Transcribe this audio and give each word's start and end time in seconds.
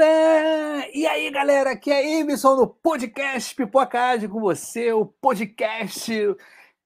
E 0.00 1.06
aí, 1.08 1.28
galera, 1.28 1.72
aqui 1.72 1.90
é 1.90 2.20
Emerson 2.20 2.54
no 2.54 2.68
podcast 2.68 3.52
Pipocagem 3.52 4.28
com 4.28 4.38
você, 4.38 4.92
o 4.92 5.04
podcast 5.04 6.12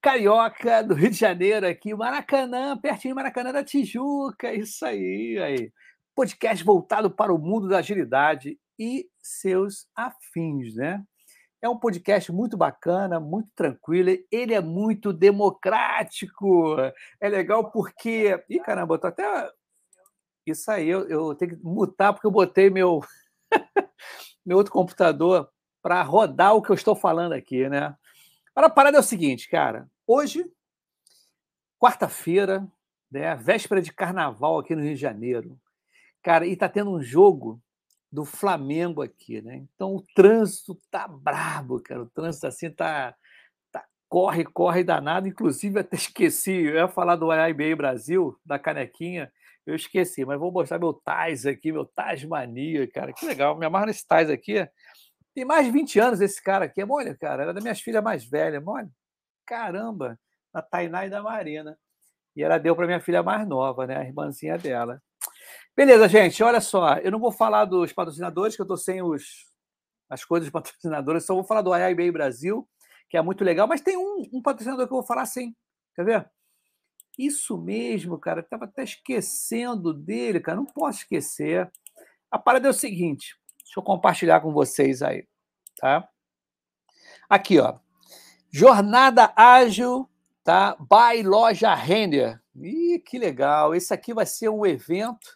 carioca 0.00 0.82
do 0.82 0.94
Rio 0.94 1.10
de 1.10 1.18
Janeiro, 1.18 1.66
aqui, 1.66 1.94
Maracanã, 1.94 2.74
pertinho 2.78 3.14
Maracanã 3.14 3.52
da 3.52 3.62
Tijuca, 3.62 4.54
isso 4.54 4.86
aí, 4.86 5.38
aí. 5.38 5.70
Podcast 6.14 6.64
voltado 6.64 7.10
para 7.10 7.34
o 7.34 7.38
mundo 7.38 7.68
da 7.68 7.78
agilidade 7.78 8.58
e 8.78 9.06
seus 9.22 9.86
afins, 9.94 10.74
né? 10.74 11.02
É 11.60 11.68
um 11.68 11.78
podcast 11.78 12.32
muito 12.32 12.56
bacana, 12.56 13.20
muito 13.20 13.50
tranquilo, 13.54 14.08
ele 14.30 14.54
é 14.54 14.60
muito 14.62 15.12
democrático. 15.12 16.76
É 17.20 17.28
legal 17.28 17.70
porque. 17.70 18.42
Ih, 18.48 18.58
caramba, 18.60 18.94
eu 18.94 18.98
tô 18.98 19.06
até 19.08 19.52
isso 20.46 20.70
aí, 20.70 20.88
eu, 20.88 21.08
eu 21.08 21.34
tenho 21.34 21.56
que 21.56 21.64
mutar 21.64 22.12
porque 22.12 22.26
eu 22.26 22.30
botei 22.30 22.70
meu, 22.70 23.00
meu 24.44 24.58
outro 24.58 24.72
computador 24.72 25.48
para 25.82 26.02
rodar 26.02 26.54
o 26.54 26.62
que 26.62 26.70
eu 26.70 26.74
estou 26.74 26.94
falando 26.94 27.32
aqui, 27.32 27.68
né? 27.68 27.94
Para 28.54 28.66
a 28.66 28.70
parada 28.70 28.98
é 28.98 29.00
o 29.00 29.04
seguinte, 29.04 29.48
cara. 29.48 29.88
Hoje, 30.06 30.44
quarta-feira, 31.78 32.66
né, 33.10 33.34
véspera 33.34 33.82
de 33.82 33.92
carnaval 33.92 34.58
aqui 34.58 34.74
no 34.74 34.82
Rio 34.82 34.94
de 34.94 35.00
Janeiro. 35.00 35.58
Cara, 36.22 36.46
e 36.46 36.56
tá 36.56 36.68
tendo 36.68 36.90
um 36.92 37.02
jogo 37.02 37.60
do 38.10 38.24
Flamengo 38.24 39.02
aqui, 39.02 39.40
né? 39.40 39.56
Então 39.74 39.96
o 39.96 40.04
trânsito 40.14 40.78
tá 40.90 41.08
brabo, 41.08 41.80
cara. 41.80 42.02
O 42.02 42.10
trânsito 42.10 42.46
assim 42.46 42.70
tá, 42.70 43.14
tá 43.72 43.84
corre, 44.08 44.44
corre 44.44 44.84
danado. 44.84 45.26
Inclusive 45.26 45.80
até 45.80 45.96
esqueci, 45.96 46.52
eu 46.52 46.74
ia 46.74 46.88
falar 46.88 47.16
do 47.16 47.32
IBA 47.32 47.74
Brasil, 47.74 48.38
da 48.44 48.58
canequinha. 48.58 49.32
Eu 49.66 49.74
esqueci, 49.74 50.24
mas 50.24 50.38
vou 50.38 50.50
mostrar 50.50 50.78
meu 50.78 50.92
Tais 50.92 51.46
aqui, 51.46 51.70
meu 51.70 51.84
Tais 51.84 52.24
Mania, 52.24 52.90
cara. 52.90 53.12
Que 53.12 53.24
legal, 53.26 53.56
me 53.56 53.64
amarro 53.66 53.86
nesse 53.86 54.06
Tais 54.06 54.28
aqui. 54.28 54.68
Tem 55.34 55.44
mais 55.44 55.66
de 55.66 55.72
20 55.72 55.98
anos 56.00 56.20
esse 56.20 56.42
cara 56.42 56.64
aqui. 56.66 56.84
Olha, 56.84 57.16
cara, 57.16 57.44
era 57.44 57.54
da 57.54 57.60
minhas 57.60 57.80
filhas 57.80 58.02
mais 58.02 58.24
velhas. 58.24 58.62
Olha, 58.66 58.90
caramba, 59.46 60.18
da 60.52 60.60
Tainá 60.60 61.06
e 61.06 61.10
da 61.10 61.22
Marina. 61.22 61.78
E 62.34 62.42
ela 62.42 62.58
deu 62.58 62.74
para 62.74 62.86
minha 62.86 63.00
filha 63.00 63.22
mais 63.22 63.46
nova, 63.46 63.86
né? 63.86 63.96
A 63.96 64.04
irmãzinha 64.04 64.58
dela. 64.58 65.00
Beleza, 65.76 66.08
gente, 66.08 66.42
olha 66.42 66.60
só. 66.60 66.96
Eu 66.96 67.10
não 67.10 67.18
vou 67.18 67.32
falar 67.32 67.64
dos 67.64 67.92
patrocinadores, 67.92 68.56
que 68.56 68.62
eu 68.62 68.64
estou 68.64 68.76
sem 68.76 69.02
os, 69.02 69.46
as 70.08 70.24
coisas 70.24 70.48
dos 70.48 70.52
patrocinadores, 70.60 71.24
só 71.24 71.34
vou 71.34 71.44
falar 71.44 71.62
do 71.62 71.74
IIBA 71.74 72.12
Brasil, 72.12 72.68
que 73.08 73.16
é 73.16 73.22
muito 73.22 73.42
legal, 73.44 73.66
mas 73.66 73.80
tem 73.80 73.96
um, 73.96 74.28
um 74.32 74.42
patrocinador 74.42 74.86
que 74.86 74.92
eu 74.92 74.98
vou 74.98 75.06
falar 75.06 75.24
sim. 75.26 75.54
Quer 75.94 76.04
ver? 76.04 76.30
Isso 77.18 77.58
mesmo, 77.58 78.18
cara. 78.18 78.40
Estava 78.40 78.64
até 78.64 78.82
esquecendo 78.84 79.92
dele, 79.92 80.40
cara. 80.40 80.56
Não 80.56 80.66
posso 80.66 81.00
esquecer. 81.00 81.70
A 82.30 82.38
parada 82.38 82.68
é 82.68 82.70
o 82.70 82.74
seguinte. 82.74 83.36
Deixa 83.58 83.78
eu 83.78 83.82
compartilhar 83.82 84.40
com 84.40 84.52
vocês 84.52 85.02
aí, 85.02 85.26
tá? 85.76 86.08
Aqui, 87.28 87.58
ó. 87.58 87.78
Jornada 88.50 89.32
ágil, 89.36 90.08
tá? 90.44 90.76
By 90.76 91.22
Loja 91.22 91.74
Render. 91.74 92.40
Ih, 92.54 92.98
que 92.98 93.18
legal. 93.18 93.74
Esse 93.74 93.94
aqui 93.94 94.12
vai 94.12 94.26
ser 94.26 94.48
um 94.48 94.66
evento 94.66 95.34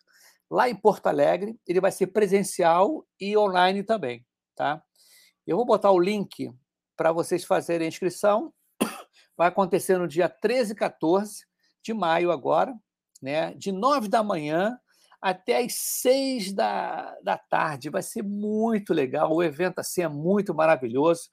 lá 0.50 0.68
em 0.68 0.74
Porto 0.74 1.06
Alegre. 1.06 1.58
Ele 1.66 1.80
vai 1.80 1.92
ser 1.92 2.08
presencial 2.08 3.06
e 3.20 3.36
online 3.36 3.82
também, 3.82 4.24
tá? 4.54 4.82
Eu 5.46 5.56
vou 5.56 5.64
botar 5.64 5.90
o 5.90 6.00
link 6.00 6.52
para 6.96 7.12
vocês 7.12 7.44
fazerem 7.44 7.86
a 7.86 7.88
inscrição. 7.88 8.52
Vai 9.36 9.48
acontecer 9.48 9.98
no 9.98 10.08
dia 10.08 10.28
13 10.28 10.72
e 10.72 10.74
14 10.74 11.46
de 11.86 11.94
maio 11.94 12.32
agora, 12.32 12.74
né? 13.22 13.54
de 13.54 13.70
nove 13.70 14.08
da 14.08 14.22
manhã 14.22 14.76
até 15.22 15.58
as 15.58 15.74
seis 15.74 16.52
da, 16.52 17.16
da 17.22 17.38
tarde. 17.38 17.90
Vai 17.90 18.02
ser 18.02 18.22
muito 18.22 18.92
legal. 18.92 19.32
O 19.32 19.42
evento 19.42 19.78
assim 19.78 20.02
é 20.02 20.08
muito 20.08 20.54
maravilhoso. 20.54 21.30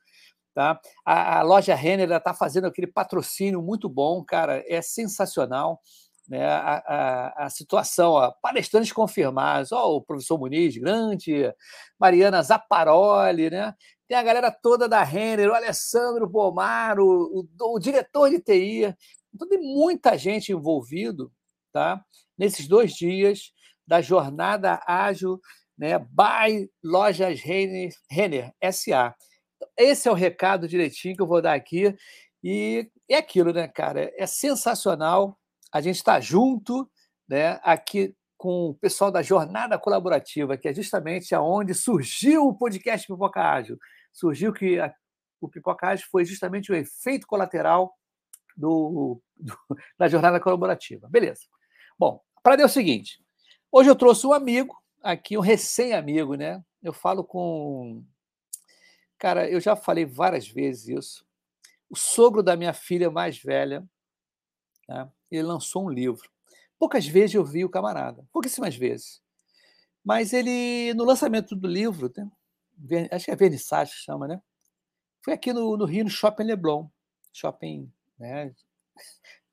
Tá? 0.53 0.79
A, 1.03 1.39
a 1.39 1.41
loja 1.41 1.73
Renner 1.73 2.11
está 2.11 2.33
fazendo 2.33 2.67
aquele 2.67 2.87
patrocínio 2.87 3.61
muito 3.61 3.89
bom, 3.89 4.23
cara, 4.23 4.63
é 4.67 4.81
sensacional. 4.81 5.81
Né? 6.29 6.45
A, 6.45 6.83
a, 6.85 7.45
a 7.45 7.49
situação, 7.49 8.11
ó, 8.11 8.31
palestrantes 8.41 8.93
confirmados, 8.93 9.71
ó, 9.71 9.95
o 9.95 10.01
professor 10.01 10.37
Muniz, 10.37 10.77
grande, 10.77 11.51
Mariana 11.99 12.41
Zaparoli, 12.43 13.49
né? 13.49 13.73
tem 14.07 14.15
a 14.17 14.23
galera 14.23 14.51
toda 14.51 14.87
da 14.87 15.01
Renner, 15.01 15.49
o 15.49 15.55
Alessandro 15.55 16.29
Bomar, 16.29 16.99
o, 16.99 17.47
o, 17.59 17.73
o 17.73 17.79
diretor 17.79 18.29
de 18.29 18.39
TI, 18.39 18.95
então, 19.33 19.47
tem 19.47 19.59
muita 19.59 20.17
gente 20.17 20.51
envolvido 20.51 21.31
tá? 21.71 22.03
nesses 22.37 22.67
dois 22.67 22.93
dias 22.93 23.51
da 23.85 24.01
jornada 24.01 24.81
ágil 24.87 25.41
né, 25.77 25.97
by 25.99 26.69
Lojas 26.83 27.39
Renner, 27.41 27.91
Renner 28.09 28.53
SA. 28.71 29.15
Esse 29.77 30.07
é 30.07 30.11
o 30.11 30.15
recado 30.15 30.67
direitinho 30.67 31.15
que 31.15 31.21
eu 31.21 31.27
vou 31.27 31.41
dar 31.41 31.53
aqui. 31.53 31.95
E 32.43 32.89
é 33.09 33.17
aquilo, 33.17 33.51
né, 33.51 33.67
cara? 33.67 34.11
É 34.17 34.25
sensacional. 34.25 35.37
A 35.71 35.81
gente 35.81 35.95
está 35.95 36.19
junto 36.19 36.89
né, 37.27 37.59
aqui 37.63 38.15
com 38.37 38.69
o 38.69 38.75
pessoal 38.75 39.09
da 39.09 39.21
Jornada 39.21 39.79
Colaborativa, 39.79 40.57
que 40.57 40.67
é 40.67 40.73
justamente 40.73 41.33
aonde 41.33 41.73
surgiu 41.73 42.45
o 42.45 42.57
podcast 42.57 43.07
Pipoca 43.07 43.41
Ágil. 43.41 43.77
Surgiu 44.11 44.53
que 44.53 44.79
a, 44.79 44.93
o 45.41 45.49
Pipoca 45.49 45.87
Ágil 45.87 46.05
foi 46.11 46.25
justamente 46.25 46.71
o 46.71 46.75
efeito 46.75 47.25
colateral 47.25 47.93
do, 48.55 49.21
do, 49.35 49.57
da 49.97 50.07
jornada 50.07 50.39
colaborativa. 50.39 51.07
Beleza. 51.09 51.41
Bom, 51.97 52.21
para 52.41 52.61
é 52.61 52.65
o 52.65 52.69
seguinte: 52.69 53.23
hoje 53.71 53.89
eu 53.89 53.95
trouxe 53.95 54.25
um 54.27 54.33
amigo 54.33 54.75
aqui, 55.01 55.37
um 55.37 55.41
recém-amigo, 55.41 56.35
né? 56.35 56.63
Eu 56.81 56.93
falo 56.93 57.23
com. 57.23 58.03
Cara, 59.17 59.49
eu 59.49 59.59
já 59.59 59.75
falei 59.75 60.05
várias 60.05 60.47
vezes 60.47 60.87
isso. 60.89 61.25
O 61.89 61.95
sogro 61.95 62.43
da 62.43 62.57
minha 62.57 62.73
filha 62.73 63.09
mais 63.09 63.37
velha, 63.37 63.85
tá? 64.87 65.09
ele 65.31 65.43
lançou 65.43 65.85
um 65.85 65.89
livro. 65.89 66.29
Poucas 66.77 67.07
vezes 67.07 67.35
eu 67.35 67.45
vi 67.45 67.63
o 67.63 67.69
camarada, 67.69 68.27
pouquíssimas 68.33 68.75
vezes. 68.75 69.21
Mas 70.03 70.33
ele, 70.33 70.93
no 70.95 71.05
lançamento 71.05 71.55
do 71.55 71.67
livro, 71.67 72.11
né? 72.17 73.07
acho 73.11 73.25
que 73.25 73.31
é 73.31 73.35
vernissage 73.35 73.93
chama, 73.93 74.27
né? 74.27 74.41
Foi 75.23 75.33
aqui 75.33 75.53
no, 75.53 75.77
no 75.77 75.85
Rio, 75.85 76.03
no 76.03 76.09
Shopping 76.09 76.43
Leblon. 76.43 76.89
Shopping 77.31 77.89
né? 78.23 78.51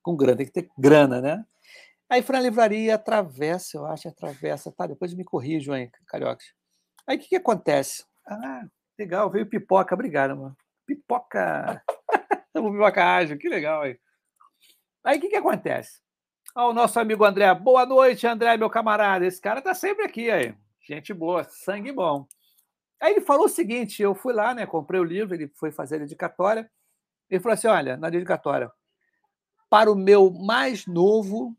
Com 0.03 0.17
grana, 0.17 0.37
tem 0.37 0.47
que 0.47 0.53
ter 0.53 0.71
grana, 0.79 1.21
né? 1.21 1.45
Aí 2.09 2.23
foi 2.23 2.37
na 2.37 2.43
livraria, 2.43 2.95
atravessa, 2.95 3.77
eu 3.77 3.87
acho, 3.87 4.09
atravessa, 4.09 4.73
tá? 4.73 4.87
Depois 4.87 5.15
me 5.15 5.25
corrijam 5.25 5.75
aí, 5.75 5.91
carioca. 6.07 6.43
Aí 7.07 7.17
o 7.17 7.21
que, 7.21 7.29
que 7.29 7.37
acontece? 7.37 8.05
Ah, 8.27 8.63
legal, 8.99 9.31
veio 9.31 9.47
pipoca, 9.47 9.95
obrigado, 9.95 10.37
mano. 10.37 10.57
Pipoca! 10.87 11.83
pipoca 12.53 13.05
ágil, 13.05 13.39
que 13.39 13.49
legal 13.49 13.83
aí. 13.83 13.99
Aí 15.05 15.19
o 15.19 15.21
que, 15.21 15.29
que 15.29 15.37
acontece? 15.37 16.01
Ó, 16.55 16.71
o 16.71 16.75
nosso 16.75 16.99
amigo 16.99 17.25
André, 17.25 17.53
boa 17.55 17.87
noite, 17.87 18.27
André, 18.27 18.57
meu 18.57 18.71
camarada. 18.71 19.25
Esse 19.25 19.41
cara 19.41 19.63
tá 19.63 19.75
sempre 19.75 20.05
aqui 20.05 20.31
aí. 20.31 20.55
Gente 20.81 21.15
boa, 21.15 21.45
sangue 21.45 21.93
bom. 21.93 22.27
Aí 23.01 23.13
ele 23.13 23.21
falou 23.21 23.47
o 23.47 23.49
seguinte: 23.49 24.03
eu 24.03 24.15
fui 24.15 24.33
lá, 24.33 24.53
né? 24.53 24.67
Comprei 24.67 25.01
o 25.01 25.05
livro, 25.05 25.35
ele 25.35 25.49
foi 25.49 25.71
fazer 25.71 25.97
a 25.97 25.99
dedicatória. 26.01 26.71
Ele 27.31 27.41
falou 27.41 27.55
assim: 27.55 27.69
olha, 27.69 27.97
na 27.97 28.11
dedicatória, 28.11 28.71
para 29.69 29.91
o 29.91 29.95
meu 29.95 30.31
mais 30.31 30.87
novo, 30.87 31.57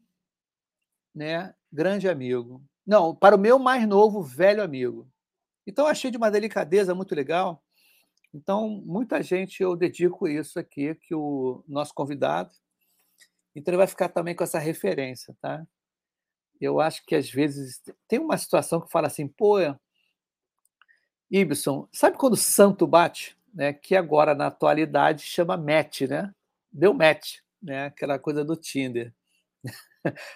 né, 1.16 1.56
grande 1.72 2.10
amigo. 2.10 2.62
Não, 2.86 3.16
para 3.16 3.36
o 3.36 3.40
meu 3.40 3.58
mais 3.58 3.88
novo, 3.88 4.22
velho 4.22 4.62
amigo. 4.62 5.08
Então, 5.66 5.88
achei 5.88 6.12
de 6.12 6.18
uma 6.18 6.32
delicadeza 6.32 6.94
muito 6.94 7.16
legal. 7.16 7.64
Então, 8.34 8.82
muita 8.86 9.22
gente 9.22 9.62
eu 9.62 9.76
dedico 9.76 10.28
isso 10.28 10.60
aqui, 10.60 10.96
que 10.96 11.14
o 11.14 11.64
nosso 11.68 11.94
convidado. 11.94 12.52
Então, 13.56 13.72
ele 13.72 13.78
vai 13.78 13.88
ficar 13.88 14.10
também 14.10 14.36
com 14.36 14.44
essa 14.44 14.60
referência, 14.60 15.36
tá? 15.40 15.66
Eu 16.60 16.80
acho 16.80 17.06
que 17.06 17.16
às 17.16 17.30
vezes 17.30 17.82
tem 18.08 18.20
uma 18.20 18.38
situação 18.38 18.82
que 18.82 18.92
fala 18.92 19.08
assim, 19.08 19.28
pô, 19.28 19.58
Ibson, 21.30 21.88
sabe 21.92 22.18
quando 22.18 22.34
o 22.34 22.38
santo 22.38 22.86
bate? 22.86 23.38
Né, 23.54 23.74
que 23.74 23.96
agora 23.96 24.34
na 24.36 24.48
atualidade 24.48 25.24
chama 25.24 25.58
match, 25.58 26.02
né? 26.02 26.34
Deu 26.72 26.94
match, 26.94 27.38
né? 27.62 27.86
Aquela 27.86 28.18
coisa 28.20 28.44
do 28.44 28.56
Tinder. 28.56 29.14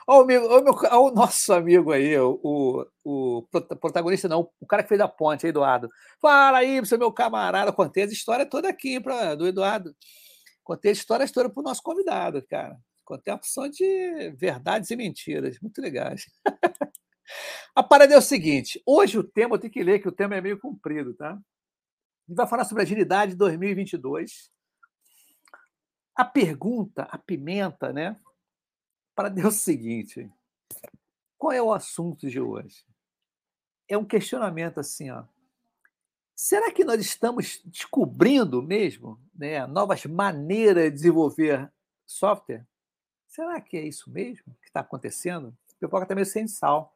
Olha 0.08 0.42
o, 0.42 0.46
olha 0.48 0.62
o, 0.62 0.64
meu, 0.64 0.74
olha 0.74 1.00
o 1.00 1.12
nosso 1.12 1.52
amigo 1.52 1.92
aí, 1.92 2.18
o, 2.20 2.88
o, 3.04 3.48
protagonista, 3.82 4.28
não, 4.28 4.50
o 4.60 4.68
cara 4.68 4.84
que 4.84 4.90
fez 4.90 5.02
a 5.02 5.08
ponte, 5.08 5.48
Eduardo. 5.48 5.90
Fala 6.22 6.60
aí, 6.60 6.80
meu 7.00 7.12
camarada, 7.12 7.74
contei 7.74 8.04
a 8.04 8.08
história 8.08 8.46
toda 8.46 8.70
aqui 8.70 9.00
pra, 9.00 9.34
do 9.34 9.48
Eduardo. 9.48 9.96
Contei 10.64 10.92
a 10.92 10.94
história 10.94 11.28
toda 11.32 11.50
para 11.50 11.62
o 11.62 11.64
nosso 11.64 11.82
convidado, 11.82 12.46
cara. 12.48 12.78
Contei 13.04 13.32
a 13.32 13.36
opção 13.36 13.70
de 13.70 14.32
verdades 14.38 14.90
e 14.92 14.96
mentiras, 14.96 15.60
muito 15.62 15.80
legais. 15.82 16.26
a 17.76 17.84
parada 17.84 18.14
é 18.14 18.18
o 18.18 18.22
seguinte: 18.22 18.82
hoje 18.86 19.18
o 19.18 19.24
tema, 19.24 19.56
eu 19.56 19.60
tenho 19.60 19.74
que 19.74 19.84
ler, 19.84 20.00
que 20.00 20.08
o 20.08 20.12
tema 20.12 20.36
é 20.36 20.42
meio 20.42 20.60
comprido, 20.60 21.14
tá? 21.14 21.38
Gente 22.28 22.38
vai 22.38 22.48
falar 22.48 22.66
sobre 22.66 22.84
agilidade 22.84 23.36
2022. 23.36 24.52
A 26.16 26.26
pergunta, 26.26 27.04
a 27.04 27.18
pimenta, 27.18 27.94
né? 27.94 28.20
Para 29.14 29.30
Deus 29.30 29.56
o 29.56 29.60
seguinte: 29.60 30.32
qual 31.38 31.52
é 31.52 31.62
o 31.62 31.74
assunto 31.74 32.30
de 32.30 32.40
hoje? 32.40 32.86
é 33.88 33.98
um 33.98 34.06
questionamento 34.06 34.80
assim, 34.80 35.10
ó. 35.10 35.24
Será 36.36 36.72
que 36.72 36.84
nós 36.84 37.00
estamos 37.00 37.62
descobrindo 37.64 38.62
mesmo 38.62 39.20
né, 39.34 39.66
novas 39.68 40.06
maneiras 40.06 40.86
de 40.86 40.92
desenvolver 40.92 41.72
software? 42.06 42.66
Será 43.28 43.62
que 43.62 43.78
é 43.78 43.88
isso 43.88 44.10
mesmo 44.10 44.54
que 44.62 44.68
está 44.68 44.82
acontecendo? 44.82 45.56
Pipoca 45.80 46.04
está 46.04 46.16
meio 46.16 46.26
sem 46.26 46.48
sal. 46.48 46.94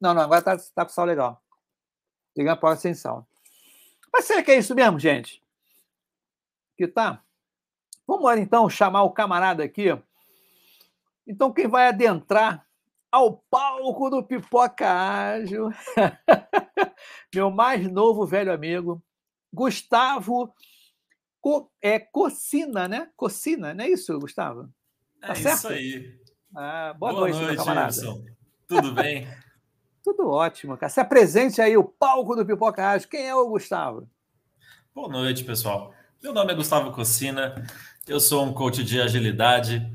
Não, 0.00 0.12
não, 0.12 0.22
agora 0.22 0.40
está 0.40 0.58
tá 0.74 0.84
com 0.84 0.92
sal 0.92 1.06
legal. 1.06 1.42
Pegar 2.34 2.52
a 2.52 2.56
pipoca 2.56 2.76
sem 2.76 2.94
sal. 2.94 3.26
Mas 4.12 4.24
será 4.24 4.42
que 4.42 4.50
é 4.50 4.58
isso 4.58 4.74
mesmo, 4.74 4.98
gente? 4.98 5.42
Que 6.76 6.86
tá? 6.86 7.22
Vamos 8.06 8.38
então 8.38 8.68
chamar 8.70 9.02
o 9.02 9.12
camarada 9.12 9.62
aqui. 9.62 9.86
Então, 11.26 11.52
quem 11.52 11.68
vai 11.68 11.88
adentrar 11.88 12.66
ao 13.12 13.38
palco 13.50 14.08
do 14.10 14.22
Pipoca 14.22 14.90
Ágil, 14.90 15.70
meu 17.34 17.50
mais 17.50 17.90
novo 17.90 18.26
velho 18.26 18.52
amigo, 18.52 19.02
Gustavo 19.52 20.54
Co, 21.40 21.70
é, 21.80 21.98
Cocina, 21.98 22.88
né? 22.88 23.10
Cocina, 23.16 23.72
não 23.72 23.84
é 23.84 23.90
isso, 23.90 24.18
Gustavo? 24.18 24.68
Tá 25.20 25.32
é 25.32 25.34
certo? 25.34 25.56
isso 25.56 25.68
aí. 25.68 26.20
Ah, 26.56 26.94
boa, 26.98 27.12
boa 27.12 27.28
noite, 27.28 27.40
noite 27.40 27.56
camarada. 27.56 27.86
Wilson. 27.86 28.24
Tudo 28.66 28.92
bem? 28.92 29.26
Tudo 30.08 30.30
ótimo, 30.30 30.74
cara. 30.74 30.88
Se 30.88 31.00
apresente 31.00 31.60
aí 31.60 31.76
o 31.76 31.84
palco 31.84 32.34
do 32.34 32.46
Pipoca 32.46 32.88
Ágil. 32.88 33.10
Quem 33.10 33.28
é 33.28 33.34
o 33.34 33.46
Gustavo? 33.46 34.08
Boa 34.94 35.06
noite, 35.06 35.44
pessoal. 35.44 35.92
Meu 36.22 36.32
nome 36.32 36.50
é 36.50 36.56
Gustavo 36.56 36.92
Cocina, 36.92 37.62
eu 38.06 38.18
sou 38.18 38.42
um 38.42 38.54
coach 38.54 38.82
de 38.82 38.98
agilidade. 39.02 39.86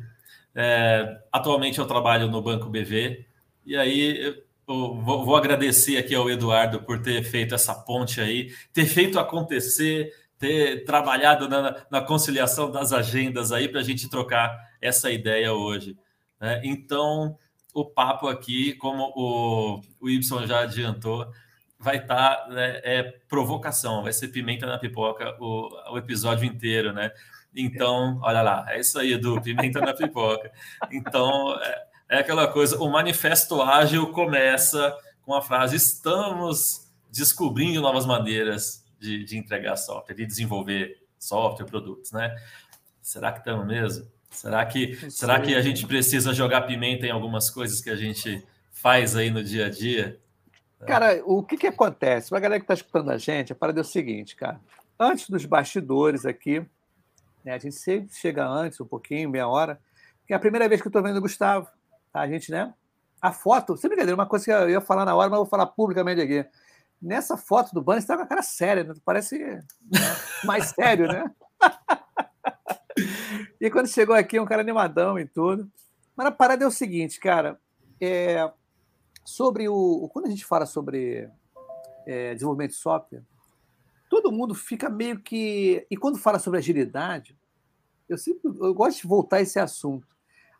É, 0.53 1.19
atualmente 1.31 1.79
eu 1.79 1.87
trabalho 1.87 2.27
no 2.27 2.43
Banco 2.43 2.69
BV, 2.69 3.25
e 3.65 3.75
aí 3.75 4.39
vou, 4.67 5.03
vou 5.03 5.35
agradecer 5.35 5.97
aqui 5.97 6.13
ao 6.13 6.29
Eduardo 6.29 6.83
por 6.83 7.01
ter 7.01 7.23
feito 7.23 7.55
essa 7.55 7.73
ponte 7.73 8.21
aí, 8.21 8.53
ter 8.71 8.85
feito 8.85 9.17
acontecer, 9.17 10.13
ter 10.37 10.85
trabalhado 10.85 11.49
na, 11.49 11.87
na 11.89 12.01
conciliação 12.01 12.69
das 12.69 12.93
agendas 12.93 13.51
aí 13.51 13.67
para 13.67 13.79
a 13.79 13.83
gente 13.83 14.07
trocar 14.07 14.55
essa 14.79 15.09
ideia 15.09 15.53
hoje. 15.53 15.97
Né? 16.39 16.61
Então, 16.63 17.35
o 17.73 17.85
papo 17.85 18.27
aqui, 18.27 18.73
como 18.73 19.11
o, 19.15 19.81
o 19.99 20.09
Y 20.09 20.47
já 20.47 20.61
adiantou, 20.61 21.27
vai 21.79 21.97
estar 21.97 22.35
tá, 22.35 22.47
né, 22.49 22.79
é 22.83 23.03
provocação, 23.27 24.03
vai 24.03 24.13
ser 24.13 24.29
pimenta 24.29 24.65
na 24.65 24.77
pipoca 24.77 25.35
o, 25.39 25.69
o 25.91 25.97
episódio 25.97 26.45
inteiro, 26.45 26.93
né? 26.93 27.11
Então, 27.55 28.19
olha 28.23 28.41
lá, 28.41 28.65
é 28.69 28.79
isso 28.79 28.97
aí, 28.97 29.13
Edu, 29.13 29.39
pimenta 29.41 29.79
na 29.79 29.93
pipoca. 29.93 30.51
Então, 30.91 31.59
é, 31.61 31.87
é 32.09 32.17
aquela 32.19 32.47
coisa, 32.47 32.81
o 32.81 32.89
manifesto 32.89 33.61
ágil 33.61 34.11
começa 34.11 34.95
com 35.23 35.33
a 35.33 35.41
frase: 35.41 35.75
estamos 35.75 36.91
descobrindo 37.11 37.81
novas 37.81 38.05
maneiras 38.05 38.83
de, 38.99 39.23
de 39.23 39.37
entregar 39.37 39.75
software, 39.75 40.15
de 40.15 40.25
desenvolver 40.25 40.97
software, 41.19 41.65
produtos, 41.65 42.11
né? 42.11 42.35
Será 43.01 43.31
que 43.31 43.39
estamos 43.39 43.67
mesmo? 43.67 44.07
Será 44.33 44.65
que, 44.65 45.11
será 45.11 45.39
que 45.39 45.55
a 45.55 45.61
gente 45.61 45.85
precisa 45.85 46.33
jogar 46.33 46.61
pimenta 46.63 47.05
em 47.05 47.11
algumas 47.11 47.49
coisas 47.49 47.79
que 47.79 47.89
a 47.89 47.95
gente 47.95 48.45
faz 48.71 49.15
aí 49.15 49.29
no 49.29 49.43
dia 49.43 49.67
a 49.67 49.69
dia? 49.69 50.19
Cara, 50.85 51.21
o 51.25 51.43
que, 51.43 51.55
que 51.55 51.67
acontece? 51.67 52.29
Para 52.29 52.39
a 52.39 52.41
galera 52.41 52.59
que 52.59 52.65
está 52.65 52.73
escutando 52.73 53.09
a 53.09 53.17
gente, 53.17 53.53
a 53.53 53.55
parada 53.55 53.79
é 53.79 53.81
o 53.81 53.85
seguinte, 53.85 54.35
cara. 54.35 54.59
Antes 54.99 55.29
dos 55.29 55.45
bastidores 55.45 56.25
aqui, 56.25 56.65
né, 57.43 57.53
a 57.53 57.57
gente 57.57 57.75
sempre 57.75 58.13
chega 58.13 58.45
antes, 58.45 58.79
um 58.81 58.85
pouquinho, 58.85 59.29
meia 59.29 59.47
hora, 59.47 59.79
que 60.27 60.33
é 60.33 60.35
a 60.35 60.39
primeira 60.39 60.67
vez 60.67 60.81
que 60.81 60.87
eu 60.87 60.89
estou 60.89 61.03
vendo 61.03 61.17
o 61.17 61.21
Gustavo. 61.21 61.67
Tá? 62.11 62.21
A 62.21 62.27
gente, 62.27 62.51
né? 62.51 62.73
A 63.21 63.31
foto, 63.31 63.77
sem 63.77 63.89
brincadeira, 63.89 64.15
uma 64.15 64.25
coisa 64.25 64.45
que 64.45 64.51
eu 64.51 64.69
ia 64.69 64.81
falar 64.81 65.05
na 65.05 65.15
hora, 65.15 65.29
mas 65.29 65.37
eu 65.37 65.43
vou 65.43 65.49
falar 65.49 65.67
publicamente 65.67 66.21
aqui. 66.21 66.45
Nessa 67.01 67.37
foto 67.37 67.73
do 67.73 67.81
banner, 67.81 68.01
você 68.01 68.05
está 68.05 68.17
com 68.17 68.23
a 68.23 68.27
cara 68.27 68.41
séria, 68.41 68.83
né? 68.83 68.93
Parece 69.05 69.37
né? 69.37 69.61
mais 70.43 70.67
sério, 70.67 71.07
né? 71.07 71.31
e 73.59 73.69
quando 73.69 73.87
chegou 73.87 74.15
aqui, 74.15 74.39
um 74.39 74.45
cara 74.45 74.61
animadão 74.61 75.17
e 75.19 75.25
tudo. 75.25 75.69
Mas 76.15 76.27
a 76.27 76.31
parada 76.31 76.63
é 76.63 76.67
o 76.67 76.71
seguinte, 76.71 77.19
cara. 77.19 77.59
É, 77.99 78.51
Sobre 79.23 79.69
o. 79.69 80.09
Quando 80.11 80.25
a 80.25 80.29
gente 80.29 80.45
fala 80.45 80.65
sobre 80.65 81.29
é, 82.05 82.33
desenvolvimento 82.33 82.71
de 82.71 82.77
software, 82.77 83.23
todo 84.09 84.31
mundo 84.31 84.53
fica 84.53 84.89
meio 84.89 85.19
que. 85.19 85.87
E 85.89 85.95
quando 85.95 86.17
fala 86.17 86.39
sobre 86.39 86.59
agilidade, 86.59 87.37
eu 88.09 88.17
sempre 88.17 88.41
eu 88.59 88.73
gosto 88.73 89.01
de 89.01 89.07
voltar 89.07 89.37
a 89.37 89.41
esse 89.41 89.59
assunto. 89.59 90.07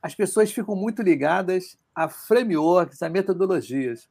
As 0.02 0.16
pessoas 0.16 0.52
ficam 0.52 0.76
muito 0.76 1.02
ligadas 1.02 1.78
a 1.94 2.08
frameworks, 2.08 3.02
a 3.02 3.10
metodologias. 3.10 4.10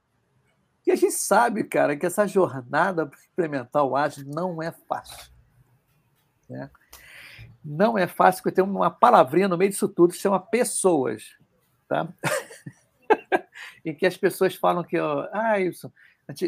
E 0.86 0.90
a 0.90 0.96
gente 0.96 1.14
sabe, 1.14 1.64
cara, 1.64 1.96
que 1.96 2.04
essa 2.04 2.26
jornada 2.26 3.06
para 3.06 3.18
implementar 3.32 3.84
o 3.84 3.96
ágil 3.96 4.24
não 4.26 4.62
é 4.62 4.72
fácil. 4.72 5.32
Né? 6.48 6.70
Não 7.64 7.96
é 7.96 8.06
fácil, 8.06 8.42
porque 8.42 8.54
tem 8.54 8.64
uma 8.64 8.90
palavrinha 8.90 9.48
no 9.48 9.56
meio 9.56 9.70
disso 9.70 9.88
tudo 9.88 10.12
que 10.12 10.18
chama 10.18 10.40
pessoas. 10.40 11.36
Tá? 11.88 12.08
em 13.84 13.94
que 13.94 14.06
as 14.06 14.16
pessoas 14.16 14.54
falam 14.54 14.82
que, 14.82 14.96
ah, 15.32 15.60
isso, 15.60 15.92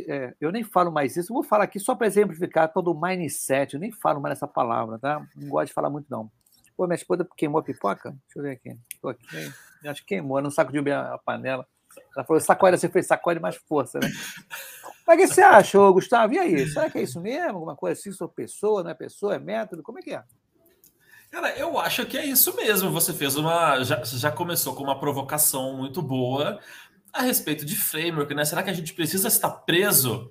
é, 0.09 0.35
eu 0.41 0.51
nem 0.53 0.63
falo 0.63 0.91
mais 0.91 1.17
isso, 1.17 1.33
vou 1.33 1.43
falar 1.43 1.65
aqui 1.65 1.79
só 1.79 1.95
para 1.95 2.07
exemplificar 2.07 2.73
todo 2.73 2.93
o 2.93 3.01
mindset, 3.01 3.75
eu 3.75 3.81
nem 3.81 3.93
falo 3.93 4.21
mais 4.21 4.39
essa 4.39 4.47
palavra, 4.47 4.99
tá? 4.99 5.27
Não 5.37 5.49
gosto 5.49 5.69
de 5.69 5.75
falar 5.75 5.91
muito, 5.91 6.07
não. 6.09 6.31
Pô, 6.77 6.87
minha 6.87 6.97
esposa 6.97 7.27
queimou 7.37 7.61
a 7.61 7.63
pipoca? 7.63 8.11
Deixa 8.11 8.39
eu 8.39 8.43
ver 8.43 8.53
aqui. 8.53 8.79
Tô 9.01 9.09
aqui. 9.09 9.27
Acho 9.85 10.01
que 10.01 10.09
queimou, 10.09 10.41
não 10.41 10.51
sacudiu 10.51 10.83
bem 10.83 10.93
a 10.93 11.19
panela. 11.19 11.67
Ela 12.17 12.25
falou, 12.25 12.41
sacode, 12.41 12.79
você 12.79 12.89
fez 12.89 13.07
sacode 13.07 13.39
mais 13.39 13.57
força, 13.57 14.01
né? 14.01 14.09
Mas 15.07 15.17
o 15.17 15.21
que 15.21 15.27
você 15.27 15.43
acha, 15.43 15.79
Gustavo? 15.91 16.33
E 16.33 16.39
aí? 16.39 16.67
Será 16.67 16.89
que 16.89 16.99
é 16.99 17.03
isso 17.03 17.21
mesmo? 17.21 17.57
Alguma 17.57 17.77
coisa 17.77 17.99
assim? 17.99 18.11
Sou 18.11 18.27
pessoa, 18.27 18.83
não 18.83 18.91
é 18.91 18.95
pessoa? 18.95 19.35
É 19.35 19.39
método? 19.39 19.83
Como 19.83 19.99
é 19.99 20.03
que 20.03 20.15
é? 20.15 20.25
Cara, 21.35 21.51
eu 21.59 21.77
acho 21.81 22.07
que 22.07 22.17
é 22.17 22.25
isso 22.25 22.55
mesmo. 22.55 22.93
Você 22.93 23.13
fez 23.13 23.35
uma. 23.35 23.83
Já, 23.83 24.05
já 24.05 24.31
começou 24.31 24.73
com 24.73 24.85
uma 24.85 25.01
provocação 25.01 25.77
muito 25.77 26.01
boa, 26.01 26.61
a 27.13 27.23
respeito 27.23 27.65
de 27.65 27.75
framework, 27.75 28.33
né? 28.33 28.45
Será 28.45 28.63
que 28.63 28.71
a 28.71 28.73
gente 28.73 28.95
precisa 28.95 29.27
estar 29.27 29.51
preso 29.51 30.31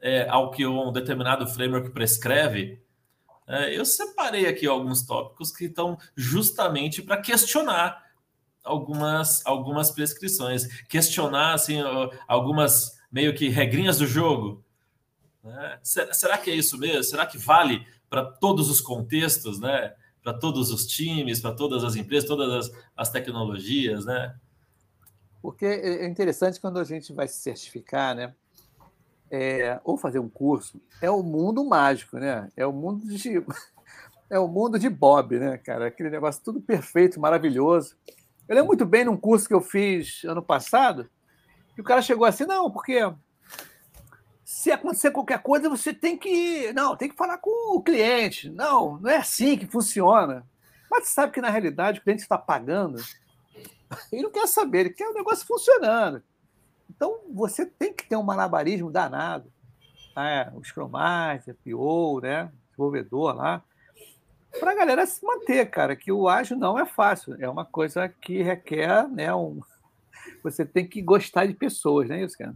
é, 0.00 0.26
ao 0.26 0.50
que 0.50 0.66
um 0.66 0.90
determinado 0.90 1.46
framework 1.46 1.90
prescreve? 1.90 2.80
É, 3.46 3.76
eu 3.76 3.84
separei 3.84 4.46
aqui 4.46 4.66
alguns 4.66 5.02
tópicos 5.02 5.54
que 5.54 5.66
estão 5.66 5.98
justamente 6.16 7.02
para 7.02 7.20
questionar 7.20 8.02
algumas, 8.64 9.44
algumas 9.44 9.90
prescrições, 9.90 10.66
questionar 10.84 11.52
assim, 11.52 11.82
algumas 12.26 12.98
meio 13.12 13.34
que 13.34 13.50
regrinhas 13.50 13.98
do 13.98 14.06
jogo. 14.06 14.64
Né? 15.44 15.78
Será 15.82 16.38
que 16.38 16.50
é 16.50 16.54
isso 16.54 16.78
mesmo? 16.78 17.04
Será 17.04 17.26
que 17.26 17.36
vale 17.36 17.86
para 18.08 18.24
todos 18.24 18.70
os 18.70 18.80
contextos, 18.80 19.60
né? 19.60 19.92
Para 20.28 20.38
todos 20.38 20.70
os 20.70 20.86
times, 20.86 21.40
para 21.40 21.54
todas 21.54 21.82
as 21.82 21.96
empresas, 21.96 22.28
todas 22.28 22.52
as, 22.52 22.76
as 22.94 23.10
tecnologias, 23.10 24.04
né? 24.04 24.36
Porque 25.40 25.64
é, 25.64 26.04
é 26.04 26.06
interessante 26.06 26.60
quando 26.60 26.78
a 26.78 26.84
gente 26.84 27.14
vai 27.14 27.26
se 27.26 27.40
certificar, 27.40 28.14
né? 28.14 28.34
É, 29.30 29.80
ou 29.82 29.96
fazer 29.96 30.18
um 30.18 30.28
curso, 30.28 30.82
é 31.00 31.10
o 31.10 31.22
mundo 31.22 31.64
mágico, 31.64 32.18
né? 32.18 32.46
É 32.54 32.66
o 32.66 32.72
mundo 32.74 33.06
de 33.06 33.42
é 34.28 34.38
o 34.38 34.46
mundo 34.46 34.78
de 34.78 34.90
Bob, 34.90 35.38
né, 35.38 35.56
cara? 35.56 35.86
Aquele 35.86 36.10
negócio 36.10 36.44
tudo 36.44 36.60
perfeito, 36.60 37.18
maravilhoso. 37.18 37.96
Eu 38.46 38.54
lembro 38.54 38.66
muito 38.66 38.84
bem 38.84 39.06
num 39.06 39.16
curso 39.16 39.48
que 39.48 39.54
eu 39.54 39.62
fiz 39.62 40.24
ano 40.24 40.42
passado, 40.42 41.08
que 41.74 41.80
o 41.80 41.84
cara 41.84 42.02
chegou 42.02 42.26
assim, 42.26 42.44
não, 42.44 42.70
porque 42.70 43.00
se 44.50 44.72
acontecer 44.72 45.10
qualquer 45.10 45.42
coisa, 45.42 45.68
você 45.68 45.92
tem 45.92 46.16
que. 46.16 46.72
Não, 46.72 46.96
tem 46.96 47.10
que 47.10 47.14
falar 47.14 47.36
com 47.36 47.76
o 47.76 47.82
cliente. 47.82 48.48
Não, 48.48 48.98
não 48.98 49.10
é 49.10 49.18
assim 49.18 49.58
que 49.58 49.66
funciona. 49.66 50.42
Mas 50.90 51.04
você 51.04 51.10
sabe 51.14 51.34
que, 51.34 51.40
na 51.42 51.50
realidade, 51.50 52.00
o 52.00 52.02
cliente 52.02 52.22
está 52.22 52.38
pagando 52.38 52.98
ele 54.10 54.22
não 54.24 54.30
quer 54.30 54.48
saber, 54.48 54.80
ele 54.80 54.90
quer 54.90 55.06
o 55.06 55.12
negócio 55.12 55.46
funcionando. 55.46 56.22
Então, 56.88 57.20
você 57.30 57.66
tem 57.66 57.92
que 57.92 58.08
ter 58.08 58.16
um 58.16 58.22
malabarismo 58.22 58.90
danado. 58.90 59.52
Né? 60.16 60.50
O 60.54 60.64
Scrum 60.64 60.88
Master, 60.88 61.54
PO, 61.62 62.22
né? 62.22 62.50
desenvolvedor 62.70 63.34
lá, 63.34 63.62
para 64.58 64.70
a 64.70 64.74
galera 64.74 65.04
se 65.04 65.22
manter, 65.22 65.68
cara, 65.68 65.94
que 65.94 66.10
o 66.10 66.26
ágil 66.26 66.56
não 66.56 66.78
é 66.78 66.86
fácil. 66.86 67.36
É 67.38 67.50
uma 67.50 67.66
coisa 67.66 68.08
que 68.08 68.42
requer, 68.42 69.06
né, 69.08 69.34
um... 69.34 69.60
você 70.42 70.64
tem 70.64 70.88
que 70.88 71.02
gostar 71.02 71.44
de 71.44 71.52
pessoas, 71.52 72.08
não 72.08 72.16
é 72.16 72.24
isso, 72.24 72.38
cara? 72.38 72.54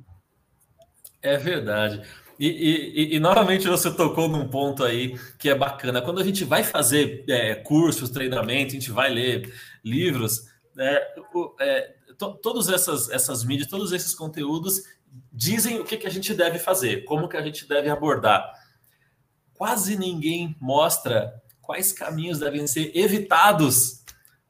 É 1.22 1.36
verdade. 1.36 2.02
E, 2.38 2.48
e, 2.48 3.16
e, 3.16 3.20
novamente 3.20 3.68
você 3.68 3.90
tocou 3.90 4.28
num 4.28 4.48
ponto 4.48 4.82
aí 4.82 5.16
que 5.38 5.48
é 5.48 5.54
bacana. 5.54 6.02
Quando 6.02 6.20
a 6.20 6.24
gente 6.24 6.44
vai 6.44 6.64
fazer 6.64 7.24
é, 7.28 7.54
cursos, 7.54 8.10
treinamento, 8.10 8.70
a 8.70 8.74
gente 8.74 8.90
vai 8.90 9.10
ler 9.10 9.54
livros, 9.84 10.48
é, 10.76 11.14
é, 11.60 11.94
to, 12.18 12.34
todas 12.42 12.68
essas, 12.68 13.08
essas 13.10 13.44
mídias, 13.44 13.68
todos 13.68 13.92
esses 13.92 14.14
conteúdos 14.14 14.82
dizem 15.32 15.78
o 15.78 15.84
que, 15.84 15.96
que 15.96 16.06
a 16.06 16.10
gente 16.10 16.34
deve 16.34 16.58
fazer, 16.58 17.04
como 17.04 17.28
que 17.28 17.36
a 17.36 17.42
gente 17.42 17.68
deve 17.68 17.88
abordar. 17.88 18.52
Quase 19.54 19.96
ninguém 19.96 20.56
mostra 20.60 21.40
quais 21.60 21.92
caminhos 21.92 22.40
devem 22.40 22.66
ser 22.66 22.90
evitados, 22.96 24.02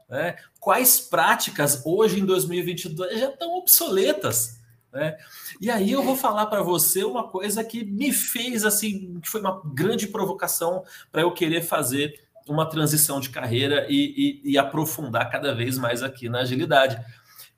né? 0.09 0.37
quais 0.59 1.01
práticas 1.01 1.83
hoje 1.85 2.21
em 2.21 2.25
2022 2.25 3.21
já 3.21 3.29
estão 3.29 3.57
obsoletas. 3.59 4.62
Né? 4.93 5.17
E 5.61 5.71
aí 5.71 5.91
eu 5.91 6.03
vou 6.03 6.15
falar 6.15 6.47
para 6.47 6.63
você 6.63 7.03
uma 7.03 7.27
coisa 7.27 7.65
que 7.65 7.83
me 7.83 8.13
fez 8.13 8.65
assim, 8.65 9.19
que 9.21 9.29
foi 9.29 9.41
uma 9.41 9.63
grande 9.65 10.07
provocação 10.07 10.85
para 11.11 11.23
eu 11.23 11.33
querer 11.33 11.63
fazer 11.63 12.29
uma 12.47 12.69
transição 12.69 13.21
de 13.21 13.31
carreira 13.31 13.87
e, 13.89 14.41
e, 14.45 14.53
e, 14.53 14.59
aprofundar 14.59 15.31
cada 15.31 15.55
vez 15.55 15.79
mais 15.79 16.03
aqui 16.03 16.29
na 16.29 16.41
agilidade, 16.41 17.01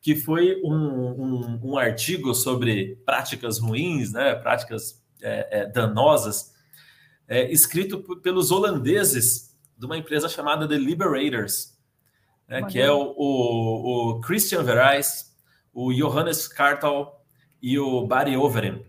que 0.01 0.15
foi 0.15 0.61
um, 0.63 0.75
um, 0.75 1.61
um 1.71 1.79
artigo 1.79 2.35
sobre 2.35 2.97
práticas 3.07 3.59
ruins, 3.59 4.13
né, 4.13 4.35
práticas 4.35 5.03
é, 5.23 5.61
é, 5.61 5.67
danosas, 5.67 6.55
é, 7.27 7.51
escrito 7.51 8.03
pelos 8.21 8.51
holandeses 8.51 9.57
de 9.77 9.87
uma 9.87 9.97
empresa 9.97 10.29
chamada 10.29 10.69
The 10.69 10.77
Liberators, 10.77 11.79
né, 12.47 12.63
que 12.65 12.79
é 12.79 12.93
o, 12.93 13.15
o, 13.17 14.11
o 14.11 14.21
Christian 14.21 14.63
Verais, 14.63 15.35
o 15.73 15.93
Johannes 15.93 16.47
Kartal 16.47 17.24
e 17.65 17.79
o 17.79 18.07
Barry 18.07 18.37
Overem. 18.37 18.85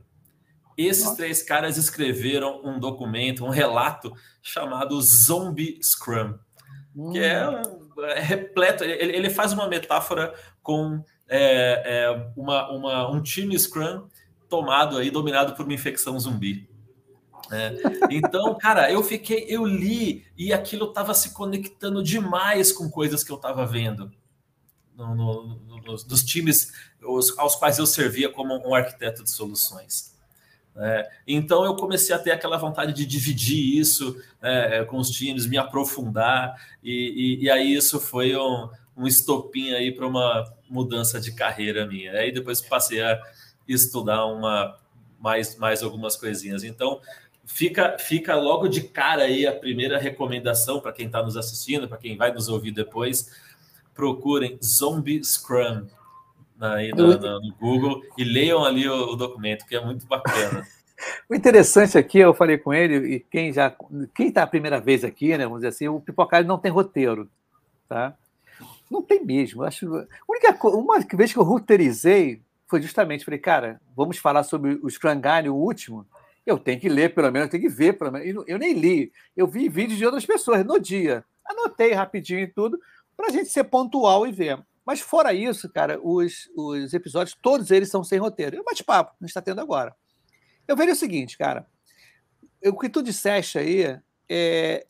Esses 0.78 1.06
Nossa. 1.06 1.16
três 1.16 1.42
caras 1.42 1.78
escreveram 1.78 2.60
um 2.62 2.78
documento, 2.78 3.46
um 3.46 3.50
relato 3.50 4.14
chamado 4.44 5.02
Zombie 5.02 5.80
Scrum, 5.82 6.38
hum. 6.94 7.14
que 7.14 7.20
é, 7.20 7.48
hum. 7.50 7.82
é 8.04 8.20
repleto. 8.20 8.84
Ele, 8.84 9.16
ele, 9.16 9.30
faz 9.30 9.54
uma 9.54 9.70
metáfora 9.70 10.34
com 10.62 11.02
é, 11.30 11.84
é, 11.86 12.32
uma, 12.36 12.70
uma, 12.70 13.10
um 13.10 13.22
time 13.22 13.58
Scrum 13.58 14.10
tomado 14.50 14.98
aí, 14.98 15.10
dominado 15.10 15.56
por 15.56 15.64
uma 15.64 15.74
infecção 15.74 16.20
zumbi. 16.20 16.70
É. 17.50 17.78
Então, 18.12 18.56
cara, 18.60 18.92
eu 18.92 19.02
fiquei, 19.02 19.46
eu 19.48 19.66
li 19.66 20.26
e 20.38 20.52
aquilo 20.52 20.90
estava 20.90 21.14
se 21.14 21.34
conectando 21.34 22.04
demais 22.04 22.74
com 22.74 22.90
coisas 22.90 23.24
que 23.24 23.32
eu 23.32 23.38
estava 23.38 23.66
vendo 23.66 24.12
no, 24.98 25.16
no, 25.16 25.60
no, 25.66 25.96
dos 26.04 26.24
times 26.24 26.72
os, 27.06 27.38
aos 27.38 27.56
quais 27.56 27.78
eu 27.78 27.86
servia 27.86 28.30
como 28.30 28.56
um 28.68 28.74
arquiteto 28.74 29.24
de 29.24 29.30
soluções. 29.30 30.16
É, 30.78 31.10
então 31.26 31.64
eu 31.64 31.76
comecei 31.76 32.14
a 32.14 32.20
ter 32.20 32.32
aquela 32.32 32.58
vontade 32.58 32.92
de 32.92 33.06
dividir 33.06 33.80
isso 33.80 34.22
é, 34.42 34.84
com 34.84 34.98
os 34.98 35.10
times, 35.10 35.46
me 35.46 35.58
aprofundar, 35.58 36.54
e, 36.84 37.38
e, 37.42 37.44
e 37.46 37.50
aí 37.50 37.74
isso 37.74 37.98
foi 37.98 38.36
um, 38.36 38.70
um 38.98 39.08
estopim 39.08 39.72
aí 39.74 39.92
para 39.94 40.06
uma 40.06 40.44
mudança 40.70 41.20
de 41.20 41.32
carreira 41.32 41.86
minha. 41.86 42.12
Aí 42.14 42.32
depois 42.32 42.62
passei 42.62 43.02
a 43.02 43.22
estudar 43.68 44.26
uma 44.26 44.78
mais, 45.20 45.56
mais 45.56 45.82
algumas 45.82 46.16
coisinhas. 46.16 46.64
Então 46.64 47.00
fica, 47.46 47.98
fica 47.98 48.36
logo 48.36 48.68
de 48.68 48.82
cara 48.82 49.24
aí 49.24 49.48
a 49.48 49.56
primeira 49.56 49.98
recomendação 49.98 50.80
para 50.80 50.92
quem 50.92 51.08
está 51.08 51.24
nos 51.24 51.38
assistindo, 51.38 51.88
para 51.88 51.98
quem 51.98 52.18
vai 52.18 52.32
nos 52.34 52.50
ouvir 52.50 52.72
depois, 52.72 53.32
procurem 53.94 54.60
Zombie 54.64 55.24
Scrum 55.24 55.88
aí 56.60 56.92
no, 56.92 57.18
no, 57.18 57.42
no 57.42 57.56
Google 57.60 58.02
e 58.18 58.24
leiam 58.24 58.64
ali 58.64 58.88
o, 58.88 59.14
o, 59.14 59.16
documento, 59.16 59.66
que 59.66 59.76
é 59.76 59.84
muito 59.84 60.06
bacana. 60.06 60.66
O 61.30 61.36
interessante 61.36 61.98
aqui, 61.98 62.20
eu 62.20 62.34
falei 62.34 62.58
com 62.58 62.74
ele, 62.74 63.16
e 63.16 63.20
quem 63.20 63.52
já 63.52 63.76
quem 64.16 64.30
está 64.30 64.44
a 64.44 64.48
primeira 64.48 64.80
vez 64.80 65.04
aqui, 65.04 65.38
né, 65.38 65.44
vamos 65.44 65.58
dizer 65.58 65.68
assim, 65.68 65.90
o 65.90 66.00
Pipocalho 66.00 66.48
não 66.48 66.58
tem 66.58 66.72
roteiro, 66.72 67.30
tá? 67.90 68.16
Não 68.90 69.02
tem 69.02 69.24
mesmo. 69.24 69.64
Acho, 69.64 69.94
a 69.94 70.06
única 70.28 70.58
uma 70.70 70.98
vez 71.00 71.34
que 71.34 71.38
eu 71.38 71.44
roteirizei 71.44 72.42
foi 72.66 72.82
justamente, 72.82 73.26
falei, 73.26 73.40
cara, 73.40 73.82
vamos 73.96 74.18
falar 74.18 74.44
sobre 74.44 74.80
o 74.82 74.88
Guide, 74.88 75.50
o 75.50 75.56
último. 75.56 76.06
Eu 76.46 76.58
tenho 76.58 76.80
que 76.80 76.88
ler, 76.88 77.14
pelo 77.14 77.32
menos, 77.32 77.48
eu 77.48 77.52
tenho 77.52 77.64
que 77.64 77.76
ver, 77.76 77.94
pelo 77.94 78.12
menos. 78.12 78.44
Eu 78.48 78.58
nem 78.58 78.74
li, 78.74 79.12
eu 79.36 79.48
vi 79.48 79.68
vídeos 79.68 79.98
de 79.98 80.06
outras 80.06 80.26
pessoas 80.26 80.64
no 80.64 80.80
dia. 80.80 81.26
Anotei 81.44 81.92
rapidinho 81.94 82.42
e 82.42 82.48
tudo, 82.48 82.80
para 83.18 83.28
a 83.28 83.32
gente 83.32 83.50
ser 83.50 83.66
pontual 83.66 84.26
e 84.26 84.32
ver. 84.32 84.60
Mas 84.86 85.00
fora 85.00 85.34
isso, 85.34 85.68
cara, 85.70 86.00
os, 86.02 86.50
os 86.56 86.94
episódios, 86.94 87.36
todos 87.42 87.72
eles 87.72 87.90
são 87.90 88.04
sem 88.04 88.20
roteiro. 88.20 88.58
É 88.58 88.62
um 88.62 88.64
bate-papo 88.64 89.12
que 89.12 89.18
a 89.22 89.26
gente 89.26 89.32
está 89.32 89.42
tendo 89.42 89.62
agora. 89.62 89.96
Eu 90.68 90.76
vejo 90.76 90.92
o 90.92 90.96
seguinte, 90.96 91.38
cara. 91.38 91.66
O 92.64 92.78
que 92.78 92.90
tu 92.90 93.02
disseste 93.02 93.58
aí 93.58 94.00
é. 94.30 94.86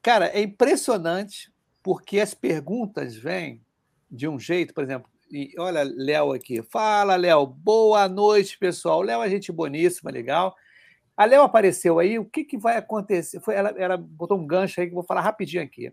Cara, 0.00 0.26
é 0.26 0.40
impressionante 0.40 1.52
porque 1.82 2.20
as 2.20 2.32
perguntas 2.32 3.16
vêm 3.16 3.60
de 4.10 4.28
um 4.28 4.38
jeito, 4.38 4.72
por 4.72 4.84
exemplo, 4.84 5.10
e 5.30 5.52
olha, 5.58 5.82
Léo 5.82 6.32
aqui. 6.32 6.62
Fala, 6.62 7.14
Léo. 7.16 7.46
Boa 7.46 8.08
noite, 8.08 8.58
pessoal. 8.58 9.02
Léo 9.02 9.22
é 9.22 9.28
gente 9.28 9.52
boníssima, 9.52 10.10
legal. 10.10 10.56
A 11.14 11.26
Léo 11.26 11.42
apareceu 11.42 11.98
aí. 11.98 12.18
O 12.18 12.24
que, 12.24 12.44
que 12.44 12.56
vai 12.56 12.76
acontecer? 12.78 13.38
Foi, 13.40 13.54
ela, 13.54 13.70
ela 13.76 13.96
botou 13.96 14.38
um 14.38 14.46
gancho 14.46 14.80
aí 14.80 14.86
que 14.86 14.92
eu 14.92 14.96
vou 14.96 15.04
falar 15.04 15.20
rapidinho 15.20 15.62
aqui. 15.62 15.92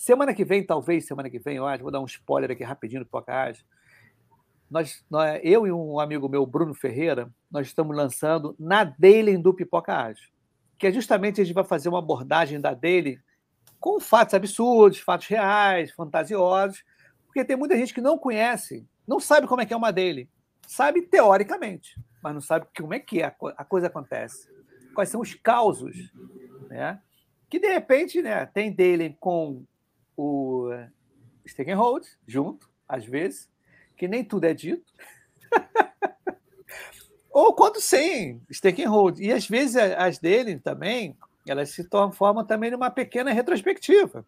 Semana 0.00 0.32
que 0.32 0.46
vem, 0.46 0.64
talvez, 0.64 1.04
semana 1.04 1.28
que 1.28 1.38
vem, 1.38 1.58
eu 1.58 1.66
acho, 1.66 1.82
vou 1.82 1.92
dar 1.92 2.00
um 2.00 2.06
spoiler 2.06 2.50
aqui 2.50 2.64
rapidinho 2.64 3.04
do 3.04 3.06
podcast. 3.06 3.62
Nós, 4.70 5.04
nós, 5.10 5.38
eu 5.44 5.66
e 5.66 5.72
um 5.72 6.00
amigo 6.00 6.26
meu, 6.26 6.46
Bruno 6.46 6.72
Ferreira, 6.72 7.30
nós 7.50 7.66
estamos 7.66 7.94
lançando 7.94 8.56
na 8.58 8.82
Daily 8.82 9.36
do 9.36 9.52
Pipoca 9.52 9.94
Ágil, 9.94 10.30
que 10.78 10.86
é 10.86 10.90
justamente 10.90 11.42
a 11.42 11.44
gente 11.44 11.52
vai 11.52 11.64
fazer 11.64 11.90
uma 11.90 11.98
abordagem 11.98 12.58
da 12.58 12.72
Daily 12.72 13.20
com 13.78 14.00
fatos 14.00 14.32
absurdos, 14.32 15.00
fatos 15.00 15.26
reais, 15.26 15.90
fantasiosos, 15.90 16.82
porque 17.26 17.44
tem 17.44 17.54
muita 17.54 17.76
gente 17.76 17.92
que 17.92 18.00
não 18.00 18.16
conhece, 18.16 18.88
não 19.06 19.20
sabe 19.20 19.46
como 19.46 19.60
é 19.60 19.66
que 19.66 19.74
é 19.74 19.76
uma 19.76 19.92
Daily. 19.92 20.30
Sabe 20.66 21.02
teoricamente, 21.02 22.00
mas 22.22 22.32
não 22.32 22.40
sabe 22.40 22.66
como 22.74 22.94
é 22.94 22.98
que 22.98 23.20
é 23.20 23.26
a 23.26 23.64
coisa 23.66 23.88
acontece. 23.88 24.48
Quais 24.94 25.10
são 25.10 25.20
os 25.20 25.34
causos, 25.34 26.10
né? 26.70 27.02
Que 27.50 27.58
de 27.58 27.68
repente, 27.68 28.22
né, 28.22 28.46
tem 28.46 28.74
Daily 28.74 29.14
com 29.20 29.66
o 30.20 30.68
Stake 31.48 31.70
and 31.70 31.78
Hold 31.78 32.04
junto, 32.26 32.70
às 32.86 33.06
vezes, 33.06 33.48
que 33.96 34.06
nem 34.06 34.22
tudo 34.22 34.44
é 34.44 34.52
dito. 34.52 34.92
Ou 37.32 37.54
quando 37.54 37.80
sem 37.80 38.42
Stake 38.52 38.84
and 38.84 38.90
Hold. 38.90 39.18
E 39.18 39.32
às 39.32 39.48
vezes 39.48 39.76
as 39.76 40.18
dele 40.18 40.58
também, 40.58 41.16
elas 41.46 41.70
se 41.70 41.88
formam 42.12 42.44
também 42.44 42.70
numa 42.70 42.90
pequena 42.90 43.32
retrospectiva, 43.32 44.26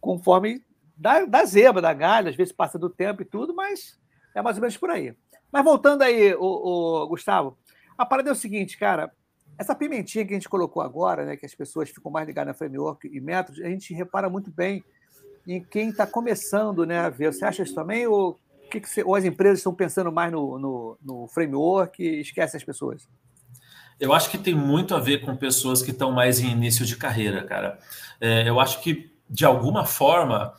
conforme 0.00 0.64
da, 0.96 1.26
da 1.26 1.44
zebra, 1.44 1.82
da 1.82 1.92
galha, 1.92 2.30
às 2.30 2.36
vezes 2.36 2.52
passa 2.52 2.78
do 2.78 2.88
tempo 2.88 3.20
e 3.20 3.26
tudo, 3.26 3.54
mas 3.54 4.00
é 4.34 4.40
mais 4.40 4.56
ou 4.56 4.62
menos 4.62 4.76
por 4.78 4.90
aí. 4.90 5.14
Mas 5.52 5.64
voltando 5.64 6.02
aí, 6.02 6.34
o, 6.34 7.02
o 7.02 7.08
Gustavo, 7.08 7.58
a 7.98 8.06
parada 8.06 8.30
é 8.30 8.32
o 8.32 8.36
seguinte, 8.36 8.78
cara, 8.78 9.12
essa 9.58 9.74
pimentinha 9.74 10.24
que 10.24 10.32
a 10.32 10.36
gente 10.36 10.48
colocou 10.48 10.82
agora, 10.82 11.26
né, 11.26 11.36
que 11.36 11.44
as 11.44 11.54
pessoas 11.54 11.90
ficam 11.90 12.10
mais 12.10 12.26
ligadas 12.26 12.48
na 12.48 12.54
framework 12.54 13.06
e 13.06 13.20
métodos, 13.20 13.60
a 13.60 13.68
gente 13.68 13.92
repara 13.92 14.30
muito 14.30 14.50
bem 14.50 14.82
em 15.46 15.62
quem 15.62 15.90
está 15.90 16.06
começando 16.06 16.84
né, 16.84 16.98
a 16.98 17.08
ver. 17.08 17.32
Você 17.32 17.44
acha 17.44 17.62
isso 17.62 17.74
também? 17.74 18.06
Ou, 18.06 18.38
que 18.70 18.80
que 18.80 18.88
você, 18.88 19.02
ou 19.02 19.14
as 19.14 19.24
empresas 19.24 19.60
estão 19.60 19.74
pensando 19.74 20.10
mais 20.10 20.32
no, 20.32 20.58
no, 20.58 20.98
no 21.02 21.28
framework 21.28 22.02
e 22.02 22.20
esquecem 22.20 22.58
as 22.58 22.64
pessoas? 22.64 23.08
Eu 23.98 24.12
acho 24.12 24.30
que 24.30 24.36
tem 24.36 24.54
muito 24.54 24.94
a 24.94 25.00
ver 25.00 25.22
com 25.22 25.36
pessoas 25.36 25.82
que 25.82 25.90
estão 25.90 26.12
mais 26.12 26.40
em 26.40 26.50
início 26.50 26.84
de 26.84 26.96
carreira, 26.96 27.44
cara. 27.44 27.78
É, 28.20 28.48
eu 28.48 28.60
acho 28.60 28.82
que, 28.82 29.10
de 29.30 29.44
alguma 29.44 29.86
forma, 29.86 30.52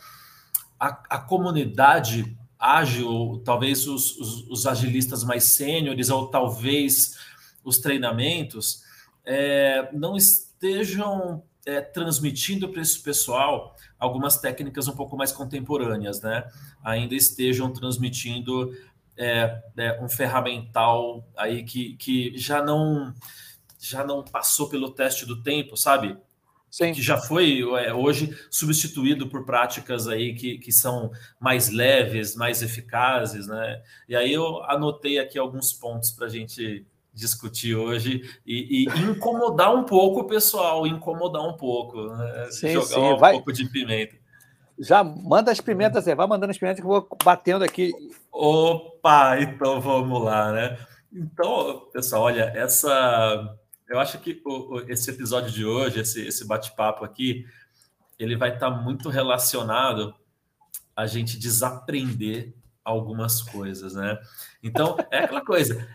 a, 0.79 0.87
a 1.09 1.19
comunidade 1.19 2.35
ágil, 2.57 3.41
talvez 3.45 3.87
os, 3.87 4.17
os, 4.17 4.47
os, 4.49 4.65
agilistas 4.65 5.23
mais 5.23 5.43
sêniores, 5.43 6.09
ou 6.09 6.27
talvez 6.27 7.15
os 7.63 7.77
treinamentos, 7.77 8.81
é, 9.23 9.89
não 9.93 10.17
estejam 10.17 11.43
é, 11.63 11.81
transmitindo 11.81 12.69
para 12.69 12.81
esse 12.81 12.99
pessoal 12.99 13.75
algumas 13.99 14.37
técnicas 14.37 14.87
um 14.87 14.95
pouco 14.95 15.17
mais 15.17 15.31
contemporâneas, 15.31 16.21
né? 16.21 16.47
Ainda 16.83 17.15
estejam 17.15 17.71
transmitindo 17.71 18.71
é, 19.17 19.61
é, 19.77 19.99
um 20.01 20.07
ferramental 20.07 21.27
aí 21.35 21.63
que, 21.63 21.95
que 21.95 22.37
já 22.37 22.63
não 22.63 23.13
já 23.79 24.03
não 24.03 24.23
passou 24.23 24.69
pelo 24.69 24.91
teste 24.91 25.25
do 25.25 25.41
tempo, 25.41 25.77
sabe? 25.77 26.17
Sim. 26.69 26.91
Que 26.91 27.01
já 27.01 27.17
foi 27.17 27.61
é, 27.61 27.93
hoje 27.93 28.37
substituído 28.51 29.27
por 29.27 29.45
práticas 29.45 30.07
aí 30.07 30.35
que, 30.35 30.57
que 30.57 30.71
são 30.71 31.11
mais 31.39 31.69
leves, 31.69 32.35
mais 32.35 32.61
eficazes, 32.61 33.47
né? 33.47 33.81
E 34.07 34.15
aí 34.15 34.33
eu 34.33 34.63
anotei 34.63 35.19
aqui 35.19 35.39
alguns 35.39 35.71
pontos 35.73 36.11
para 36.11 36.25
a 36.25 36.29
gente 36.29 36.85
discutir 37.17 37.75
hoje 37.75 38.21
e, 38.45 38.85
e, 38.85 39.01
incomodar 39.01 39.73
um 39.73 39.83
pouco 39.83 40.21
o 40.21 40.27
pessoal, 40.27 40.85
incomodar 40.85 41.41
um 41.41 41.57
pouco, 41.57 42.13
né? 42.13 42.47
sim, 42.51 42.73
jogar 42.73 42.85
sim. 42.85 42.99
um 42.99 43.17
Vai. 43.17 43.33
pouco 43.33 43.51
de 43.51 43.67
pimenta. 43.67 44.15
Já 44.79 45.03
manda 45.03 45.51
as 45.51 45.59
pimentas, 45.59 46.05
vai 46.05 46.27
mandando 46.27 46.51
as 46.51 46.57
pimentas 46.57 46.79
que 46.79 46.85
eu 46.85 46.91
vou 46.91 47.09
batendo 47.23 47.63
aqui. 47.63 47.91
Opa, 48.31 49.39
então 49.41 49.81
vamos 49.81 50.23
lá, 50.23 50.51
né? 50.51 50.77
Então, 51.11 51.89
pessoal, 51.91 52.23
olha, 52.23 52.53
essa. 52.55 53.57
Eu 53.89 53.99
acho 53.99 54.19
que 54.19 54.43
esse 54.87 55.09
episódio 55.09 55.49
de 55.49 55.65
hoje, 55.65 56.01
esse, 56.01 56.27
esse 56.27 56.45
bate-papo 56.45 57.03
aqui, 57.03 57.45
ele 58.19 58.35
vai 58.35 58.53
estar 58.53 58.69
muito 58.69 59.09
relacionado 59.09 60.13
a 60.95 61.07
gente 61.07 61.39
desaprender 61.39 62.53
algumas 62.83 63.41
coisas, 63.41 63.95
né? 63.95 64.19
Então, 64.61 64.95
é 65.09 65.19
aquela 65.19 65.43
coisa 65.43 65.87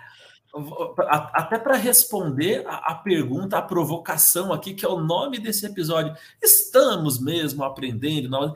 até 1.08 1.58
para 1.58 1.76
responder 1.76 2.66
a, 2.66 2.92
a, 2.92 2.94
pergunta, 2.94 3.56
a 3.56 3.62
provocação 3.62 4.52
aqui, 4.52 4.74
que 4.74 4.84
é 4.84 4.88
o 4.88 5.00
nome 5.00 5.38
desse 5.38 5.64
episódio. 5.64 6.14
Estamos 6.42 7.18
mesmo 7.18 7.64
aprendendo? 7.64 8.28
Nós, 8.28 8.52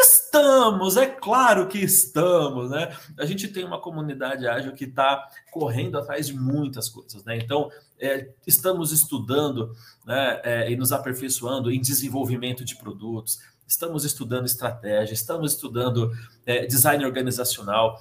Estamos, 0.00 0.96
é 0.96 1.06
claro 1.06 1.66
que 1.66 1.78
estamos, 1.78 2.70
né? 2.70 2.96
A 3.18 3.26
gente 3.26 3.48
tem 3.48 3.64
uma 3.64 3.80
comunidade 3.80 4.46
ágil 4.46 4.72
que 4.72 4.84
está 4.84 5.28
correndo 5.50 5.98
atrás 5.98 6.28
de 6.28 6.34
muitas 6.34 6.88
coisas, 6.88 7.24
né? 7.24 7.36
Então, 7.36 7.68
é, 7.98 8.30
estamos 8.46 8.92
estudando 8.92 9.74
né, 10.06 10.40
é, 10.44 10.70
e 10.70 10.76
nos 10.76 10.92
aperfeiçoando 10.92 11.70
em 11.70 11.80
desenvolvimento 11.80 12.64
de 12.64 12.76
produtos, 12.76 13.40
estamos 13.66 14.04
estudando 14.04 14.46
estratégia, 14.46 15.14
estamos 15.14 15.54
estudando 15.54 16.12
é, 16.46 16.64
design 16.64 17.04
organizacional, 17.04 18.00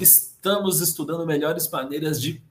estamos 0.00 0.80
estudando 0.80 1.26
melhores 1.26 1.68
maneiras 1.68 2.20
de 2.22 2.42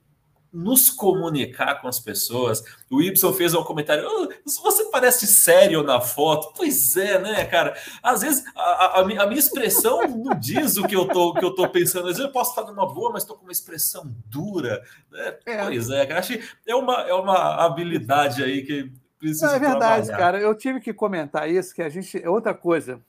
nos 0.52 0.90
comunicar 0.90 1.80
com 1.80 1.88
as 1.88 2.00
pessoas. 2.00 2.62
O 2.90 3.02
Y 3.02 3.32
fez 3.34 3.54
um 3.54 3.62
comentário: 3.62 4.06
oh, 4.06 4.28
você 4.44 4.84
parece 4.90 5.26
sério 5.26 5.82
na 5.82 6.00
foto. 6.00 6.52
Pois 6.56 6.96
é, 6.96 7.18
né, 7.18 7.44
cara? 7.44 7.76
Às 8.02 8.22
vezes 8.22 8.44
a, 8.54 8.60
a, 8.60 9.00
a, 9.00 9.04
minha 9.04 9.38
expressão 9.38 10.00
não 10.08 10.38
diz 10.38 10.76
o 10.76 10.86
que 10.86 10.96
eu 10.96 11.06
tô, 11.06 11.34
que 11.34 11.44
eu 11.44 11.54
tô 11.54 11.68
pensando. 11.68 12.08
Às 12.08 12.16
vezes 12.16 12.24
eu 12.24 12.32
posso 12.32 12.50
estar 12.50 12.70
numa 12.70 12.86
boa, 12.86 13.12
mas 13.12 13.22
estou 13.22 13.36
com 13.36 13.44
uma 13.44 13.52
expressão 13.52 14.14
dura. 14.26 14.82
Né? 15.10 15.34
É. 15.46 15.64
Pois 15.64 15.90
é, 15.90 16.06
cara. 16.06 16.20
Acho 16.20 16.38
que 16.38 16.44
é 16.66 16.74
uma, 16.74 17.02
é 17.02 17.14
uma 17.14 17.64
habilidade 17.64 18.42
aí 18.42 18.64
que 18.64 18.90
precisa. 19.18 19.46
Não, 19.46 19.54
é 19.54 19.58
verdade, 19.58 20.06
trabalhar. 20.06 20.16
cara. 20.16 20.40
Eu 20.40 20.54
tive 20.54 20.80
que 20.80 20.92
comentar 20.94 21.48
isso, 21.50 21.74
que 21.74 21.82
a 21.82 21.88
gente. 21.88 22.22
É 22.22 22.28
outra 22.28 22.54
coisa. 22.54 23.00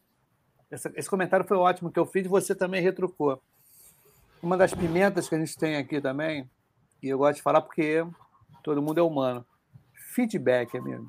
Essa, 0.70 0.92
esse 0.96 1.10
comentário 1.10 1.48
foi 1.48 1.58
ótimo 1.58 1.92
que 1.92 2.00
eu 2.00 2.06
fiz 2.06 2.26
e 2.26 2.30
você 2.30 2.54
também 2.54 2.82
retrucou. 2.82 3.42
Uma 4.42 4.56
das 4.56 4.74
pimentas 4.74 5.28
que 5.28 5.36
a 5.36 5.40
gente 5.40 5.58
tem 5.58 5.76
aqui 5.76 6.00
também 6.00 6.48
e 7.02 7.10
eu 7.10 7.18
gosto 7.18 7.38
de 7.38 7.42
falar 7.42 7.62
porque 7.62 8.06
todo 8.64 8.82
mundo 8.82 9.00
é 9.00 9.04
humano. 9.04 9.46
Feedback, 10.14 10.78
amigo. 10.78 11.08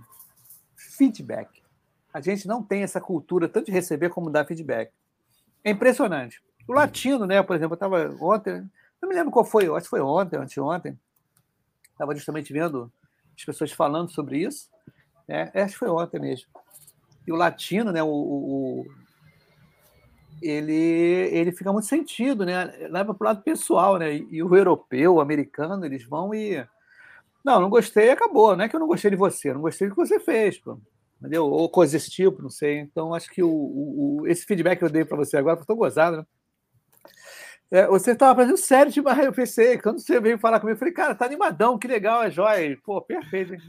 Feedback. 0.76 1.62
A 2.12 2.20
gente 2.20 2.46
não 2.46 2.62
tem 2.62 2.82
essa 2.82 3.00
cultura 3.00 3.48
tanto 3.48 3.66
de 3.66 3.72
receber 3.72 4.08
como 4.10 4.30
dar 4.30 4.44
feedback. 4.44 4.92
É 5.64 5.70
impressionante. 5.70 6.42
O 6.66 6.72
latino, 6.72 7.26
né, 7.26 7.42
por 7.42 7.56
exemplo, 7.56 7.72
eu 7.72 7.76
estava 7.76 8.16
ontem, 8.20 8.68
não 9.00 9.08
me 9.08 9.14
lembro 9.14 9.30
qual 9.30 9.44
foi, 9.44 9.66
acho 9.66 9.84
que 9.84 9.90
foi 9.90 10.00
ontem, 10.00 10.36
anteontem, 10.36 10.98
estava 11.92 12.14
justamente 12.14 12.52
vendo 12.52 12.92
as 13.36 13.44
pessoas 13.44 13.72
falando 13.72 14.10
sobre 14.10 14.38
isso. 14.38 14.70
Né? 15.26 15.50
Acho 15.54 15.72
que 15.72 15.78
foi 15.78 15.88
ontem 15.88 16.20
mesmo. 16.20 16.46
E 17.26 17.32
o 17.32 17.36
latino, 17.36 17.92
né, 17.92 18.02
o, 18.02 18.08
o, 18.08 18.86
ele, 20.42 20.74
ele 20.74 21.52
fica 21.52 21.72
muito 21.72 21.86
sentido, 21.86 22.44
né? 22.44 22.66
Leva 22.90 23.14
para 23.14 23.24
o 23.24 23.28
lado 23.28 23.42
pessoal, 23.42 23.98
né? 23.98 24.16
E 24.16 24.42
o 24.42 24.54
europeu, 24.54 25.14
o 25.14 25.20
americano, 25.20 25.84
eles 25.84 26.04
vão 26.04 26.34
e. 26.34 26.66
Não, 27.44 27.60
não 27.60 27.70
gostei, 27.70 28.10
acabou. 28.10 28.56
Não 28.56 28.64
é 28.64 28.68
que 28.68 28.76
eu 28.76 28.80
não 28.80 28.86
gostei 28.86 29.10
de 29.10 29.16
você, 29.16 29.52
não 29.52 29.60
gostei 29.60 29.88
do 29.88 29.94
que 29.94 30.00
você 30.00 30.20
fez, 30.20 30.58
pô. 30.58 30.78
Entendeu? 31.20 31.46
Ou 31.46 31.68
coisa 31.68 31.92
desse 31.92 32.10
tipo, 32.10 32.42
não 32.42 32.50
sei. 32.50 32.78
Então, 32.78 33.14
acho 33.14 33.30
que 33.30 33.42
o, 33.42 33.50
o, 33.50 34.26
esse 34.26 34.44
feedback 34.46 34.78
que 34.78 34.84
eu 34.84 34.90
dei 34.90 35.04
para 35.04 35.16
você 35.16 35.36
agora, 35.36 35.60
estou 35.60 35.76
gozado, 35.76 36.18
né? 36.18 36.26
É, 37.70 37.86
você 37.86 38.12
estava 38.12 38.40
fazendo 38.40 38.56
sério 38.56 38.90
demais, 38.90 39.24
eu 39.24 39.32
pensei. 39.32 39.78
Quando 39.78 40.00
você 40.00 40.18
veio 40.20 40.38
falar 40.38 40.58
comigo, 40.58 40.74
eu 40.74 40.78
falei, 40.78 40.92
cara, 40.92 41.14
tá 41.14 41.24
animadão, 41.24 41.78
que 41.78 41.86
legal, 41.86 42.22
é 42.22 42.30
jóia. 42.30 42.76
Pô, 42.82 43.00
perfeito. 43.00 43.54
Hein? 43.54 43.60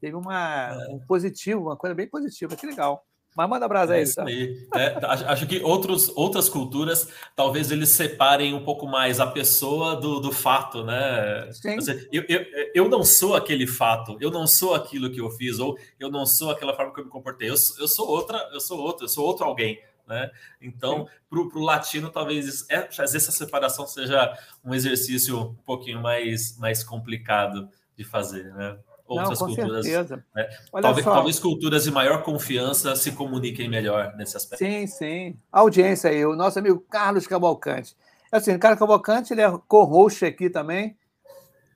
Teve 0.00 0.16
uma, 0.16 0.76
um 0.90 0.98
positivo, 0.98 1.62
uma 1.62 1.76
coisa 1.76 1.94
bem 1.94 2.08
positiva, 2.08 2.54
que 2.56 2.66
legal. 2.66 3.06
Mas 3.38 3.48
manda 3.48 3.68
brasa 3.68 3.94
aí. 3.94 4.02
É 4.02 4.12
tá? 4.12 4.24
aí. 4.24 4.68
É, 4.74 4.98
acho 5.28 5.46
que 5.46 5.62
outros, 5.62 6.10
outras 6.16 6.48
culturas, 6.48 7.08
talvez 7.36 7.70
eles 7.70 7.90
separem 7.90 8.52
um 8.52 8.64
pouco 8.64 8.84
mais 8.84 9.20
a 9.20 9.28
pessoa 9.28 9.94
do, 9.94 10.18
do 10.18 10.32
fato, 10.32 10.82
né? 10.82 11.48
Sim. 11.52 11.76
Eu, 12.10 12.24
eu, 12.28 12.44
eu 12.74 12.88
não 12.88 13.04
sou 13.04 13.36
aquele 13.36 13.64
fato, 13.64 14.16
eu 14.20 14.28
não 14.28 14.44
sou 14.44 14.74
aquilo 14.74 15.08
que 15.08 15.20
eu 15.20 15.30
fiz, 15.30 15.60
ou 15.60 15.78
eu 16.00 16.10
não 16.10 16.26
sou 16.26 16.50
aquela 16.50 16.74
forma 16.74 16.92
que 16.92 16.98
eu 16.98 17.04
me 17.04 17.10
comportei. 17.12 17.48
Eu, 17.48 17.54
eu 17.78 17.86
sou 17.86 18.08
outra, 18.08 18.38
eu 18.52 18.58
sou 18.58 18.80
outro, 18.80 19.04
eu 19.04 19.08
sou 19.08 19.24
outro 19.24 19.44
alguém. 19.44 19.80
Né? 20.04 20.28
Então, 20.60 21.06
para 21.30 21.38
o 21.38 21.62
latino, 21.62 22.10
talvez 22.10 22.68
é, 22.68 22.90
fazer 22.90 23.18
essa 23.18 23.30
separação 23.30 23.86
seja 23.86 24.36
um 24.64 24.74
exercício 24.74 25.38
um 25.38 25.54
pouquinho 25.64 26.02
mais, 26.02 26.58
mais 26.58 26.82
complicado 26.82 27.68
de 27.96 28.02
fazer. 28.02 28.52
Né? 28.52 28.76
Outras 29.08 29.40
Não, 29.40 29.46
culturas. 29.46 29.86
Certeza. 29.86 30.24
Né? 30.34 30.48
Talvez, 30.82 31.04
talvez, 31.04 31.38
culturas 31.40 31.84
de 31.84 31.90
maior 31.90 32.22
confiança 32.22 32.94
se 32.94 33.12
comuniquem 33.12 33.68
melhor 33.68 34.14
nesse 34.16 34.36
aspecto. 34.36 34.64
Sim, 34.64 34.86
sim. 34.86 35.36
A 35.50 35.60
audiência 35.60 36.10
aí, 36.10 36.24
o 36.24 36.36
nosso 36.36 36.58
amigo 36.58 36.84
Carlos 36.90 37.26
Cavalcante. 37.26 37.96
É 38.30 38.36
assim, 38.36 38.54
o 38.54 38.58
Carlos 38.58 38.78
Cavalcante 38.78 39.32
ele 39.32 39.40
é 39.40 39.50
co-host 39.66 40.24
aqui 40.24 40.50
também. 40.50 40.96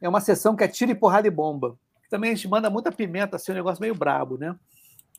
É 0.00 0.08
uma 0.08 0.20
sessão 0.20 0.54
que 0.54 0.62
é 0.62 0.68
tiro 0.68 0.90
e 0.90 0.94
porrada 0.94 1.26
e 1.26 1.30
bomba. 1.30 1.78
Também 2.10 2.32
a 2.32 2.34
gente 2.34 2.48
manda 2.48 2.68
muita 2.68 2.92
pimenta, 2.92 3.36
assim, 3.36 3.52
um 3.52 3.54
negócio 3.54 3.80
meio 3.80 3.94
brabo, 3.94 4.36
né? 4.36 4.54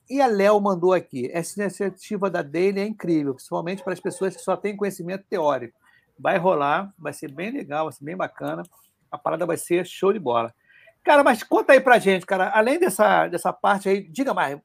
E 0.09 0.21
a 0.21 0.27
Léo 0.27 0.59
mandou 0.59 0.93
aqui. 0.93 1.29
Essa 1.33 1.61
iniciativa 1.61 2.29
da 2.29 2.41
Daily 2.41 2.79
é 2.79 2.85
incrível, 2.85 3.33
principalmente 3.33 3.83
para 3.83 3.93
as 3.93 3.99
pessoas 3.99 4.35
que 4.35 4.41
só 4.41 4.55
têm 4.55 4.77
conhecimento 4.77 5.25
teórico. 5.27 5.79
Vai 6.19 6.37
rolar, 6.37 6.93
vai 6.99 7.13
ser 7.13 7.31
bem 7.31 7.49
legal, 7.51 7.85
vai 7.85 7.93
ser 7.93 8.03
bem 8.03 8.15
bacana. 8.15 8.61
A 9.09 9.17
parada 9.17 9.45
vai 9.45 9.57
ser 9.57 9.85
show 9.87 10.13
de 10.13 10.19
bola. 10.19 10.53
Cara, 11.03 11.23
mas 11.23 11.43
conta 11.43 11.73
aí 11.73 11.81
pra 11.81 11.99
gente, 11.99 12.25
cara. 12.25 12.49
Além 12.49 12.79
dessa, 12.79 13.27
dessa 13.27 13.51
parte 13.51 13.89
aí, 13.89 14.07
diga 14.07 14.33
mais. 14.33 14.59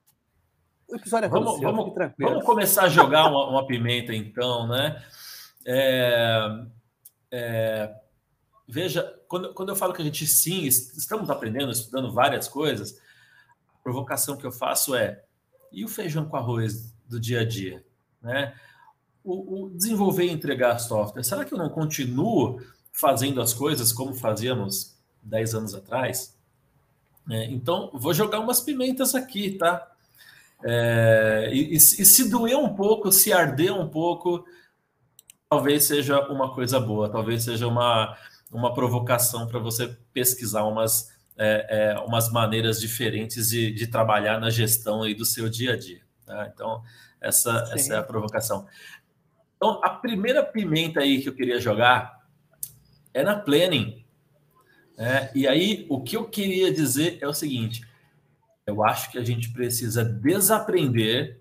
O 0.88 0.96
episódio 0.96 1.26
é 1.26 1.28
vamos, 1.28 1.58
seu, 1.58 1.62
vamos, 1.62 1.94
vamos 2.18 2.44
começar 2.44 2.84
a 2.84 2.88
jogar 2.88 3.26
uma, 3.26 3.50
uma 3.50 3.66
pimenta, 3.66 4.14
então, 4.14 4.66
né? 4.68 5.02
É, 5.66 6.48
é, 7.30 7.94
veja, 8.66 9.02
quando, 9.28 9.52
quando 9.52 9.68
eu 9.68 9.76
falo 9.76 9.92
que 9.92 10.00
a 10.00 10.04
gente 10.04 10.26
sim, 10.26 10.64
estamos 10.64 11.28
aprendendo, 11.28 11.72
estudando 11.72 12.12
várias 12.12 12.48
coisas, 12.48 12.98
a 13.74 13.82
provocação 13.82 14.36
que 14.36 14.46
eu 14.46 14.52
faço 14.52 14.94
é: 14.94 15.22
e 15.70 15.84
o 15.84 15.88
feijão 15.88 16.26
com 16.26 16.36
arroz 16.36 16.94
do 17.06 17.20
dia 17.20 17.40
a 17.40 17.44
dia? 17.44 17.84
Né? 18.22 18.54
O, 19.22 19.64
o 19.64 19.70
desenvolver 19.70 20.24
e 20.24 20.32
entregar 20.32 20.78
software, 20.78 21.22
será 21.22 21.44
que 21.44 21.52
eu 21.52 21.58
não 21.58 21.68
continuo 21.68 22.62
fazendo 22.92 23.42
as 23.42 23.52
coisas 23.52 23.92
como 23.92 24.14
fazíamos 24.14 24.97
10 25.22 25.54
anos 25.54 25.74
atrás. 25.74 26.36
É, 27.30 27.44
então, 27.46 27.90
vou 27.92 28.14
jogar 28.14 28.40
umas 28.40 28.60
pimentas 28.60 29.14
aqui, 29.14 29.52
tá? 29.52 29.86
É, 30.64 31.50
e, 31.52 31.74
e, 31.74 31.80
se 31.80 32.28
doer 32.28 32.56
um 32.56 32.74
pouco, 32.74 33.12
se 33.12 33.32
arder 33.32 33.72
um 33.72 33.88
pouco, 33.88 34.44
talvez 35.48 35.84
seja 35.84 36.20
uma 36.28 36.52
coisa 36.54 36.80
boa, 36.80 37.08
talvez 37.08 37.44
seja 37.44 37.68
uma, 37.68 38.16
uma 38.50 38.74
provocação 38.74 39.46
para 39.46 39.58
você 39.58 39.96
pesquisar 40.12 40.64
umas, 40.64 41.10
é, 41.36 41.66
é, 41.94 42.00
umas 42.00 42.30
maneiras 42.32 42.80
diferentes 42.80 43.50
de, 43.50 43.70
de 43.72 43.86
trabalhar 43.86 44.40
na 44.40 44.50
gestão 44.50 45.02
aí 45.02 45.14
do 45.14 45.24
seu 45.24 45.48
dia 45.48 45.74
a 45.74 45.76
dia. 45.76 46.00
Tá? 46.26 46.50
Então, 46.52 46.82
essa, 47.20 47.70
essa 47.72 47.94
é 47.94 47.98
a 47.98 48.02
provocação. 48.02 48.66
Então, 49.56 49.80
a 49.82 49.90
primeira 49.90 50.42
pimenta 50.42 51.00
aí 51.00 51.20
que 51.20 51.28
eu 51.28 51.34
queria 51.34 51.60
jogar 51.60 52.24
é 53.12 53.22
na 53.22 53.36
planning. 53.36 54.04
É, 54.98 55.30
e 55.32 55.46
aí, 55.46 55.86
o 55.88 56.02
que 56.02 56.16
eu 56.16 56.28
queria 56.28 56.72
dizer 56.72 57.18
é 57.20 57.28
o 57.28 57.32
seguinte: 57.32 57.86
eu 58.66 58.84
acho 58.84 59.12
que 59.12 59.18
a 59.18 59.24
gente 59.24 59.52
precisa 59.52 60.04
desaprender 60.04 61.40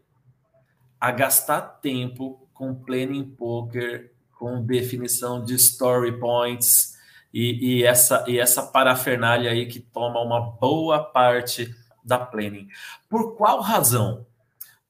a 0.99 1.11
gastar 1.11 1.61
tempo 1.61 2.47
com 2.53 2.75
planning 2.75 3.25
poker, 3.25 4.13
com 4.37 4.63
definição 4.63 5.43
de 5.43 5.55
story 5.55 6.19
points 6.19 6.95
e, 7.33 7.79
e, 7.79 7.83
essa, 7.83 8.23
e 8.27 8.39
essa 8.39 8.63
parafernália 8.63 9.51
aí 9.51 9.65
que 9.65 9.79
toma 9.79 10.21
uma 10.21 10.39
boa 10.39 11.03
parte 11.03 11.73
da 12.03 12.17
planning. 12.17 12.67
Por 13.09 13.35
qual 13.35 13.59
razão? 13.61 14.25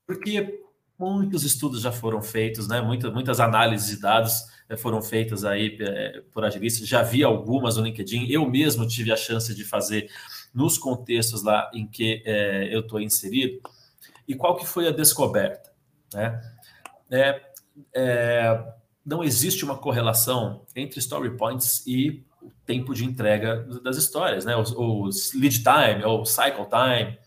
Porque 0.05 0.61
muitos 0.99 1.43
estudos 1.43 1.81
já 1.81 1.91
foram 1.91 2.21
feitos, 2.21 2.67
né? 2.67 2.81
muitas, 2.81 3.11
muitas 3.11 3.39
análises 3.39 3.95
de 3.95 4.01
dados 4.01 4.43
foram 4.75 5.01
feitas 5.01 5.45
aí 5.45 5.77
eh, 5.79 6.23
por 6.33 6.43
agilistas, 6.43 6.87
já 6.87 7.01
vi 7.01 7.23
algumas 7.23 7.77
no 7.77 7.83
LinkedIn, 7.83 8.27
eu 8.29 8.49
mesmo 8.49 8.85
tive 8.85 9.13
a 9.13 9.15
chance 9.15 9.53
de 9.55 9.63
fazer 9.63 10.09
nos 10.53 10.77
contextos 10.77 11.43
lá 11.43 11.69
em 11.73 11.87
que 11.87 12.21
é, 12.25 12.73
eu 12.73 12.81
estou 12.81 12.99
inserido. 12.99 13.61
E 14.27 14.35
qual 14.35 14.57
que 14.57 14.65
foi 14.65 14.87
a 14.87 14.91
descoberta? 14.91 15.71
Né? 16.13 16.41
É, 17.09 17.41
é, 17.93 18.73
não 19.05 19.23
existe 19.23 19.63
uma 19.63 19.77
correlação 19.77 20.65
entre 20.75 20.99
story 20.99 21.37
points 21.37 21.85
e 21.87 22.25
o 22.41 22.51
tempo 22.65 22.93
de 22.93 23.05
entrega 23.05 23.63
das 23.81 23.97
histórias, 23.97 24.45
né? 24.45 24.55
Os 24.55 25.33
lead 25.33 25.63
time 25.63 26.03
ou 26.03 26.25
cycle 26.25 26.65
time. 26.65 27.17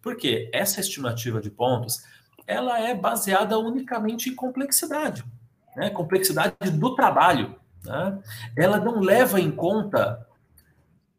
Porque 0.00 0.48
essa 0.52 0.80
estimativa 0.80 1.40
de 1.40 1.50
pontos 1.50 2.02
ela 2.46 2.78
é 2.78 2.94
baseada 2.94 3.58
unicamente 3.58 4.28
em 4.28 4.34
complexidade 4.34 5.24
né, 5.76 5.90
complexidade 5.90 6.54
do 6.72 6.94
trabalho, 6.94 7.54
né, 7.84 8.18
ela 8.56 8.78
não 8.80 9.00
leva 9.00 9.40
em 9.40 9.50
conta 9.50 10.26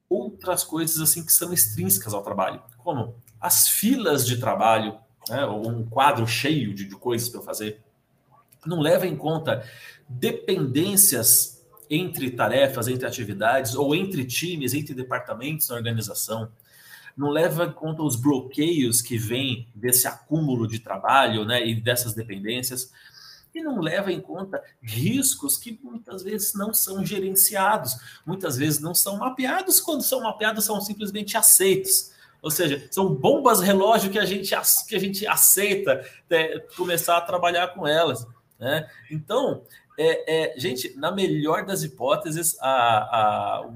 outras 0.09 0.63
coisas 0.63 0.99
assim 0.99 1.23
que 1.23 1.31
são 1.31 1.53
extrínsecas 1.53 2.13
ao 2.13 2.23
trabalho, 2.23 2.61
como 2.77 3.15
as 3.39 3.67
filas 3.69 4.25
de 4.25 4.37
trabalho, 4.37 4.97
né, 5.29 5.45
ou 5.45 5.69
um 5.69 5.85
quadro 5.85 6.25
cheio 6.25 6.73
de, 6.73 6.85
de 6.85 6.95
coisas 6.95 7.29
para 7.29 7.41
fazer, 7.41 7.81
não 8.65 8.81
leva 8.81 9.05
em 9.05 9.15
conta 9.15 9.63
dependências 10.09 11.65
entre 11.89 12.31
tarefas, 12.31 12.87
entre 12.87 13.05
atividades, 13.05 13.75
ou 13.75 13.95
entre 13.95 14.25
times, 14.25 14.73
entre 14.73 14.93
departamentos 14.93 15.69
na 15.69 15.75
organização, 15.75 16.49
não 17.15 17.29
leva 17.29 17.65
em 17.65 17.71
conta 17.71 18.03
os 18.03 18.15
bloqueios 18.15 19.01
que 19.01 19.17
vêm 19.17 19.67
desse 19.73 20.07
acúmulo 20.07 20.67
de 20.67 20.79
trabalho 20.79 21.45
né, 21.45 21.65
e 21.65 21.79
dessas 21.81 22.13
dependências. 22.13 22.91
E 23.57 23.63
não 23.63 23.79
leva 23.79 24.11
em 24.11 24.21
conta 24.21 24.61
riscos 24.81 25.57
que 25.57 25.79
muitas 25.83 26.23
vezes 26.23 26.53
não 26.53 26.73
são 26.73 27.05
gerenciados, 27.05 27.95
muitas 28.25 28.57
vezes 28.57 28.79
não 28.79 28.93
são 28.93 29.17
mapeados, 29.17 29.79
quando 29.79 30.01
são 30.01 30.21
mapeados 30.21 30.65
são 30.65 30.79
simplesmente 30.81 31.37
aceitos. 31.37 32.11
Ou 32.41 32.51
seja, 32.51 32.87
são 32.91 33.13
bombas 33.13 33.61
relógio 33.61 34.11
que 34.11 34.19
a 34.19 34.25
gente, 34.25 34.55
que 34.87 34.95
a 34.95 34.99
gente 34.99 35.25
aceita 35.25 36.05
é, 36.29 36.59
começar 36.75 37.17
a 37.17 37.21
trabalhar 37.21 37.69
com 37.69 37.87
elas. 37.87 38.25
Né? 38.59 38.89
Então, 39.09 39.63
é, 39.97 40.53
é, 40.53 40.59
gente, 40.59 40.95
na 40.95 41.11
melhor 41.11 41.65
das 41.65 41.83
hipóteses, 41.83 42.57
a, 42.61 42.69
a, 42.69 43.69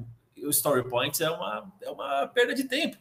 o 0.43 0.49
Story 0.49 0.87
Points 0.87 1.19
é 1.21 1.29
uma, 1.29 1.71
é 1.81 1.89
uma 1.89 2.27
perda 2.27 2.53
de 2.53 2.65
tempo. 2.65 2.97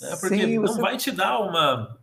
Né? 0.00 0.16
Porque 0.20 0.36
Sim, 0.36 0.58
você... 0.58 0.74
não 0.74 0.80
vai 0.80 0.96
te 0.96 1.10
dar 1.10 1.38
uma. 1.40 1.99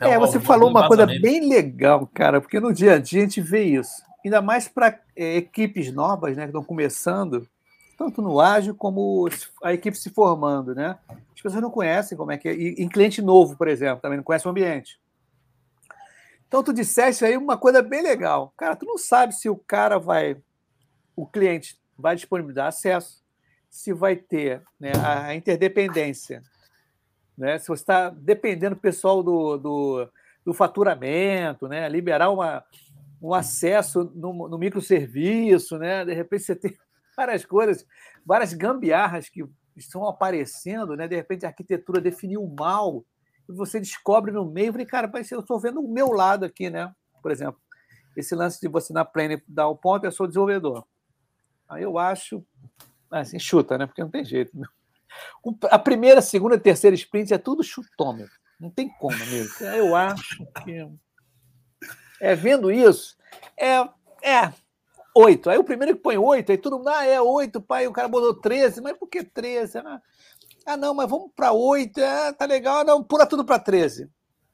É, 0.00 0.10
é 0.10 0.18
você 0.18 0.38
falou 0.38 0.70
uma 0.70 0.86
coisa 0.86 1.06
bem 1.06 1.48
legal, 1.48 2.08
cara, 2.12 2.40
porque 2.40 2.60
no 2.60 2.72
dia 2.72 2.94
a 2.94 2.98
dia 2.98 3.20
a 3.20 3.24
gente 3.24 3.40
vê 3.40 3.64
isso. 3.64 4.02
Ainda 4.24 4.40
mais 4.40 4.68
para 4.68 4.98
é, 5.16 5.36
equipes 5.36 5.92
novas, 5.92 6.36
né, 6.36 6.42
que 6.44 6.48
estão 6.48 6.62
começando, 6.62 7.48
tanto 7.96 8.22
no 8.22 8.40
ágil 8.40 8.74
como 8.74 9.28
a 9.62 9.72
equipe 9.72 9.96
se 9.96 10.10
formando, 10.10 10.74
né? 10.74 10.96
As 11.34 11.42
pessoas 11.42 11.62
não 11.62 11.70
conhecem 11.70 12.16
como 12.16 12.30
é 12.30 12.38
que 12.38 12.48
é. 12.48 12.54
E 12.54 12.74
em 12.78 12.88
cliente 12.88 13.20
novo, 13.20 13.56
por 13.56 13.68
exemplo, 13.68 14.00
também 14.00 14.16
não 14.16 14.24
conhece 14.24 14.46
o 14.46 14.50
ambiente. 14.50 15.00
Então, 16.46 16.62
tu 16.62 16.72
disseste 16.72 17.24
aí 17.24 17.36
uma 17.36 17.58
coisa 17.58 17.82
bem 17.82 18.02
legal. 18.02 18.52
Cara, 18.56 18.74
tu 18.74 18.86
não 18.86 18.96
sabe 18.96 19.34
se 19.34 19.48
o 19.48 19.56
cara 19.56 19.98
vai, 19.98 20.36
o 21.14 21.26
cliente 21.26 21.78
vai 21.96 22.16
disponibilizar 22.16 22.68
acesso, 22.68 23.22
se 23.68 23.92
vai 23.92 24.16
ter 24.16 24.62
né, 24.80 24.92
a 25.04 25.34
interdependência, 25.34 26.42
né? 27.38 27.58
se 27.58 27.68
você 27.68 27.82
está 27.82 28.10
dependendo 28.10 28.74
do 28.74 28.80
pessoal 28.80 29.22
do, 29.22 29.56
do, 29.56 30.08
do, 30.44 30.52
faturamento, 30.52 31.68
né? 31.68 31.88
liberar 31.88 32.30
uma, 32.30 32.64
um 33.22 33.32
acesso 33.32 34.10
no, 34.14 34.48
no 34.48 34.58
microserviço, 34.58 35.78
né? 35.78 36.04
de 36.04 36.12
repente 36.12 36.42
você 36.42 36.56
tem 36.56 36.76
várias 37.16 37.46
coisas, 37.46 37.86
várias 38.26 38.52
gambiarras 38.52 39.28
que 39.28 39.44
estão 39.76 40.06
aparecendo, 40.06 40.96
né? 40.96 41.06
de 41.06 41.14
repente 41.14 41.46
a 41.46 41.48
arquitetura 41.48 42.00
definiu 42.00 42.46
mal 42.58 43.04
e 43.48 43.52
você 43.52 43.78
descobre 43.78 44.32
no 44.32 44.44
meio, 44.44 44.72
falei, 44.72 44.86
cara, 44.86 45.10
eu 45.30 45.40
estou 45.40 45.58
vendo 45.58 45.80
o 45.80 45.90
meu 45.90 46.08
lado 46.12 46.44
aqui, 46.44 46.68
né? 46.68 46.92
Por 47.22 47.32
exemplo, 47.32 47.58
esse 48.14 48.34
lance 48.34 48.60
de 48.60 48.68
você 48.68 48.92
na 48.92 49.04
plane 49.04 49.42
dar 49.48 49.68
o 49.68 49.76
ponto, 49.76 50.04
eu 50.04 50.12
sou 50.12 50.26
desenvolvedor. 50.26 50.84
Aí 51.68 51.82
eu 51.82 51.98
acho, 51.98 52.44
assim, 53.10 53.38
chuta, 53.38 53.78
né? 53.78 53.86
Porque 53.86 54.02
não 54.02 54.10
tem 54.10 54.24
jeito. 54.24 54.58
Né? 54.58 54.66
A 55.70 55.78
primeira, 55.78 56.20
segunda 56.20 56.54
e 56.56 56.60
terceira 56.60 56.94
sprint 56.94 57.32
é 57.32 57.38
tudo 57.38 57.62
chutômetro. 57.62 58.32
Não 58.60 58.70
tem 58.70 58.88
como 58.98 59.16
mesmo. 59.16 59.66
Eu 59.66 59.94
acho 59.94 60.44
que. 60.64 60.88
É, 62.20 62.34
vendo 62.34 62.70
isso, 62.70 63.16
é, 63.56 63.76
é 64.22 64.52
oito. 65.14 65.48
Aí 65.48 65.58
o 65.58 65.64
primeiro 65.64 65.96
que 65.96 66.02
põe 66.02 66.18
oito, 66.18 66.50
aí 66.50 66.58
todo 66.58 66.78
mundo, 66.78 66.88
ah, 66.88 67.04
é 67.04 67.20
oito, 67.20 67.60
pai, 67.60 67.86
o 67.86 67.92
cara 67.92 68.08
botou 68.08 68.34
13, 68.34 68.80
mas 68.80 68.96
por 68.96 69.08
que 69.08 69.22
13? 69.22 69.78
Ah, 69.78 70.02
ah, 70.66 70.76
não, 70.76 70.92
mas 70.94 71.08
vamos 71.08 71.30
para 71.34 71.52
8, 71.52 71.98
é, 72.00 72.32
tá 72.32 72.44
legal, 72.44 72.84
não, 72.84 73.02
pula 73.02 73.26
tudo 73.26 73.44
para 73.44 73.58
13. 73.58 74.10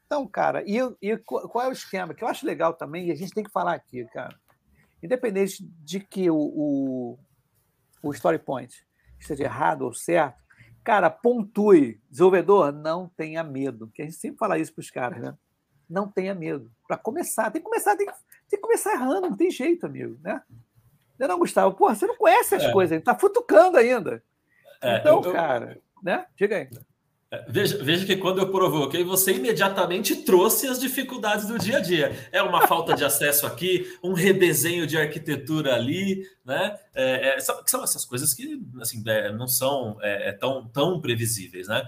Então, 0.07 0.27
cara, 0.27 0.63
e, 0.67 0.79
e 1.03 1.17
qual 1.17 1.65
é 1.65 1.69
o 1.69 1.73
esquema? 1.73 2.15
Que 2.15 2.23
eu 2.23 2.29
acho 2.29 2.47
legal 2.47 2.75
também, 2.75 3.09
e 3.09 3.11
a 3.13 3.17
gente 3.17 3.33
tem 3.33 3.43
que 3.43 3.51
falar 3.51 3.75
aqui, 3.75 4.05
cara. 4.13 4.39
Independente 5.03 5.57
de 5.83 6.01
que 6.01 6.31
o, 6.31 6.37
o, 6.37 7.19
o 8.03 8.13
story 8.13 8.39
point 8.39 8.75
esteja 9.19 9.45
errado 9.45 9.83
ou 9.83 9.93
certo, 9.93 10.44
cara, 10.85 11.11
pontue. 11.11 12.01
Desenvolvedor, 12.11 12.73
não 12.73 13.09
tenha 13.17 13.43
medo. 13.43 13.91
Que 13.95 14.03
a 14.03 14.05
gente 14.05 14.17
sempre 14.17 14.39
fala 14.39 14.59
isso 14.59 14.73
para 14.73 14.81
os 14.83 14.91
caras, 14.91 15.21
né? 15.21 15.35
Não 15.89 16.09
tenha 16.09 16.35
medo. 16.35 16.71
Para 16.87 16.97
começar, 16.97 17.51
tem 17.51 17.61
que 17.61 17.69
começar, 17.69 17.97
tem 17.97 18.07
que, 18.07 18.13
tem 18.49 18.59
que 18.59 18.59
começar 18.59 18.93
errando, 18.93 19.29
não 19.29 19.37
tem 19.37 19.51
jeito, 19.51 19.87
amigo, 19.87 20.19
né? 20.23 20.43
Não, 21.19 21.29
não 21.29 21.39
Gustavo, 21.39 21.75
porra, 21.75 21.95
você 21.95 22.07
não 22.07 22.17
conhece 22.17 22.55
as 22.55 22.65
é. 22.65 22.73
coisas, 22.73 23.03
tá 23.03 23.19
futucando 23.19 23.79
ainda. 23.79 24.23
É, 24.83 24.99
então, 24.99 25.23
eu, 25.23 25.33
cara 25.33 25.81
né? 26.05 26.27
Diga 26.37 26.57
aí. 26.59 26.69
É, 27.35 27.45
veja, 27.49 27.83
veja 27.83 28.07
que 28.07 28.17
quando 28.17 28.39
eu 28.39 28.51
provoquei, 28.51 29.03
você 29.03 29.33
imediatamente 29.33 30.15
trouxe 30.17 30.69
as 30.69 30.79
dificuldades 30.79 31.47
do 31.47 31.59
dia 31.59 31.79
a 31.79 31.81
dia. 31.81 32.29
É 32.31 32.41
uma 32.43 32.67
falta 32.69 32.95
de 32.95 33.05
acesso 33.05 33.47
aqui, 33.47 33.93
um 34.03 34.13
redesenho 34.13 34.87
de 34.87 34.97
arquitetura 34.97 35.75
ali, 35.75 36.23
né? 36.45 36.79
É, 36.95 37.31
é, 37.31 37.41
são, 37.41 37.61
são, 37.67 37.83
essas 37.83 38.05
coisas 38.05 38.33
que 38.33 38.63
assim, 38.81 39.03
é, 39.07 39.33
não 39.33 39.49
são 39.49 39.99
é, 40.01 40.29
é, 40.29 40.33
tão, 40.33 40.69
tão 40.69 41.01
previsíveis, 41.01 41.67
né? 41.67 41.87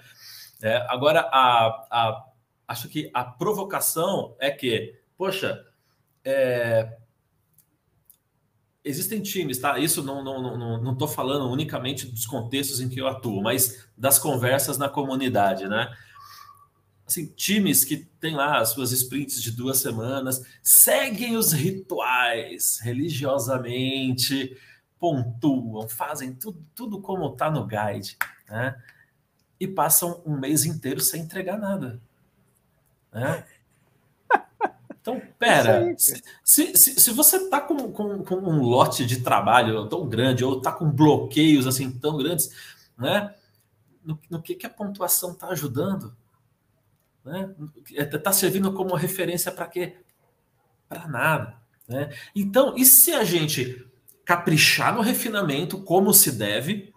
agora, 0.89 1.21
a, 1.21 1.87
a, 1.91 2.25
acho 2.67 2.89
que 2.89 3.11
a 3.13 3.23
provocação 3.23 4.35
é 4.41 4.51
que, 4.51 4.99
poxa, 5.17 5.63
é, 6.25 6.97
existem 8.87 9.21
times, 9.21 9.59
tá? 9.59 9.79
Isso 9.79 10.03
não 10.03 10.23
não 10.23 10.57
não 10.57 10.83
não 10.83 10.93
estou 10.93 11.09
falando 11.09 11.51
unicamente 11.51 12.07
dos 12.07 12.25
contextos 12.25 12.81
em 12.81 12.89
que 12.89 13.01
eu 13.01 13.09
atuo, 13.09 13.43
mas 13.43 13.89
das 13.99 14.19
conversas 14.19 14.79
na 14.79 14.89
comunidade, 14.89 15.69
né? 15.69 15.93
Assim, 17.05 17.27
times 17.27 17.85
que 17.85 17.99
têm 18.21 18.35
lá 18.35 18.59
as 18.61 18.71
suas 18.71 18.93
sprints 18.93 19.43
de 19.43 19.51
duas 19.51 19.79
semanas, 19.79 20.43
seguem 20.63 21.37
os 21.37 21.53
rituais 21.53 22.79
religiosamente, 22.81 24.57
pontuam, 24.99 25.89
fazem 25.89 26.33
tudo, 26.35 26.65
tudo 26.75 27.01
como 27.01 27.33
está 27.33 27.51
no 27.51 27.67
guide, 27.67 28.17
né? 28.49 28.81
E 29.59 29.67
passam 29.67 30.23
um 30.25 30.39
mês 30.39 30.65
inteiro 30.65 31.01
sem 31.01 31.23
entregar 31.23 31.59
nada. 31.59 32.01
Né? 33.13 33.45
Então, 35.07 35.23
pera, 35.39 35.95
se, 35.97 36.21
se, 36.43 36.99
se, 36.99 37.13
você 37.13 37.37
está 37.37 37.61
com, 37.61 37.93
com, 37.93 38.25
com, 38.25 38.35
um 38.35 38.61
lote 38.61 39.07
de 39.07 39.21
trabalho 39.21 39.87
tão 39.87 40.09
grande, 40.09 40.45
ou 40.45 40.59
está 40.59 40.73
com 40.73 40.91
bloqueios 40.91 41.65
assim 41.65 41.93
tão 41.93 42.17
grandes, 42.17 42.51
né? 42.99 43.33
No, 44.05 44.19
no 44.29 44.43
que, 44.43 44.57
que 44.57 44.67
a 44.67 44.71
pontuação 44.71 45.31
está 45.31 45.47
ajudando? 45.51 46.13
Né? 47.25 47.55
Está 47.93 48.33
servindo 48.33 48.73
como 48.73 48.97
referência 48.97 49.53
para 49.53 49.69
quê? 49.69 49.97
Para 50.89 51.07
nada. 51.07 51.55
Né? 51.87 52.11
Então, 52.35 52.75
e 52.77 52.85
se 52.85 53.13
a 53.13 53.23
gente 53.23 53.87
caprichar 54.25 54.93
no 54.93 55.03
refinamento 55.03 55.81
como 55.85 56.13
se 56.13 56.33
deve, 56.33 56.93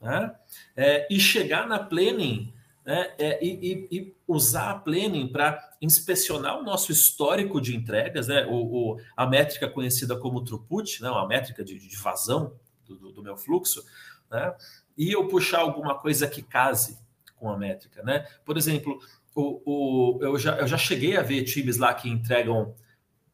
né? 0.00 0.34
É, 0.74 1.06
e 1.10 1.20
chegar 1.20 1.68
na 1.68 1.78
planning 1.78 2.50
né? 2.90 3.14
É, 3.18 3.38
e, 3.40 3.86
e, 3.88 4.16
usar 4.26 4.70
a 4.72 4.74
planning 4.74 5.28
para 5.28 5.76
inspecionar 5.80 6.58
o 6.58 6.64
nosso 6.64 6.90
histórico 6.90 7.60
de 7.60 7.76
entregas, 7.76 8.26
né? 8.26 8.44
O, 8.46 8.54
o, 8.54 9.00
a 9.16 9.24
métrica 9.28 9.68
conhecida 9.68 10.16
como 10.16 10.42
throughput, 10.42 11.00
né? 11.00 11.08
a 11.08 11.24
métrica 11.24 11.62
de, 11.62 11.78
de 11.78 11.96
vazão 11.96 12.58
do, 12.84 12.96
do, 12.96 13.12
do, 13.12 13.22
meu 13.22 13.36
fluxo, 13.36 13.86
né? 14.28 14.56
e 14.98 15.12
eu 15.12 15.28
puxar 15.28 15.60
alguma 15.60 15.94
coisa 15.94 16.26
que 16.26 16.42
case 16.42 16.98
com 17.36 17.48
a 17.48 17.56
métrica. 17.56 18.02
Né? 18.02 18.26
Por 18.44 18.56
exemplo, 18.56 18.98
o, 19.36 19.62
o, 19.64 20.18
eu, 20.20 20.36
já, 20.36 20.58
eu 20.58 20.66
já 20.66 20.76
cheguei 20.76 21.16
a 21.16 21.22
ver 21.22 21.44
times 21.44 21.76
lá 21.76 21.94
que 21.94 22.08
entregam, 22.08 22.74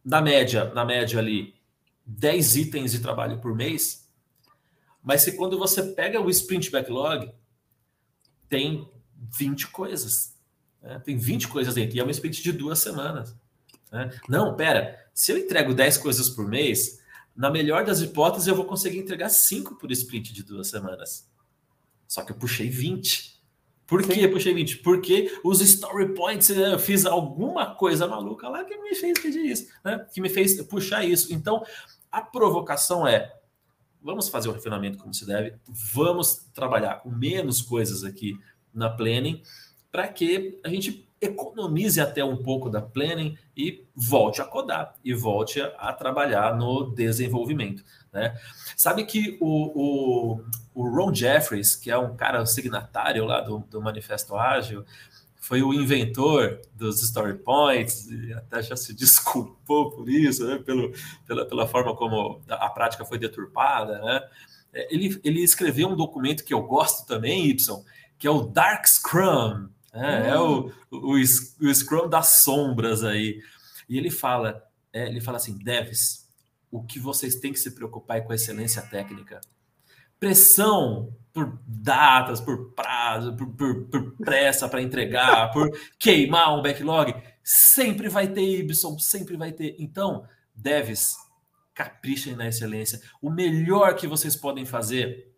na 0.05 0.21
média, 0.21 0.67
na 0.75 0.85
média 0.85 1.19
ali, 1.19 1.55
10 2.05 2.57
itens 2.57 2.93
de 2.93 3.01
trabalho 3.01 3.41
por 3.41 3.55
mês, 3.55 4.07
mas 5.03 5.23
se 5.23 5.35
quando 5.35 5.59
você 5.59 5.83
pega 5.83 6.21
o 6.21 6.29
sprint 6.29 6.71
backlog, 6.71 7.33
tem 8.51 8.87
20 9.17 9.69
coisas. 9.69 10.35
Né? 10.83 10.99
Tem 11.01 11.17
20 11.17 11.49
coisas 11.49 11.75
dentro. 11.75 11.97
E 11.97 12.01
é 12.01 12.03
uma 12.03 12.13
sprint 12.13 12.43
de 12.43 12.53
duas 12.53 12.79
semanas. 12.79 13.35
Né? 13.91 14.11
Não, 14.29 14.55
pera. 14.55 15.07
Se 15.15 15.33
eu 15.33 15.39
entrego 15.39 15.75
10 15.75 15.99
coisas 15.99 16.29
por 16.29 16.47
mês, 16.47 17.01
na 17.35 17.51
melhor 17.51 17.85
das 17.85 18.01
hipóteses, 18.01 18.47
eu 18.47 18.55
vou 18.55 18.65
conseguir 18.65 18.99
entregar 18.99 19.29
5 19.29 19.77
por 19.77 19.91
sprint 19.91 20.33
de 20.33 20.43
duas 20.43 20.69
semanas. 20.69 21.29
Só 22.09 22.23
que 22.23 22.33
eu 22.33 22.37
puxei 22.37 22.69
20. 22.69 23.37
Por 23.87 24.03
Sim. 24.03 24.09
que 24.11 24.23
eu 24.23 24.31
puxei 24.31 24.53
20? 24.53 24.79
Porque 24.79 25.39
os 25.45 25.61
story 25.61 26.15
points, 26.15 26.51
eu 26.51 26.79
fiz 26.79 27.07
alguma 27.07 27.75
coisa 27.75 28.07
maluca 28.07 28.49
lá 28.49 28.65
que 28.65 28.77
me 28.79 28.95
fez 28.95 29.19
pedir 29.19 29.45
isso, 29.45 29.69
né? 29.85 30.05
que 30.13 30.21
me 30.21 30.29
fez 30.29 30.61
puxar 30.63 31.05
isso. 31.05 31.33
Então, 31.33 31.65
a 32.11 32.21
provocação 32.21 33.07
é: 33.07 33.33
vamos 34.03 34.29
fazer 34.29 34.49
o 34.49 34.53
refinamento 34.53 34.99
como 34.99 35.15
se 35.15 35.25
deve, 35.25 35.57
vamos 35.69 36.47
trabalhar 36.53 36.97
com 36.97 37.11
menos 37.11 37.63
coisas 37.63 38.03
aqui 38.03 38.37
na 38.77 38.91
planning, 38.91 39.43
para 39.91 40.07
que 40.09 40.61
a 40.65 40.69
gente 40.69 41.07
economize 41.21 42.01
até 42.01 42.23
um 42.23 42.37
pouco 42.37 42.69
da 42.69 42.83
planning 42.83 43.37
e 43.57 43.85
volte 43.95 44.43
a 44.43 44.45
codar 44.45 44.95
e 45.03 45.15
volte 45.15 45.61
a, 45.61 45.93
trabalhar 45.93 46.55
no 46.55 46.95
desenvolvimento. 46.95 47.83
Né? 48.13 48.39
Sabe 48.77 49.05
que 49.05 49.39
o, 49.41 50.37
o, 50.37 50.45
o, 50.75 50.89
Ron 50.89 51.15
Jeffries, 51.15 51.75
que 51.75 51.91
é 51.91 51.97
um 51.97 52.15
cara 52.15 52.45
signatário 52.45 53.25
lá 53.25 53.41
do, 53.41 53.61
do 53.71 53.81
Manifesto 53.81 54.37
Ágil, 54.37 54.85
foi 55.41 55.63
o 55.63 55.73
inventor 55.73 56.61
dos 56.75 57.03
story 57.03 57.35
points, 57.35 58.11
e 58.11 58.33
até 58.33 58.63
já 58.63 58.77
se 58.77 58.93
desculpou 58.95 59.93
por 59.93 60.09
isso, 60.11 60.45
né? 60.45 60.59
Pelo, 60.59 60.93
pela, 61.27 61.47
pela 61.47 61.69
forma 61.69 61.95
como 61.95 62.43
a 62.49 62.69
prática 62.69 63.05
foi 63.05 63.17
deturpada. 63.17 63.99
Né? 64.01 64.29
É, 64.73 64.93
ele, 64.95 65.21
ele 65.23 65.41
escreveu 65.41 65.89
um 65.89 65.97
documento 65.97 66.45
que 66.45 66.53
eu 66.53 66.63
gosto 66.63 67.07
também, 67.07 67.47
Y, 67.47 67.85
que 68.19 68.27
é 68.27 68.31
o 68.31 68.43
Dark 68.43 68.85
Scrum, 68.87 69.69
né? 69.93 70.31
é 70.31 70.39
o, 70.39 70.73
o, 70.91 71.13
o, 71.13 71.75
Scrum 71.75 72.09
das 72.09 72.43
sombras 72.43 73.05
aí. 73.05 73.41
E 73.89 73.97
ele 73.99 74.11
fala: 74.11 74.63
é, 74.93 75.07
ele 75.07 75.21
fala 75.21 75.37
assim, 75.37 75.59
devs, 75.59 76.29
o 76.71 76.83
que 76.83 76.99
vocês 76.99 77.37
têm 77.37 77.53
que 77.53 77.59
se 77.59 77.71
preocupar 77.75 78.19
é 78.19 78.21
com 78.21 78.33
a 78.33 78.35
excelência 78.35 78.83
técnica. 78.83 79.41
Pressão 80.19 81.15
por 81.33 81.61
datas, 81.67 82.41
por 82.41 82.73
prazo, 82.73 83.37
por, 83.37 83.47
por, 83.49 83.85
por 83.87 84.17
pressa 84.17 84.69
para 84.69 84.81
entregar, 84.81 85.51
por 85.53 85.71
queimar 85.99 86.59
um 86.59 86.63
backlog, 86.63 87.15
sempre 87.45 88.09
vai 88.09 88.29
ter 88.29 88.61
Ibson, 88.61 88.99
sempre 88.99 89.37
vai 89.37 89.53
ter. 89.53 89.77
Então, 89.79 90.27
devs, 90.55 91.15
caprichem 91.75 92.35
na 92.35 92.49
excelência. 92.49 93.01
O 93.21 93.31
melhor 93.31 93.95
que 93.95 94.07
vocês 94.07 94.35
podem 94.35 94.65
fazer 94.65 95.36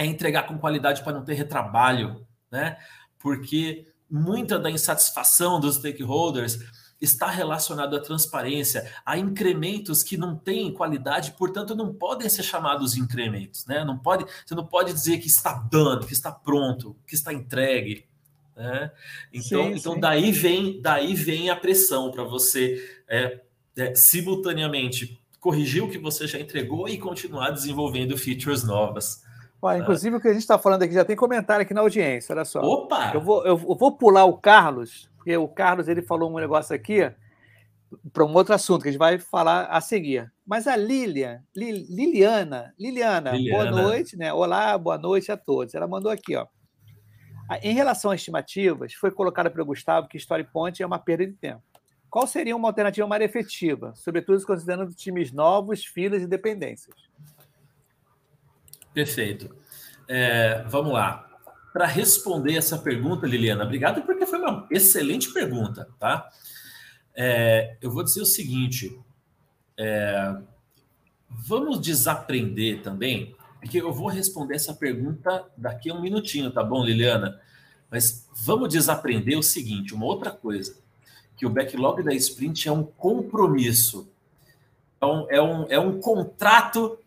é 0.00 0.06
entregar 0.06 0.44
com 0.44 0.58
qualidade 0.58 1.02
para 1.02 1.12
não 1.12 1.22
ter 1.22 1.34
retrabalho, 1.34 2.26
né? 2.50 2.78
Porque 3.18 3.86
muita 4.10 4.58
da 4.58 4.70
insatisfação 4.70 5.60
dos 5.60 5.76
stakeholders 5.76 6.58
está 6.98 7.28
relacionado 7.28 7.94
à 7.94 8.00
transparência, 8.00 8.90
a 9.04 9.18
incrementos 9.18 10.02
que 10.02 10.16
não 10.16 10.36
têm 10.36 10.72
qualidade, 10.72 11.32
portanto 11.32 11.74
não 11.74 11.92
podem 11.92 12.30
ser 12.30 12.42
chamados 12.42 12.96
incrementos, 12.96 13.66
né? 13.66 13.84
Não 13.84 13.98
pode, 13.98 14.24
você 14.44 14.54
não 14.54 14.66
pode 14.66 14.94
dizer 14.94 15.18
que 15.18 15.28
está 15.28 15.52
dando, 15.70 16.06
que 16.06 16.14
está 16.14 16.32
pronto, 16.32 16.96
que 17.06 17.14
está 17.14 17.30
entregue, 17.32 18.06
né? 18.56 18.90
Então, 19.30 19.64
sim, 19.64 19.74
então 19.74 19.94
sim. 19.94 20.00
daí 20.00 20.32
vem, 20.32 20.80
daí 20.80 21.14
vem 21.14 21.50
a 21.50 21.56
pressão 21.56 22.10
para 22.10 22.24
você 22.24 23.02
é, 23.06 23.40
é, 23.76 23.94
simultaneamente 23.94 25.20
corrigir 25.38 25.84
o 25.84 25.90
que 25.90 25.98
você 25.98 26.26
já 26.26 26.40
entregou 26.40 26.88
e 26.88 26.96
continuar 26.96 27.50
desenvolvendo 27.50 28.16
features 28.16 28.64
novas. 28.64 29.28
Olha, 29.62 29.78
né? 29.78 29.82
inclusive 29.82 30.16
o 30.16 30.20
que 30.20 30.28
a 30.28 30.32
gente 30.32 30.42
está 30.42 30.58
falando 30.58 30.82
aqui 30.82 30.94
já 30.94 31.04
tem 31.04 31.16
comentário 31.16 31.62
aqui 31.62 31.74
na 31.74 31.80
audiência, 31.80 32.34
olha 32.34 32.44
só. 32.44 32.60
Opa! 32.60 33.12
Eu 33.14 33.20
vou, 33.20 33.44
eu 33.46 33.56
vou 33.56 33.96
pular 33.96 34.24
o 34.24 34.38
Carlos 34.38 35.10
porque 35.20 35.36
o 35.36 35.46
Carlos 35.46 35.86
ele 35.86 36.00
falou 36.00 36.32
um 36.32 36.38
negócio 36.38 36.74
aqui 36.74 37.12
para 38.10 38.24
um 38.24 38.32
outro 38.32 38.54
assunto 38.54 38.82
que 38.82 38.88
a 38.88 38.90
gente 38.90 38.98
vai 38.98 39.18
falar 39.18 39.66
a 39.66 39.78
seguir. 39.78 40.32
Mas 40.46 40.66
a 40.66 40.74
Lilian, 40.74 41.42
Liliana, 41.54 42.74
Liliana, 42.78 43.32
Liliana, 43.32 43.32
boa 43.50 43.70
noite, 43.70 44.16
né? 44.16 44.32
Olá, 44.32 44.78
boa 44.78 44.96
noite 44.96 45.30
a 45.30 45.36
todos. 45.36 45.74
Ela 45.74 45.86
mandou 45.86 46.10
aqui, 46.10 46.34
ó. 46.36 46.46
Em 47.62 47.74
relação 47.74 48.10
às 48.10 48.20
estimativas, 48.20 48.94
foi 48.94 49.10
colocado 49.10 49.50
pelo 49.50 49.66
Gustavo 49.66 50.08
que 50.08 50.16
Story 50.16 50.44
Point 50.44 50.82
é 50.82 50.86
uma 50.86 50.98
perda 50.98 51.26
de 51.26 51.34
tempo. 51.34 51.62
Qual 52.08 52.26
seria 52.26 52.56
uma 52.56 52.68
alternativa 52.68 53.06
mais 53.06 53.22
efetiva, 53.22 53.92
sobretudo 53.94 54.44
considerando 54.46 54.94
times 54.94 55.32
novos, 55.32 55.84
filas 55.84 56.22
e 56.22 56.26
dependências? 56.26 56.96
Perfeito. 58.92 59.54
É, 60.08 60.64
vamos 60.68 60.92
lá 60.92 61.28
para 61.72 61.86
responder 61.86 62.56
essa 62.56 62.78
pergunta, 62.78 63.26
Liliana. 63.26 63.64
Obrigado, 63.64 64.02
porque 64.02 64.26
foi 64.26 64.38
uma 64.38 64.66
excelente 64.70 65.32
pergunta, 65.32 65.88
tá? 65.98 66.28
É, 67.14 67.76
eu 67.80 67.90
vou 67.90 68.02
dizer 68.02 68.20
o 68.20 68.26
seguinte: 68.26 68.98
é, 69.76 70.36
vamos 71.28 71.80
desaprender 71.80 72.82
também, 72.82 73.34
porque 73.60 73.80
eu 73.80 73.92
vou 73.92 74.08
responder 74.08 74.56
essa 74.56 74.74
pergunta 74.74 75.46
daqui 75.56 75.90
a 75.90 75.94
um 75.94 76.00
minutinho, 76.00 76.50
tá 76.50 76.62
bom, 76.62 76.84
Liliana? 76.84 77.40
Mas 77.90 78.28
vamos 78.34 78.68
desaprender 78.68 79.38
o 79.38 79.42
seguinte: 79.42 79.94
uma 79.94 80.06
outra 80.06 80.30
coisa, 80.30 80.76
que 81.36 81.46
o 81.46 81.50
backlog 81.50 82.02
da 82.02 82.12
sprint 82.14 82.68
é 82.68 82.72
um 82.72 82.82
compromisso, 82.82 84.08
é 85.00 85.06
um, 85.06 85.26
é 85.30 85.42
um, 85.42 85.66
é 85.70 85.78
um 85.78 86.00
contrato 86.00 86.98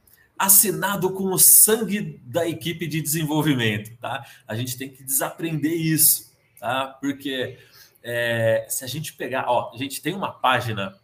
assinado 0.45 1.11
com 1.11 1.31
o 1.31 1.39
sangue 1.39 2.19
da 2.25 2.47
equipe 2.47 2.85
de 2.85 3.01
desenvolvimento, 3.01 3.95
tá? 3.97 4.25
A 4.47 4.55
gente 4.55 4.77
tem 4.77 4.89
que 4.89 5.03
desaprender 5.03 5.73
isso, 5.73 6.31
tá? 6.59 6.87
Porque 6.99 7.57
é, 8.03 8.65
se 8.69 8.83
a 8.83 8.87
gente 8.87 9.13
pegar, 9.13 9.45
ó, 9.47 9.71
a 9.73 9.77
gente 9.77 10.01
tem 10.01 10.13
uma 10.13 10.31
página, 10.31 10.95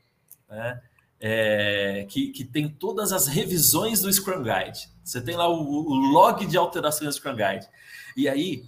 né? 0.50 0.82
É, 1.22 2.06
que, 2.08 2.28
que 2.30 2.46
tem 2.46 2.70
todas 2.70 3.12
as 3.12 3.28
revisões 3.28 4.02
do 4.02 4.12
Scrum 4.12 4.42
Guide. 4.42 4.88
Você 5.04 5.20
tem 5.20 5.36
lá 5.36 5.50
o, 5.50 5.62
o 5.62 5.96
log 5.96 6.46
de 6.46 6.58
alterações 6.58 7.10
do 7.10 7.14
Scrum 7.14 7.36
Guide. 7.36 7.68
E 8.16 8.30
aí, 8.30 8.64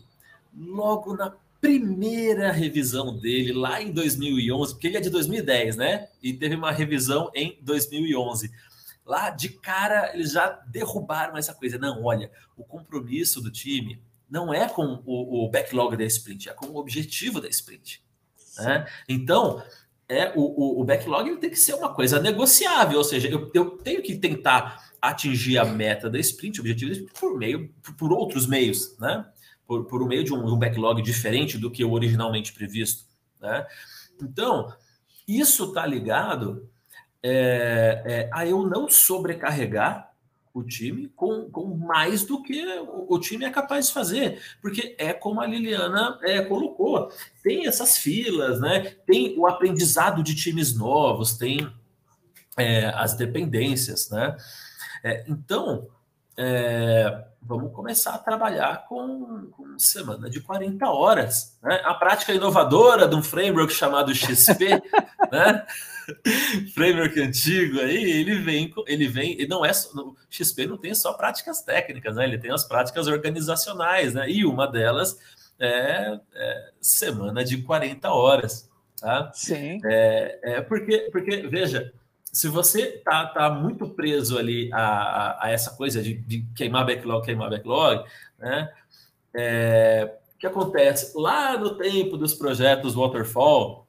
logo 0.53 1.15
na 1.15 1.33
primeira 1.61 2.51
revisão 2.51 3.17
dele, 3.17 3.53
lá 3.53 3.81
em 3.81 3.91
2011, 3.91 4.73
porque 4.73 4.87
ele 4.87 4.97
é 4.97 5.01
de 5.01 5.09
2010, 5.09 5.77
né? 5.77 6.07
E 6.21 6.33
teve 6.33 6.55
uma 6.55 6.71
revisão 6.71 7.31
em 7.33 7.57
2011 7.61 8.51
Lá 9.05 9.29
de 9.29 9.49
cara 9.49 10.13
eles 10.13 10.31
já 10.31 10.49
derrubaram 10.67 11.37
essa 11.37 11.53
coisa. 11.53 11.77
Não, 11.77 12.03
olha, 12.03 12.31
o 12.55 12.63
compromisso 12.63 13.41
do 13.41 13.51
time 13.51 14.01
não 14.29 14.53
é 14.53 14.69
com 14.69 15.01
o, 15.05 15.45
o 15.45 15.49
backlog 15.49 15.97
da 15.97 16.05
sprint, 16.05 16.49
é 16.49 16.53
com 16.53 16.67
o 16.67 16.77
objetivo 16.77 17.41
da 17.41 17.49
sprint. 17.49 18.01
Né? 18.57 18.87
Então, 19.09 19.61
é 20.07 20.31
o, 20.35 20.41
o, 20.41 20.81
o, 20.81 20.83
backlog 20.83 21.29
ele 21.29 21.39
tem 21.39 21.49
que 21.49 21.55
ser 21.55 21.73
uma 21.73 21.93
coisa 21.93 22.19
negociável, 22.19 22.97
ou 22.97 23.03
seja, 23.03 23.29
eu, 23.29 23.49
eu 23.53 23.71
tenho 23.77 24.01
que 24.01 24.17
tentar 24.17 24.91
atingir 25.01 25.57
a 25.57 25.65
meta 25.65 26.09
da 26.09 26.19
sprint, 26.19 26.59
o 26.59 26.61
objetivo 26.61 27.07
por 27.19 27.37
meio, 27.37 27.73
por, 27.81 27.93
por 27.95 28.11
outros 28.13 28.45
meios, 28.45 28.97
né? 28.99 29.25
Por, 29.65 29.85
por 29.85 30.05
meio 30.05 30.23
de 30.23 30.33
um, 30.33 30.45
um, 30.45 30.59
backlog 30.59 31.01
diferente 31.01 31.57
do 31.57 31.71
que 31.71 31.83
o 31.83 31.91
originalmente 31.91 32.51
previsto, 32.51 33.05
né? 33.39 33.65
Então, 34.21 34.67
isso 35.27 35.69
está 35.69 35.85
ligado 35.85 36.69
é, 37.23 38.03
é, 38.05 38.29
a 38.31 38.45
eu 38.45 38.67
não 38.67 38.89
sobrecarregar 38.89 40.11
o 40.53 40.63
time 40.63 41.07
com, 41.15 41.49
com 41.49 41.65
mais 41.77 42.25
do 42.25 42.41
que 42.43 42.65
o, 42.79 43.13
o, 43.13 43.19
time 43.19 43.45
é 43.45 43.49
capaz 43.49 43.87
de 43.87 43.93
fazer, 43.93 44.41
porque 44.61 44.95
é 44.97 45.13
como 45.13 45.39
a 45.39 45.47
Liliana 45.47 46.19
é, 46.23 46.41
colocou, 46.41 47.09
tem 47.41 47.67
essas 47.67 47.97
filas, 47.97 48.59
né? 48.59 48.95
Tem 49.05 49.33
o 49.37 49.47
aprendizado 49.47 50.21
de 50.21 50.35
times 50.35 50.75
novos, 50.75 51.37
tem 51.37 51.71
é, 52.57 52.87
as 52.87 53.13
dependências, 53.13 54.09
né? 54.09 54.35
É, 55.03 55.23
então, 55.27 55.87
é, 56.37 57.23
vamos 57.41 57.73
começar 57.73 58.13
a 58.13 58.19
trabalhar 58.19 58.85
com, 58.87 59.47
com, 59.51 59.79
semana 59.79 60.29
de 60.29 60.41
40 60.41 60.85
horas. 60.89 61.57
Né? 61.63 61.81
A 61.83 61.93
prática 61.93 62.33
inovadora 62.33 63.07
de 63.07 63.15
um 63.15 63.23
framework 63.23 63.73
chamado 63.73 64.13
XP, 64.13 64.69
né? 65.31 65.65
framework 66.73 67.19
antigo 67.19 67.79
aí, 67.79 68.11
ele 68.11 68.35
vem, 68.39 68.73
ele 68.87 69.07
vem, 69.07 69.41
e 69.41 69.47
não 69.47 69.65
é 69.65 69.71
o 69.95 70.15
XP 70.29 70.65
não 70.65 70.77
tem 70.77 70.93
só 70.93 71.13
práticas 71.13 71.61
técnicas, 71.61 72.15
né? 72.15 72.25
Ele 72.25 72.37
tem 72.37 72.51
as 72.51 72.63
práticas 72.63 73.07
organizacionais, 73.07 74.13
né? 74.13 74.29
E 74.29 74.45
uma 74.45 74.67
delas 74.67 75.17
é, 75.59 76.19
é 76.33 76.69
semana 76.81 77.43
de 77.43 77.61
40 77.61 78.09
horas, 78.09 78.69
tá? 78.99 79.31
Sim. 79.33 79.79
É, 79.85 80.39
é 80.43 80.61
porque, 80.61 81.09
porque 81.11 81.47
veja, 81.47 81.93
se 82.31 82.47
você 82.47 83.01
tá, 83.03 83.27
tá 83.27 83.49
muito 83.49 83.89
preso 83.89 84.37
ali 84.37 84.71
a, 84.73 84.79
a, 84.79 85.45
a 85.45 85.49
essa 85.51 85.71
coisa 85.71 86.01
de, 86.01 86.15
de, 86.15 86.45
queimar 86.55 86.85
backlog, 86.85 87.25
queimar 87.25 87.49
backlog, 87.49 88.03
né? 88.39 88.71
É, 89.33 90.15
o 90.35 90.37
que 90.37 90.47
acontece? 90.47 91.17
Lá 91.17 91.57
no 91.57 91.77
tempo 91.77 92.17
dos 92.17 92.33
projetos 92.33 92.95
Waterfall, 92.95 93.87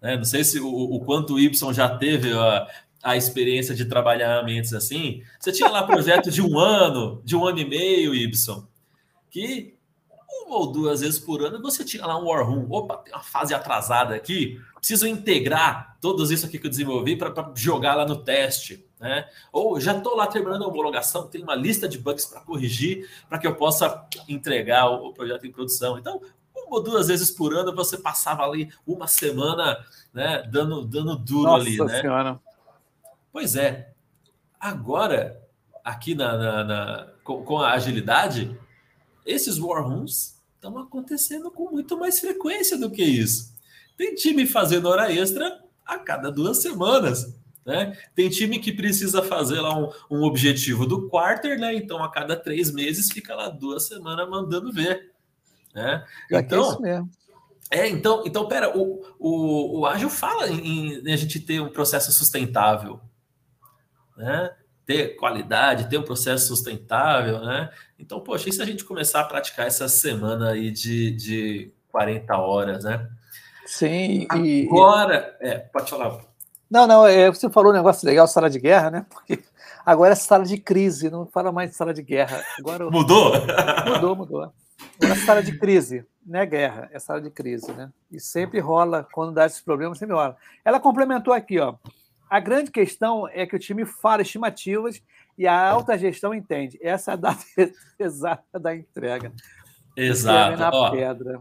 né? 0.00 0.16
Não 0.16 0.24
sei 0.24 0.44
se 0.44 0.60
o, 0.60 0.68
o 0.68 1.00
quanto 1.00 1.34
o 1.34 1.40
Y 1.40 1.72
já 1.72 1.88
teve 1.96 2.32
a, 2.32 2.66
a 3.02 3.16
experiência 3.16 3.74
de 3.74 3.84
trabalhar 3.84 4.40
ambientes 4.40 4.72
assim. 4.72 5.22
Você 5.38 5.52
tinha 5.52 5.68
lá 5.68 5.82
projeto 5.82 6.30
de 6.30 6.42
um 6.42 6.58
ano, 6.60 7.20
de 7.24 7.36
um 7.36 7.46
ano 7.46 7.58
e 7.58 7.64
meio, 7.64 8.14
Y, 8.14 8.66
que 9.30 9.76
uma 10.46 10.58
ou 10.58 10.70
duas 10.70 11.00
vezes 11.00 11.18
por 11.18 11.42
ano 11.44 11.60
você 11.60 11.84
tinha 11.84 12.06
lá 12.06 12.18
um 12.18 12.26
War 12.26 12.48
Room. 12.48 12.66
Opa, 12.70 12.98
tem 12.98 13.12
uma 13.12 13.22
fase 13.22 13.52
atrasada 13.52 14.14
aqui, 14.14 14.60
preciso 14.76 15.06
integrar 15.06 15.96
todos 16.00 16.30
isso 16.30 16.46
aqui 16.46 16.58
que 16.58 16.66
eu 16.66 16.70
desenvolvi 16.70 17.16
para 17.16 17.52
jogar 17.54 17.94
lá 17.94 18.06
no 18.06 18.16
teste. 18.16 18.84
Né? 18.98 19.28
Ou 19.52 19.78
já 19.80 19.96
estou 19.96 20.16
lá 20.16 20.26
terminando 20.26 20.62
a 20.62 20.68
homologação, 20.68 21.26
tem 21.26 21.42
uma 21.42 21.54
lista 21.54 21.88
de 21.88 21.98
bugs 21.98 22.24
para 22.26 22.40
corrigir 22.40 23.08
para 23.28 23.38
que 23.38 23.46
eu 23.46 23.54
possa 23.54 24.06
entregar 24.28 24.88
o, 24.88 25.08
o 25.08 25.12
projeto 25.12 25.46
em 25.46 25.52
produção. 25.52 25.98
Então, 25.98 26.20
uma 26.66 26.76
ou 26.76 26.82
duas 26.82 27.08
vezes 27.08 27.30
por 27.30 27.54
ano 27.54 27.74
você 27.74 27.96
passava 27.96 28.42
ali 28.42 28.70
uma 28.86 29.06
semana, 29.06 29.78
né, 30.12 30.42
dando, 30.50 30.84
dando 30.84 31.16
duro 31.16 31.50
Nossa 31.50 31.64
ali, 31.64 31.78
né? 31.78 32.00
Senhora. 32.00 32.40
Pois 33.32 33.54
é. 33.56 33.92
Agora, 34.58 35.40
aqui 35.84 36.14
na, 36.14 36.36
na, 36.36 36.64
na 36.64 37.08
com, 37.22 37.44
com, 37.44 37.58
a 37.58 37.72
agilidade, 37.72 38.58
esses 39.24 39.58
war 39.58 39.86
rooms 39.86 40.42
estão 40.54 40.78
acontecendo 40.78 41.50
com 41.50 41.70
muito 41.70 41.98
mais 41.98 42.18
frequência 42.18 42.78
do 42.78 42.90
que 42.90 43.04
isso. 43.04 43.54
Tem 43.96 44.14
time 44.14 44.46
fazendo 44.46 44.88
hora 44.88 45.12
extra 45.12 45.60
a 45.84 45.98
cada 45.98 46.30
duas 46.30 46.62
semanas. 46.62 47.38
Né? 47.64 47.98
Tem 48.14 48.28
time 48.28 48.58
que 48.60 48.72
precisa 48.72 49.22
fazer 49.22 49.60
lá 49.60 49.76
um, 49.76 49.90
um 50.08 50.22
objetivo 50.22 50.86
do 50.86 51.08
quarter, 51.08 51.58
né? 51.58 51.74
Então 51.74 52.02
a 52.02 52.08
cada 52.08 52.36
três 52.36 52.70
meses 52.70 53.10
fica 53.10 53.34
lá 53.34 53.48
duas 53.48 53.86
semanas 53.88 54.28
mandando 54.28 54.72
ver. 54.72 55.15
Né? 55.76 56.02
É 56.32 56.38
então, 56.38 56.86
é, 56.86 57.02
é, 57.70 57.88
então, 57.88 58.22
então, 58.24 58.48
pera, 58.48 58.74
o, 58.74 59.04
o, 59.18 59.80
o 59.80 59.86
ágil 59.86 60.08
fala 60.08 60.48
em, 60.48 60.94
em, 61.06 61.12
a 61.12 61.16
gente 61.16 61.38
ter 61.38 61.60
um 61.60 61.68
processo 61.68 62.10
sustentável, 62.12 62.98
né? 64.16 64.54
Ter 64.86 65.16
qualidade, 65.16 65.90
ter 65.90 65.98
um 65.98 66.02
processo 66.02 66.46
sustentável, 66.46 67.40
né? 67.40 67.68
Então, 67.98 68.20
poxa, 68.20 68.48
e 68.48 68.52
se 68.52 68.62
a 68.62 68.64
gente 68.64 68.86
começar 68.86 69.20
a 69.20 69.24
praticar 69.24 69.66
essa 69.66 69.86
semana 69.86 70.52
aí 70.52 70.70
de, 70.70 71.10
de 71.10 71.72
40 71.92 72.38
horas, 72.38 72.84
né? 72.84 73.06
Sim. 73.66 74.26
Agora, 74.30 75.36
e... 75.42 75.46
é, 75.46 75.58
pode 75.58 75.90
falar. 75.90 76.20
Não, 76.70 76.86
não, 76.86 77.06
é, 77.06 77.28
você 77.28 77.50
falou 77.50 77.70
um 77.70 77.76
negócio 77.76 78.08
legal, 78.08 78.26
sala 78.26 78.48
de 78.48 78.58
guerra, 78.58 78.90
né? 78.90 79.06
Porque 79.10 79.42
agora 79.84 80.14
é 80.14 80.16
sala 80.16 80.44
de 80.44 80.56
crise, 80.56 81.10
não 81.10 81.26
fala 81.26 81.52
mais 81.52 81.68
de 81.68 81.76
sala 81.76 81.92
de 81.92 82.02
guerra. 82.02 82.42
Agora, 82.58 82.90
mudou? 82.90 83.34
Mudou, 83.92 84.16
mudou. 84.16 84.52
É 85.00 85.14
sala 85.14 85.42
de 85.42 85.58
crise, 85.58 86.04
não 86.24 86.40
é 86.40 86.46
guerra, 86.46 86.88
é 86.92 86.98
sala 86.98 87.20
de 87.20 87.30
crise, 87.30 87.72
né? 87.72 87.92
E 88.10 88.18
sempre 88.18 88.58
rola, 88.60 89.06
quando 89.12 89.32
dá 89.32 89.46
esses 89.46 89.60
problemas, 89.60 89.98
sempre 89.98 90.14
rola. 90.14 90.36
Ela 90.64 90.80
complementou 90.80 91.32
aqui, 91.32 91.58
ó. 91.58 91.74
A 92.28 92.40
grande 92.40 92.70
questão 92.70 93.28
é 93.28 93.46
que 93.46 93.54
o 93.54 93.58
time 93.58 93.84
fala 93.84 94.22
estimativas 94.22 95.00
e 95.38 95.46
a 95.46 95.70
alta 95.70 95.96
gestão 95.96 96.34
entende. 96.34 96.78
Essa 96.82 97.12
é 97.12 97.14
a 97.14 97.16
data 97.16 97.44
exata 97.98 98.58
da 98.58 98.74
entrega. 98.74 99.32
Exato. 99.96 100.58
Na 100.58 100.70
Ó, 100.70 100.90
pedra. 100.90 101.40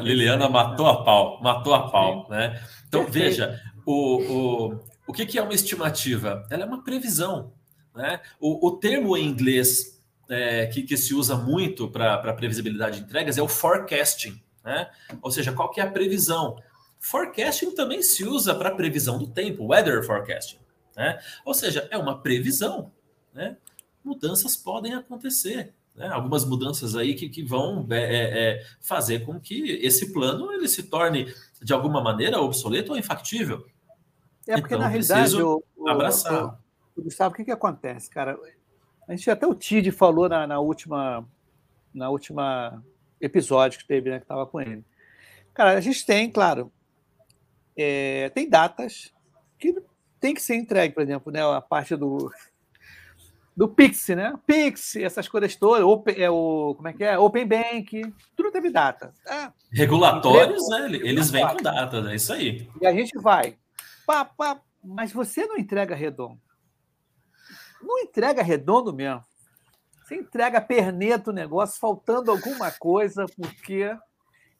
Liliana 0.00 0.48
matou 0.48 0.86
a 0.86 1.04
pau, 1.04 1.40
matou 1.42 1.74
a 1.74 1.90
pau, 1.90 2.24
Sim. 2.24 2.30
né? 2.30 2.60
Então, 2.88 3.04
Perfeito. 3.04 3.24
veja, 3.24 3.60
o, 3.86 4.22
o, 4.72 4.80
o 5.06 5.12
que, 5.12 5.26
que 5.26 5.38
é 5.38 5.42
uma 5.42 5.54
estimativa? 5.54 6.44
Ela 6.50 6.64
é 6.64 6.66
uma 6.66 6.82
previsão, 6.82 7.52
né? 7.94 8.20
O, 8.40 8.66
o 8.66 8.72
termo 8.78 9.16
em 9.16 9.28
inglês 9.28 10.01
é, 10.32 10.66
que, 10.66 10.82
que 10.82 10.96
se 10.96 11.14
usa 11.14 11.36
muito 11.36 11.90
para 11.90 12.32
previsibilidade 12.32 12.98
de 12.98 13.04
entregas 13.04 13.36
é 13.36 13.42
o 13.42 13.48
forecasting, 13.48 14.42
né? 14.64 14.90
Ou 15.20 15.30
seja, 15.30 15.52
qual 15.52 15.70
que 15.70 15.80
é 15.80 15.84
a 15.84 15.90
previsão? 15.90 16.56
Forecasting 16.98 17.74
também 17.74 18.02
se 18.02 18.24
usa 18.24 18.54
para 18.54 18.74
previsão 18.74 19.18
do 19.18 19.26
tempo, 19.26 19.66
weather 19.66 20.02
forecasting, 20.04 20.58
né? 20.96 21.20
Ou 21.44 21.52
seja, 21.52 21.86
é 21.90 21.98
uma 21.98 22.20
previsão, 22.22 22.90
né? 23.34 23.58
Mudanças 24.02 24.56
podem 24.56 24.94
acontecer, 24.94 25.74
né? 25.94 26.08
algumas 26.08 26.44
mudanças 26.44 26.96
aí 26.96 27.14
que, 27.14 27.28
que 27.28 27.42
vão 27.42 27.86
é, 27.90 27.96
é, 27.96 28.38
é, 28.50 28.66
fazer 28.80 29.24
com 29.26 29.38
que 29.38 29.72
esse 29.82 30.12
plano 30.12 30.50
ele 30.50 30.66
se 30.66 30.84
torne 30.84 31.32
de 31.60 31.72
alguma 31.72 32.02
maneira 32.02 32.40
obsoleto 32.40 32.92
ou 32.92 32.98
infactível. 32.98 33.66
É 34.48 34.56
porque 34.56 34.74
então, 34.74 34.80
na 34.80 34.88
realidade 34.88 35.40
o, 35.40 35.62
o, 35.76 35.88
abraçar. 35.88 36.58
O, 36.96 37.00
o, 37.00 37.04
Gustavo, 37.04 37.32
o 37.32 37.36
que, 37.36 37.44
que 37.44 37.52
acontece, 37.52 38.10
cara? 38.10 38.36
A 39.08 39.14
gente 39.14 39.30
até 39.30 39.46
o 39.46 39.54
Tid 39.54 39.90
falou 39.90 40.28
na, 40.28 40.46
na 40.46 40.60
última 40.60 41.26
na 41.92 42.08
última 42.08 42.82
episódio 43.20 43.78
que 43.78 43.86
teve, 43.86 44.10
né, 44.10 44.18
que 44.18 44.24
estava 44.24 44.46
com 44.46 44.60
ele. 44.60 44.84
Cara, 45.52 45.76
a 45.76 45.80
gente 45.80 46.04
tem, 46.06 46.30
claro, 46.30 46.72
é, 47.76 48.30
tem 48.30 48.48
datas 48.48 49.12
que 49.58 49.74
tem 50.18 50.34
que 50.34 50.40
ser 50.40 50.56
entregue, 50.56 50.94
por 50.94 51.02
exemplo, 51.02 51.30
né, 51.30 51.42
a 51.42 51.60
parte 51.60 51.94
do 51.94 52.32
do 53.54 53.68
Pix, 53.68 54.08
né? 54.08 54.32
Pix, 54.46 54.96
essas 54.96 55.28
coisas 55.28 55.54
todas, 55.54 55.84
Open, 55.84 56.14
é 56.16 56.30
o, 56.30 56.74
como 56.74 56.88
é 56.88 56.92
que 56.94 57.04
é? 57.04 57.18
Open 57.18 57.46
Bank, 57.46 58.14
tudo 58.34 58.50
teve 58.50 58.70
data. 58.70 59.12
É. 59.26 59.52
Regulatórios, 59.70 60.68
né? 60.70 60.88
Eles 60.90 61.30
vêm 61.30 61.46
com 61.46 61.62
data, 61.62 61.98
é 62.10 62.14
isso 62.14 62.32
aí. 62.32 62.66
E 62.80 62.86
a 62.86 62.92
gente 62.92 63.12
vai, 63.18 63.56
pá, 64.06 64.24
pá, 64.24 64.60
mas 64.82 65.12
você 65.12 65.46
não 65.46 65.58
entrega 65.58 65.94
redondo. 65.94 66.40
Não 67.82 67.98
entrega 67.98 68.42
redondo 68.42 68.92
mesmo. 68.92 69.22
Você 70.02 70.16
entrega 70.16 70.60
perneto 70.60 71.30
o 71.30 71.32
negócio, 71.32 71.80
faltando 71.80 72.30
alguma 72.30 72.70
coisa, 72.70 73.26
porque. 73.36 73.96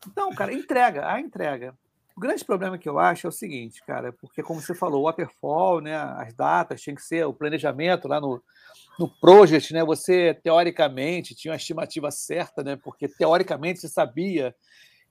Então, 0.07 0.31
cara, 0.35 0.53
entrega, 0.53 1.11
a 1.11 1.21
entrega. 1.21 1.77
O 2.17 2.21
grande 2.21 2.45
problema 2.45 2.77
que 2.77 2.89
eu 2.89 2.99
acho 2.99 3.27
é 3.27 3.31
o 3.31 3.33
seguinte, 3.33 3.83
cara, 3.87 4.13
porque 4.13 4.43
como 4.43 4.61
você 4.61 4.75
falou, 4.75 5.01
o 5.01 5.05
waterfall, 5.05 5.81
né, 5.81 5.97
as 5.97 6.35
datas, 6.35 6.81
tinha 6.83 6.95
que 6.95 7.03
ser 7.03 7.25
o 7.25 7.33
planejamento 7.33 8.07
lá 8.07 8.21
no, 8.21 8.43
no 8.99 9.09
project, 9.09 9.73
né, 9.73 9.83
você 9.83 10.35
teoricamente 10.35 11.35
tinha 11.35 11.53
uma 11.53 11.57
estimativa 11.57 12.11
certa, 12.11 12.63
né, 12.63 12.77
porque 12.77 13.09
teoricamente 13.09 13.81
você 13.81 13.89
sabia, 13.89 14.55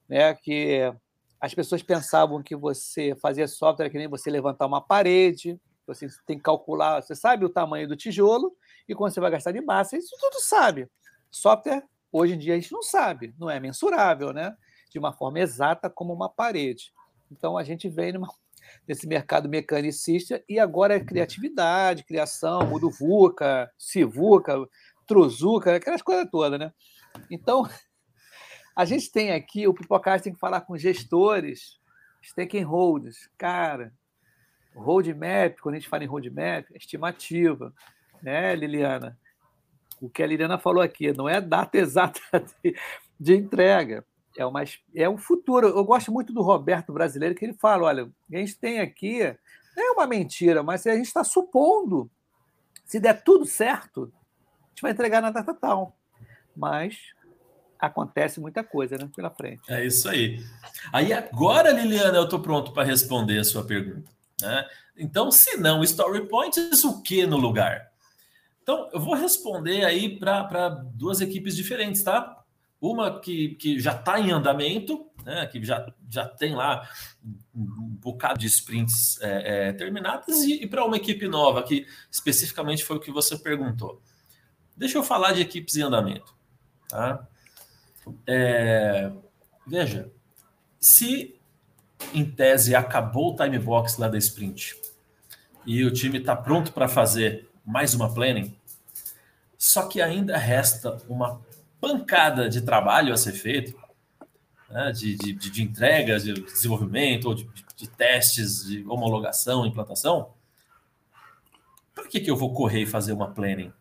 né, 0.08 0.36
que 0.36 0.94
as 1.40 1.56
pessoas 1.56 1.82
pensavam 1.82 2.44
que 2.44 2.56
você 2.56 3.16
fazia 3.16 3.48
software 3.48 3.90
que 3.90 3.98
nem 3.98 4.08
você 4.08 4.30
levantar 4.30 4.68
uma 4.68 4.80
parede, 4.80 5.60
você 5.86 6.08
tem 6.26 6.38
que 6.38 6.44
calcular, 6.44 7.02
você 7.02 7.16
sabe 7.16 7.46
o 7.46 7.50
tamanho 7.50 7.88
do 7.88 7.96
tijolo 7.96 8.56
e 8.88 8.96
quando 8.96 9.14
você 9.14 9.20
vai 9.20 9.32
gastar 9.32 9.52
de 9.52 9.62
massa, 9.62 9.98
isso 9.98 10.16
tudo 10.20 10.42
sabe. 10.42 10.90
Software, 11.30 11.84
hoje 12.12 12.34
em 12.34 12.38
dia, 12.38 12.54
a 12.54 12.60
gente 12.60 12.72
não 12.72 12.84
sabe, 12.84 13.34
não 13.40 13.50
é 13.50 13.60
mensurável, 13.60 14.34
né? 14.34 14.56
De 14.92 15.00
uma 15.00 15.14
forma 15.14 15.40
exata 15.40 15.90
como 15.90 16.14
uma 16.14 16.30
parede. 16.30 16.94
Então, 17.32 17.58
a 17.58 17.64
gente 17.64 17.88
vem 17.88 18.14
numa 18.14 18.28
nesse 18.88 19.08
mercado 19.08 19.50
mecanicista, 19.50 20.44
e 20.48 20.60
agora 20.60 20.96
é 20.96 21.00
criatividade, 21.00 22.04
criação, 22.04 22.66
mudo 22.68 22.90
VUCA, 22.90 23.72
Civuca, 23.78 24.56
Truzuca, 25.08 25.76
aquelas 25.76 26.02
coisas 26.02 26.30
todas, 26.30 26.60
né? 26.60 26.72
Então, 27.30 27.68
a 28.76 28.86
gente 28.86 29.12
tem 29.12 29.32
aqui, 29.32 29.68
o 29.68 29.74
Pipocast 29.74 30.24
tem 30.24 30.34
que 30.34 30.40
falar 30.40 30.62
com 30.62 30.78
gestores, 30.78 31.80
stakeholders, 32.24 33.30
cara, 33.38 33.94
roadmap, 34.76 35.60
quando 35.62 35.76
a 35.76 35.80
gente 35.80 35.90
fala 35.90 36.04
em 36.04 36.08
roadmap, 36.08 36.66
é 36.72 36.78
estimativa, 36.78 37.74
né, 38.22 38.56
Liliana? 38.56 39.18
O 40.02 40.10
que 40.10 40.24
a 40.24 40.28
Liliana 40.28 40.58
falou 40.58 40.82
aqui, 40.82 41.12
não 41.14 41.30
é 41.30 41.38
a 41.38 41.42
data 41.42 41.78
exata 41.78 42.22
de, 42.64 42.76
de 43.20 43.36
entrega, 43.36 44.06
é, 44.38 44.46
uma, 44.46 44.64
é 44.96 45.10
um 45.10 45.18
futuro. 45.18 45.68
Eu 45.68 45.84
gosto 45.84 46.12
muito 46.12 46.34
do 46.34 46.42
Roberto 46.42 46.94
brasileiro, 46.94 47.36
que 47.36 47.46
ele 47.46 47.54
fala: 47.54 47.88
olha, 47.88 48.10
a 48.32 48.38
gente 48.38 48.58
tem 48.58 48.80
aqui, 48.80 49.20
não 49.76 49.84
é 49.84 49.92
uma 49.92 50.08
mentira, 50.08 50.64
mas 50.64 50.86
a 50.88 50.96
gente 50.96 51.08
está 51.08 51.24
supondo, 51.24 52.10
se 52.86 53.00
der 53.00 53.24
tudo 53.24 53.46
certo, 53.46 54.12
a 54.14 54.70
gente 54.70 54.82
vai 54.82 54.92
entregar 54.92 55.22
na 55.22 55.32
data 55.32 55.54
tal. 55.54 55.96
Mas 56.56 56.98
acontece 57.80 58.40
muita 58.40 58.64
coisa 58.64 58.98
né, 58.98 59.10
pela 59.16 59.30
frente. 59.30 59.62
É 59.70 59.86
isso 59.86 60.08
aí. 60.08 60.44
Aí 60.94 61.12
agora, 61.12 61.72
Liliana, 61.72 62.18
eu 62.18 62.26
estou 62.26 62.40
pronto 62.40 62.72
para 62.74 62.84
responder 62.84 63.40
a 63.40 63.44
sua 63.44 63.64
pergunta. 63.64 64.12
Né? 64.42 64.68
Então, 64.98 65.32
se 65.32 65.58
não 65.58 65.84
story 65.84 66.28
points, 66.28 66.84
o 66.84 67.02
que 67.02 67.26
no 67.26 67.38
lugar? 67.38 67.92
Então, 68.62 68.90
eu 68.94 69.00
vou 69.00 69.16
responder 69.16 69.84
aí 69.84 70.18
para 70.18 70.70
duas 70.70 71.20
equipes 71.22 71.56
diferentes, 71.56 72.04
tá? 72.04 72.44
Uma 72.80 73.20
que, 73.20 73.56
que 73.56 73.80
já 73.80 73.94
está 73.94 74.20
em 74.20 74.32
andamento, 74.32 75.08
né, 75.24 75.46
que 75.48 75.64
já, 75.64 75.94
já 76.10 76.28
tem 76.28 76.56
lá 76.56 76.88
um, 77.54 77.98
bocado 78.00 78.40
de 78.40 78.48
sprints 78.48 79.22
é, 79.22 79.70
é, 79.70 79.74
terminadas, 79.74 80.44
e, 80.44 80.64
e 80.64 80.68
para 80.68 80.84
uma 80.84 80.98
equipe 80.98 81.28
nova, 81.28 81.62
que 81.64 81.86
especificamente 82.10 82.84
foi 82.84 82.98
o 82.98 83.00
que 83.00 83.12
você 83.12 83.38
perguntou. 83.38 84.02
Deixa 84.76 84.98
eu 84.98 85.04
falar 85.04 85.34
de 85.34 85.42
equipes 85.42 85.76
em 85.76 85.84
andamento. 85.84 86.36
Tá? 86.88 87.28
É, 88.26 89.12
veja, 89.68 90.12
se 90.80 91.40
em 92.14 92.26
tese 92.26 92.76
acabou 92.76 93.34
o 93.34 93.36
time 93.36 93.58
box 93.58 93.98
lá 93.98 94.08
da 94.08 94.18
sprint 94.18 94.76
e 95.66 95.84
o 95.84 95.92
time 95.92 96.18
está 96.20 96.36
pronto 96.36 96.72
para 96.74 96.88
fazer 96.88 97.50
mais 97.66 97.94
uma 97.94 98.14
planning, 98.14 98.56
só 99.58 99.88
que 99.88 100.02
ainda 100.02 100.38
resta 100.38 100.98
uma 101.08 101.42
pancada 101.80 102.50
de 102.50 102.62
trabalho 102.62 103.14
a 103.14 103.18
ser 103.18 103.34
feito, 103.34 103.80
né, 104.70 104.92
de, 104.92 105.16
de, 105.16 105.34
de, 105.34 105.64
entregas, 105.64 106.24
de 106.24 106.34
desenvolvimento, 106.34 107.26
ou 107.26 107.36
de, 107.36 107.50
de, 107.76 107.88
testes, 107.88 108.66
de 108.66 108.84
homologação, 108.88 109.66
implantação, 109.66 110.32
para 111.94 112.08
que, 112.08 112.20
que 112.20 112.32
eu 112.32 112.36
vou 112.36 112.54
correr 112.54 112.82
e 112.82 112.88
fazer 112.88 113.14
uma 113.14 113.32
planning? 113.32 113.72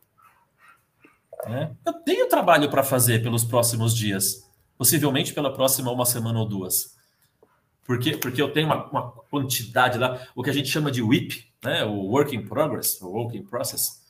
Né? 1.47 1.75
Eu 1.87 1.93
tenho 1.93 2.29
trabalho 2.29 2.71
para 2.71 2.83
fazer 2.83 3.23
pelos 3.23 3.45
próximos 3.45 3.95
dias, 3.95 4.47
possivelmente 4.77 5.33
pela 5.33 5.53
próxima 5.53 5.91
uma 5.91 6.05
semana 6.05 6.39
ou 6.39 6.47
duas. 6.47 7.00
Porque, 7.91 8.17
porque 8.17 8.41
eu 8.41 8.53
tenho 8.53 8.67
uma, 8.67 8.89
uma 8.89 9.11
quantidade 9.11 9.99
lá, 9.99 10.25
o 10.37 10.45
que 10.45 10.51
a 10.51 10.53
gente 10.53 10.69
chama 10.69 10.93
de 10.93 11.03
WIP, 11.03 11.53
né, 11.61 11.85
o 11.85 12.05
Work 12.05 12.37
in 12.37 12.47
Progress, 12.47 13.03
o 13.03 13.09
Work 13.09 13.37
in 13.37 13.43
Process. 13.43 14.01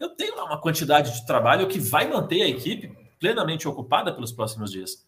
Eu 0.00 0.16
tenho 0.16 0.34
lá 0.34 0.46
uma 0.46 0.58
quantidade 0.58 1.12
de 1.12 1.26
trabalho 1.26 1.68
que 1.68 1.78
vai 1.78 2.08
manter 2.08 2.40
a 2.40 2.48
equipe 2.48 2.90
plenamente 3.20 3.68
ocupada 3.68 4.14
pelos 4.14 4.32
próximos 4.32 4.72
dias. 4.72 5.06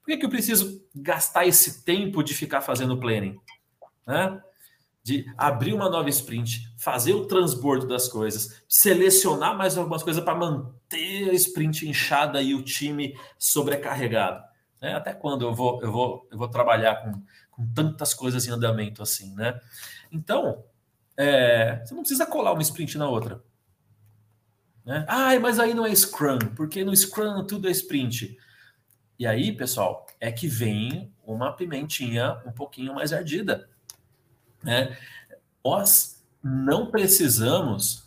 Por 0.00 0.06
que, 0.06 0.16
que 0.16 0.24
eu 0.24 0.30
preciso 0.30 0.82
gastar 0.96 1.44
esse 1.46 1.84
tempo 1.84 2.22
de 2.22 2.32
ficar 2.32 2.62
fazendo 2.62 2.96
planning? 2.96 3.38
Né? 4.06 4.40
De 5.02 5.26
abrir 5.36 5.74
uma 5.74 5.90
nova 5.90 6.08
sprint, 6.08 6.72
fazer 6.78 7.12
o 7.12 7.26
transbordo 7.26 7.86
das 7.86 8.08
coisas, 8.08 8.64
selecionar 8.66 9.54
mais 9.54 9.76
algumas 9.76 10.02
coisas 10.02 10.24
para 10.24 10.34
manter 10.34 11.28
a 11.28 11.34
sprint 11.34 11.86
inchada 11.86 12.40
e 12.40 12.54
o 12.54 12.62
time 12.62 13.14
sobrecarregado. 13.38 14.53
Né? 14.84 14.92
Até 14.92 15.14
quando 15.14 15.46
eu 15.46 15.54
vou, 15.54 15.80
eu 15.82 15.90
vou, 15.90 16.28
eu 16.30 16.36
vou 16.36 16.46
trabalhar 16.46 16.96
com, 16.96 17.22
com 17.50 17.66
tantas 17.72 18.12
coisas 18.12 18.46
em 18.46 18.50
andamento 18.50 19.02
assim, 19.02 19.34
né? 19.34 19.58
Então, 20.12 20.62
é, 21.16 21.82
você 21.82 21.94
não 21.94 22.02
precisa 22.02 22.26
colar 22.26 22.52
uma 22.52 22.60
sprint 22.60 22.98
na 22.98 23.08
outra. 23.08 23.42
Né? 24.84 25.02
Ah, 25.08 25.40
mas 25.40 25.58
aí 25.58 25.72
não 25.72 25.86
é 25.86 25.94
Scrum, 25.94 26.36
porque 26.54 26.84
no 26.84 26.94
Scrum 26.94 27.46
tudo 27.46 27.66
é 27.66 27.70
sprint. 27.70 28.36
E 29.18 29.26
aí, 29.26 29.56
pessoal, 29.56 30.04
é 30.20 30.30
que 30.30 30.46
vem 30.46 31.10
uma 31.24 31.50
pimentinha 31.54 32.42
um 32.44 32.52
pouquinho 32.52 32.94
mais 32.94 33.10
ardida. 33.10 33.66
Né? 34.62 34.98
Nós 35.64 36.22
não 36.42 36.90
precisamos 36.90 38.06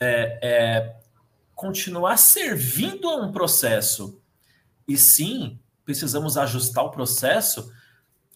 é, 0.00 0.38
é, 0.42 0.96
continuar 1.54 2.16
servindo 2.16 3.10
a 3.10 3.16
um 3.16 3.30
processo, 3.30 4.18
e 4.86 4.96
sim 4.96 5.60
precisamos 5.88 6.36
ajustar 6.36 6.84
o 6.84 6.90
processo 6.90 7.72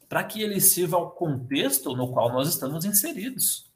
para 0.08 0.24
que 0.24 0.40
ele 0.40 0.58
sirva 0.58 0.96
ao 0.96 1.10
contexto 1.10 1.94
no 1.94 2.10
qual 2.10 2.32
nós 2.32 2.48
estamos 2.48 2.86
inseridos. 2.86 3.70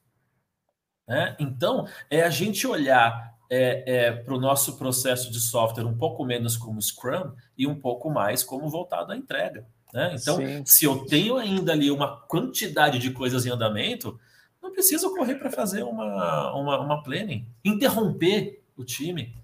Né? 1.07 1.37
Então, 1.39 1.87
é 2.09 2.23
a 2.23 2.31
gente 2.31 2.67
olhar 2.67 3.37
é, 3.51 3.85
é, 3.87 4.13
para 4.13 4.35
o 4.35 4.41
nosso 4.41 4.79
processo 4.79 5.31
de 5.31 5.39
software 5.39 5.85
um 5.85 5.95
pouco 5.95 6.25
menos 6.25 6.57
como 6.57 6.81
Scrum 6.81 7.33
e 7.57 7.67
um 7.67 7.79
pouco 7.79 8.09
mais 8.09 8.43
como 8.43 8.67
voltado 8.71 9.13
à 9.13 9.17
entrega. 9.17 9.67
Né? 9.93 10.17
Então, 10.19 10.39
Sim. 10.39 10.63
se 10.65 10.87
eu 10.87 11.05
tenho 11.05 11.37
ainda 11.37 11.73
ali 11.73 11.91
uma 11.91 12.19
quantidade 12.23 12.99
de 12.99 13.11
coisas 13.11 13.45
em 13.45 13.51
andamento, 13.51 14.19
não 14.63 14.73
preciso 14.73 15.15
correr 15.15 15.35
para 15.35 15.51
fazer 15.51 15.83
uma, 15.83 16.51
uma, 16.55 16.81
uma 16.81 17.03
planning, 17.03 17.47
interromper 17.63 18.63
o 18.75 18.83
time. 18.83 19.37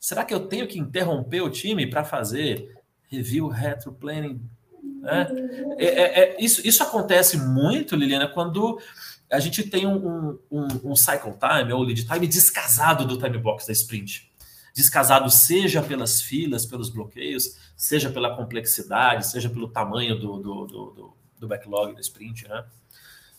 Será 0.00 0.24
que 0.24 0.34
eu 0.34 0.48
tenho 0.48 0.66
que 0.66 0.76
interromper 0.76 1.40
o 1.40 1.50
time 1.50 1.86
para 1.86 2.02
fazer 2.02 2.75
review 3.16 3.48
retro 3.48 3.92
planning? 3.92 4.40
Né? 5.00 5.28
É, 5.78 5.86
é, 5.86 6.20
é, 6.20 6.36
isso, 6.38 6.66
isso 6.66 6.82
acontece 6.82 7.36
muito, 7.36 7.96
Liliana, 7.96 8.28
quando 8.28 8.80
a 9.30 9.40
gente 9.40 9.62
tem 9.64 9.86
um, 9.86 10.38
um, 10.50 10.68
um 10.84 10.96
cycle 10.96 11.32
time 11.32 11.72
ou 11.72 11.82
lead 11.82 12.04
time 12.04 12.26
descasado 12.26 13.04
do 13.04 13.18
time 13.18 13.38
box 13.38 13.66
da 13.66 13.72
sprint. 13.72 14.30
Descasado 14.74 15.30
seja 15.30 15.82
pelas 15.82 16.20
filas, 16.20 16.66
pelos 16.66 16.90
bloqueios, 16.90 17.56
seja 17.76 18.10
pela 18.10 18.36
complexidade, 18.36 19.26
seja 19.26 19.48
pelo 19.48 19.68
tamanho 19.68 20.18
do, 20.18 20.38
do, 20.38 20.66
do, 20.66 21.16
do 21.38 21.48
backlog 21.48 21.94
da 21.94 22.00
sprint, 22.00 22.46
né? 22.46 22.64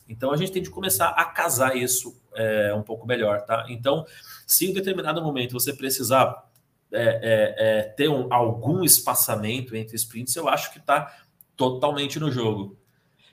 Então 0.09 0.31
a 0.31 0.37
gente 0.37 0.51
tem 0.51 0.63
de 0.63 0.69
começar 0.69 1.09
a 1.09 1.25
casar 1.25 1.75
isso 1.75 2.19
é, 2.33 2.73
um 2.73 2.81
pouco 2.81 3.05
melhor, 3.05 3.41
tá? 3.41 3.65
Então, 3.69 4.05
se 4.45 4.65
em 4.65 4.73
determinado 4.73 5.21
momento 5.21 5.51
você 5.51 5.73
precisar 5.73 6.46
é, 6.91 7.03
é, 7.03 7.79
é 7.79 7.83
ter 7.83 8.09
um, 8.09 8.31
algum 8.31 8.83
espaçamento 8.83 9.75
entre 9.75 9.95
sprints, 9.95 10.35
eu 10.35 10.47
acho 10.47 10.71
que 10.71 10.79
está 10.79 11.13
totalmente 11.55 12.19
no 12.19 12.31
jogo. 12.31 12.77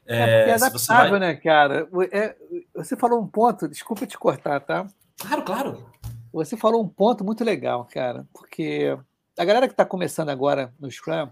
É, 0.07 0.18
é, 0.18 0.48
é 0.50 0.55
adaptável, 0.55 1.11
vai... 1.11 1.20
né, 1.20 1.34
cara? 1.34 1.88
É, 2.12 2.36
você 2.74 2.96
falou 2.96 3.20
um 3.20 3.26
ponto, 3.26 3.68
desculpa 3.68 4.07
te 4.07 4.18
cortar, 4.18 4.61
tá? 4.61 4.86
Claro, 5.18 5.42
claro. 5.42 5.86
Você 6.32 6.57
falou 6.57 6.82
um 6.82 6.88
ponto 6.88 7.24
muito 7.24 7.44
legal, 7.44 7.86
cara, 7.90 8.26
porque 8.32 8.98
a 9.38 9.44
galera 9.44 9.68
que 9.68 9.72
está 9.72 9.84
começando 9.84 10.30
agora 10.30 10.74
no 10.80 10.90
Scrum, 10.90 11.28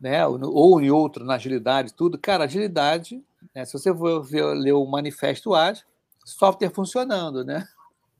né, 0.00 0.26
ou 0.26 0.80
em 0.80 0.90
outro, 0.90 1.24
na 1.24 1.34
agilidade, 1.34 1.94
tudo, 1.94 2.18
cara, 2.18 2.44
agilidade, 2.44 3.24
né, 3.54 3.64
se 3.64 3.72
você 3.72 3.94
for 3.94 4.22
ver, 4.22 4.44
ler 4.54 4.72
o 4.72 4.84
manifesto 4.84 5.54
ágil, 5.54 5.84
software 6.24 6.70
funcionando, 6.70 7.44
né? 7.44 7.66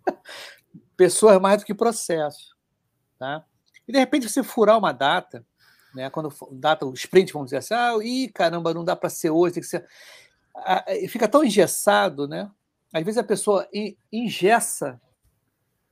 Pessoas 1.03 1.41
mais 1.41 1.61
do 1.61 1.67
que 1.67 1.75
processo, 1.75 2.57
tá? 3.19 3.45
E 3.89 3.93
de 3.93 3.99
repente 3.99 4.29
você 4.29 4.41
furar 4.41 4.79
uma 4.79 4.93
data, 4.93 5.45
né? 5.93 6.09
Quando 6.11 6.33
data 6.53 6.87
o 6.87 6.95
sprint, 6.95 7.33
vamos 7.33 7.47
dizer 7.47 7.57
assim, 7.57 7.75
ah, 7.75 7.99
ih, 8.01 8.29
caramba, 8.29 8.73
não 8.73 8.85
dá 8.85 8.95
para 8.95 9.11
ser 9.11 9.31
hoje, 9.31 9.55
tem 9.55 9.63
que 9.65 9.69
ser. 9.69 9.85
Fica 11.09 11.27
tão 11.27 11.43
engessado, 11.43 12.29
né? 12.29 12.49
Às 12.93 13.03
vezes 13.03 13.19
a 13.19 13.25
pessoa 13.25 13.69
ingessa 14.13 15.01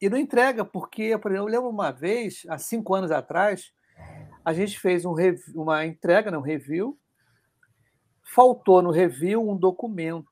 e 0.00 0.08
não 0.08 0.16
entrega, 0.16 0.64
porque, 0.64 1.18
por 1.18 1.32
exemplo, 1.32 1.48
eu 1.48 1.52
lembro 1.52 1.68
uma 1.68 1.90
vez, 1.90 2.46
há 2.48 2.56
cinco 2.56 2.94
anos 2.94 3.10
atrás, 3.10 3.72
a 4.44 4.52
gente 4.52 4.78
fez 4.78 5.04
um 5.04 5.16
uma 5.56 5.84
entrega, 5.84 6.30
né, 6.30 6.38
um 6.38 6.40
review, 6.40 6.96
faltou 8.22 8.80
no 8.80 8.92
review 8.92 9.50
um 9.50 9.56
documento 9.56 10.30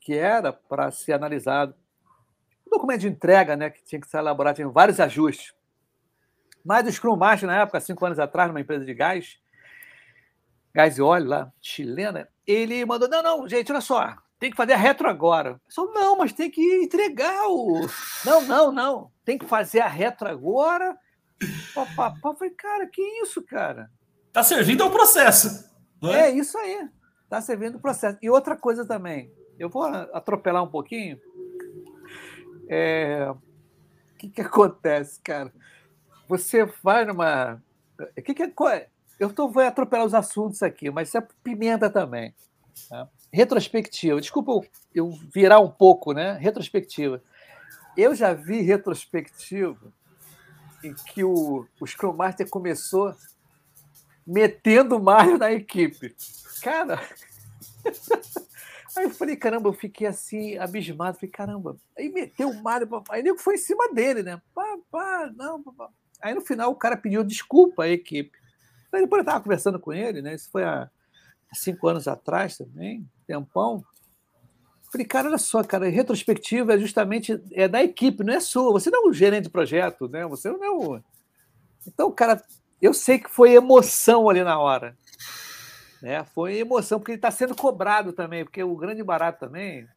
que 0.00 0.14
era 0.14 0.52
para 0.52 0.90
ser 0.90 1.12
analisado. 1.12 1.76
Um 2.74 2.76
documento 2.76 3.02
de 3.02 3.08
entrega, 3.08 3.56
né, 3.56 3.70
que 3.70 3.84
tinha 3.84 4.00
que 4.00 4.08
ser 4.08 4.18
elaborado, 4.18 4.56
tinha 4.56 4.68
vários 4.68 4.98
ajustes. 4.98 5.54
Mas 6.64 6.86
o 6.88 6.92
Scrum 6.92 7.16
Master, 7.16 7.46
na 7.46 7.60
época, 7.60 7.78
cinco 7.78 8.04
anos 8.04 8.18
atrás, 8.18 8.48
numa 8.48 8.60
empresa 8.60 8.84
de 8.84 8.92
gás, 8.92 9.38
gás 10.74 10.98
e 10.98 11.02
óleo 11.02 11.28
lá, 11.28 11.52
chilena, 11.60 12.28
ele 12.44 12.84
mandou: 12.84 13.08
não, 13.08 13.22
não, 13.22 13.48
gente, 13.48 13.70
olha 13.70 13.80
só, 13.80 14.16
tem 14.40 14.50
que 14.50 14.56
fazer 14.56 14.72
a 14.72 14.76
retro 14.76 15.08
agora. 15.08 15.60
Pessoal, 15.66 15.92
não, 15.92 16.16
mas 16.16 16.32
tem 16.32 16.50
que 16.50 16.82
entregar 16.82 17.46
o. 17.46 17.86
Não, 18.26 18.40
não, 18.42 18.72
não. 18.72 19.10
Tem 19.24 19.38
que 19.38 19.44
fazer 19.46 19.80
a 19.80 19.88
retro 19.88 20.28
agora. 20.28 20.96
Papapá. 21.74 22.34
Falei, 22.34 22.54
cara, 22.54 22.86
que 22.86 23.02
isso, 23.22 23.42
cara? 23.42 23.90
Tá 24.32 24.42
servindo 24.42 24.82
ao 24.82 24.90
processo. 24.90 25.70
É? 26.02 26.22
é? 26.22 26.30
isso 26.30 26.56
aí. 26.58 26.88
Tá 27.28 27.40
servindo 27.40 27.76
o 27.76 27.80
processo. 27.80 28.18
E 28.20 28.28
outra 28.28 28.56
coisa 28.56 28.86
também, 28.86 29.30
eu 29.58 29.68
vou 29.68 29.84
atropelar 29.84 30.62
um 30.62 30.70
pouquinho. 30.70 31.20
É... 32.68 33.28
O 33.30 34.16
que, 34.18 34.28
que 34.28 34.40
acontece, 34.40 35.20
cara? 35.20 35.52
você 36.28 36.64
vai 36.82 37.04
numa. 37.04 37.62
O 37.98 38.22
que, 38.22 38.34
que 38.34 38.42
é. 38.42 38.88
Eu 39.18 39.32
tô, 39.32 39.48
vou 39.48 39.62
atropelar 39.62 40.04
os 40.04 40.14
assuntos 40.14 40.62
aqui, 40.62 40.90
mas 40.90 41.08
isso 41.08 41.18
é 41.18 41.28
pimenta 41.42 41.88
também. 41.88 42.34
Tá? 42.88 43.08
Retrospectiva. 43.32 44.20
Desculpa 44.20 44.66
eu 44.92 45.12
virar 45.32 45.60
um 45.60 45.70
pouco, 45.70 46.12
né? 46.12 46.36
Retrospectiva. 46.40 47.22
Eu 47.96 48.14
já 48.14 48.34
vi 48.34 48.60
retrospectiva 48.60 49.92
em 50.82 50.92
que 50.92 51.22
o, 51.22 51.66
o 51.80 51.86
Scrum 51.86 52.12
Master 52.12 52.48
começou 52.50 53.14
metendo 54.26 54.96
o 54.96 55.02
Mario 55.02 55.38
na 55.38 55.52
equipe. 55.52 56.14
Cara. 56.60 57.00
Aí 58.96 59.04
eu 59.04 59.10
falei, 59.10 59.36
caramba, 59.36 59.68
eu 59.68 59.72
fiquei 59.72 60.06
assim, 60.06 60.56
abismado. 60.56 61.16
Falei, 61.16 61.30
caramba. 61.30 61.76
Aí 61.98 62.08
meteu 62.08 62.48
o 62.48 62.62
Mario. 62.62 62.88
Aí 63.10 63.22
nego 63.22 63.38
foi 63.38 63.54
em 63.54 63.58
cima 63.58 63.92
dele, 63.92 64.22
né? 64.22 64.40
Pá, 64.54 64.78
pá, 64.90 65.32
não, 65.36 65.62
pá. 65.62 65.88
Aí 66.22 66.34
no 66.34 66.40
final 66.40 66.70
o 66.70 66.76
cara 66.76 66.96
pediu 66.96 67.24
desculpa 67.24 67.84
à 67.84 67.88
equipe. 67.88 68.32
Aí 68.92 69.02
depois 69.02 69.18
eu 69.18 69.22
estava 69.22 69.42
conversando 69.42 69.78
com 69.78 69.92
ele, 69.92 70.22
né? 70.22 70.34
Isso 70.34 70.48
foi 70.50 70.64
há 70.64 70.88
cinco 71.52 71.88
anos 71.88 72.06
atrás 72.06 72.56
também, 72.56 73.08
tempão. 73.26 73.84
Falei, 74.90 75.06
cara, 75.06 75.28
olha 75.28 75.38
só, 75.38 75.62
cara, 75.64 75.88
retrospectiva 75.88 76.74
é 76.74 76.78
justamente 76.78 77.42
é 77.50 77.66
da 77.66 77.82
equipe, 77.82 78.22
não 78.22 78.32
é 78.32 78.38
sua. 78.38 78.72
Você 78.72 78.90
não 78.90 79.06
é 79.06 79.10
o 79.10 79.12
gerente 79.12 79.44
de 79.44 79.50
projeto, 79.50 80.08
né? 80.08 80.24
Você 80.26 80.48
não 80.48 80.62
é 80.62 80.70
o. 80.70 81.00
Então, 81.86 82.12
cara, 82.12 82.40
eu 82.80 82.94
sei 82.94 83.18
que 83.18 83.28
foi 83.28 83.54
emoção 83.54 84.28
ali 84.28 84.44
na 84.44 84.58
hora. 84.58 84.96
Né? 86.04 86.22
Foi 86.22 86.58
emoção, 86.58 86.98
porque 86.98 87.12
ele 87.12 87.16
está 87.18 87.30
sendo 87.30 87.56
cobrado 87.56 88.12
também, 88.12 88.44
porque 88.44 88.62
o 88.62 88.76
grande 88.76 89.02
barato 89.02 89.40
também, 89.40 89.88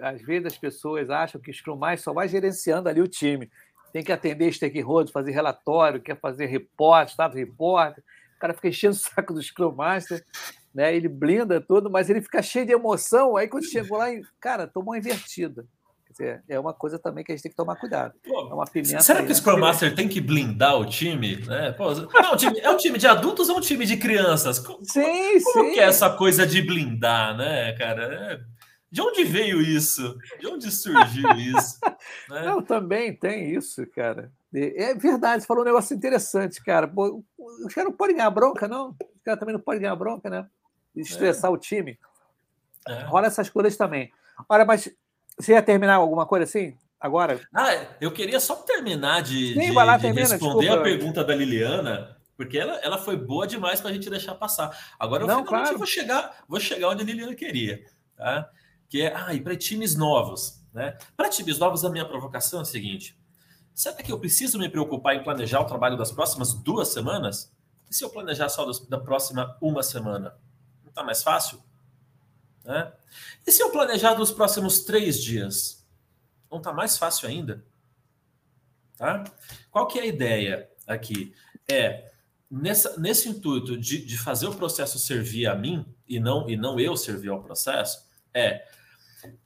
às 0.00 0.22
vezes 0.22 0.46
as 0.46 0.56
pessoas 0.56 1.10
acham 1.10 1.38
que 1.38 1.50
o 1.50 1.54
Scrum 1.54 1.76
mais 1.76 2.00
só 2.00 2.14
vai 2.14 2.26
gerenciando 2.26 2.88
ali 2.88 3.02
o 3.02 3.06
time 3.06 3.50
tem 3.92 4.02
que 4.02 4.12
atender 4.12 4.52
stakeholders, 4.52 5.10
fazer 5.10 5.32
relatório, 5.32 6.00
quer 6.02 6.18
fazer 6.18 6.46
report, 6.46 7.08
status 7.08 7.36
report. 7.36 7.96
O 7.98 8.38
cara 8.38 8.52
fica 8.52 8.68
enchendo 8.68 8.94
o 8.94 8.98
saco 8.98 9.32
do 9.32 9.42
Scrum 9.42 9.72
Master, 9.74 10.22
né? 10.74 10.94
ele 10.94 11.08
blinda 11.08 11.60
tudo, 11.60 11.90
mas 11.90 12.10
ele 12.10 12.20
fica 12.20 12.42
cheio 12.42 12.66
de 12.66 12.72
emoção. 12.72 13.36
Aí 13.36 13.48
quando 13.48 13.64
chegou 13.64 13.96
lá, 13.96 14.06
cara, 14.38 14.66
tomou 14.66 14.92
uma 14.92 14.98
invertida. 14.98 15.66
Dizer, 16.16 16.42
é 16.48 16.58
uma 16.58 16.72
coisa 16.72 16.98
também 16.98 17.22
que 17.22 17.30
a 17.30 17.34
gente 17.34 17.42
tem 17.42 17.50
que 17.50 17.56
tomar 17.56 17.76
cuidado. 17.76 18.14
Pô, 18.24 18.48
é 18.50 18.54
uma 18.54 18.64
pimenta 18.64 19.00
será 19.00 19.22
que 19.22 19.30
o 19.30 19.34
Scrum 19.34 19.58
Master 19.58 19.94
tem 19.94 20.08
que 20.08 20.20
blindar 20.20 20.78
o 20.78 20.86
time? 20.86 21.36
Né? 21.44 21.72
Pô, 21.72 21.92
é, 21.92 22.32
um 22.32 22.36
time 22.36 22.58
é 22.60 22.70
um 22.70 22.76
time 22.78 22.98
de 22.98 23.06
adultos 23.06 23.50
ou 23.50 23.58
um 23.58 23.60
time 23.60 23.84
de 23.84 23.98
crianças? 23.98 24.58
Como, 24.58 24.82
sim, 24.82 25.40
como 25.52 25.68
sim. 25.68 25.74
que 25.74 25.80
é 25.80 25.84
essa 25.84 26.08
coisa 26.08 26.46
de 26.46 26.62
blindar, 26.62 27.36
né, 27.36 27.74
cara? 27.74 28.02
É 28.04 28.56
de 28.90 29.02
onde 29.02 29.24
veio 29.24 29.60
isso? 29.60 30.16
De 30.40 30.46
onde 30.46 30.70
surgiu 30.70 31.28
isso? 31.32 31.78
né? 32.30 32.46
Não, 32.46 32.62
também 32.62 33.14
tem 33.14 33.54
isso, 33.54 33.86
cara. 33.88 34.32
É 34.54 34.94
verdade, 34.94 35.42
você 35.42 35.46
falou 35.46 35.62
um 35.62 35.66
negócio 35.66 35.94
interessante, 35.94 36.64
cara. 36.64 36.90
os 36.96 37.74
caras 37.74 37.90
não 37.90 37.96
podem 37.96 38.16
ganhar 38.16 38.30
bronca, 38.30 38.66
não. 38.66 38.90
Os 38.90 39.22
caras 39.22 39.38
também 39.38 39.54
não 39.54 39.60
podem 39.60 39.82
ganhar 39.82 39.96
bronca, 39.96 40.30
né? 40.30 40.46
Estressar 40.94 41.50
é. 41.50 41.54
o 41.54 41.58
time. 41.58 41.98
É. 42.88 43.02
Rola 43.02 43.26
essas 43.26 43.50
coisas 43.50 43.76
também. 43.76 44.10
Olha, 44.48 44.64
mas 44.64 44.88
você 45.38 45.52
ia 45.52 45.62
terminar 45.62 45.94
alguma 45.94 46.26
coisa 46.26 46.44
assim? 46.44 46.76
Agora? 47.00 47.40
Ah, 47.54 47.74
eu 48.00 48.10
queria 48.10 48.40
só 48.40 48.56
terminar 48.56 49.22
de, 49.22 49.54
Sim, 49.54 49.60
de, 49.60 49.70
lá, 49.72 49.96
de 49.96 50.02
termina, 50.02 50.28
responder 50.28 50.66
desculpa. 50.66 50.80
a 50.80 50.82
pergunta 50.82 51.24
da 51.24 51.34
Liliana, 51.34 52.16
porque 52.36 52.58
ela, 52.58 52.74
ela 52.76 52.98
foi 52.98 53.16
boa 53.16 53.46
demais 53.46 53.80
para 53.80 53.90
a 53.90 53.92
gente 53.92 54.08
deixar 54.08 54.34
passar. 54.34 54.76
Agora 54.98 55.22
eu 55.22 55.26
não, 55.26 55.44
finalmente 55.44 55.64
claro. 55.64 55.78
vou 55.78 55.86
chegar, 55.86 56.44
vou 56.48 56.58
chegar 56.58 56.88
onde 56.88 57.02
a 57.02 57.04
Liliana 57.06 57.34
queria. 57.34 57.84
Tá? 58.16 58.50
que 58.88 59.02
é, 59.02 59.14
ah, 59.14 59.34
e 59.34 59.40
para 59.40 59.56
times 59.56 59.94
novos, 59.94 60.62
né? 60.72 60.96
Para 61.16 61.28
times 61.28 61.58
novos, 61.58 61.84
a 61.84 61.90
minha 61.90 62.04
provocação 62.04 62.60
é 62.60 62.62
a 62.62 62.64
seguinte: 62.64 63.18
será 63.74 63.96
que 63.96 64.12
eu 64.12 64.18
preciso 64.18 64.58
me 64.58 64.68
preocupar 64.68 65.16
em 65.16 65.22
planejar 65.22 65.60
o 65.60 65.64
trabalho 65.64 65.96
das 65.96 66.12
próximas 66.12 66.54
duas 66.54 66.88
semanas? 66.88 67.52
E 67.90 67.94
se 67.94 68.04
eu 68.04 68.10
planejar 68.10 68.48
só 68.48 68.68
da 68.88 68.98
próxima 68.98 69.56
uma 69.60 69.82
semana? 69.82 70.36
Não 70.82 70.90
está 70.90 71.02
mais 71.02 71.22
fácil? 71.22 71.62
Né? 72.66 72.92
E 73.46 73.52
se 73.52 73.62
eu 73.62 73.70
planejar 73.70 74.14
dos 74.14 74.32
próximos 74.32 74.80
três 74.80 75.22
dias? 75.22 75.86
Não 76.50 76.58
está 76.58 76.72
mais 76.72 76.98
fácil 76.98 77.28
ainda? 77.28 77.64
Tá? 78.96 79.24
Qual 79.70 79.86
que 79.86 79.98
é 79.98 80.02
a 80.02 80.06
ideia 80.06 80.70
aqui? 80.86 81.34
É 81.70 82.10
nessa, 82.50 82.98
nesse 82.98 83.28
intuito 83.28 83.78
de, 83.78 84.04
de 84.04 84.18
fazer 84.18 84.46
o 84.46 84.54
processo 84.54 84.98
servir 84.98 85.46
a 85.46 85.54
mim 85.54 85.86
e 86.08 86.20
não, 86.20 86.48
e 86.48 86.56
não 86.56 86.78
eu 86.78 86.96
servir 86.96 87.30
ao 87.30 87.42
processo, 87.42 88.06
é 88.32 88.66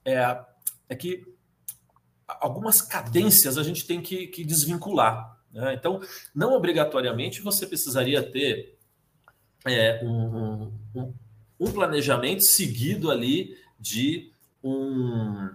é, 0.04 0.44
é 0.88 0.94
que 0.94 1.24
algumas 2.26 2.80
cadências 2.80 3.58
a 3.58 3.62
gente 3.62 3.86
tem 3.86 4.00
que, 4.00 4.26
que 4.28 4.44
desvincular. 4.44 5.38
Né? 5.50 5.74
Então, 5.74 6.00
não 6.34 6.52
obrigatoriamente 6.52 7.40
você 7.40 7.66
precisaria 7.66 8.22
ter 8.22 8.78
é, 9.66 10.00
um, 10.04 10.72
um, 10.94 11.14
um, 11.60 11.70
planejamento 11.70 12.42
seguido 12.42 13.10
ali 13.10 13.56
de 13.78 14.32
um 14.62 15.48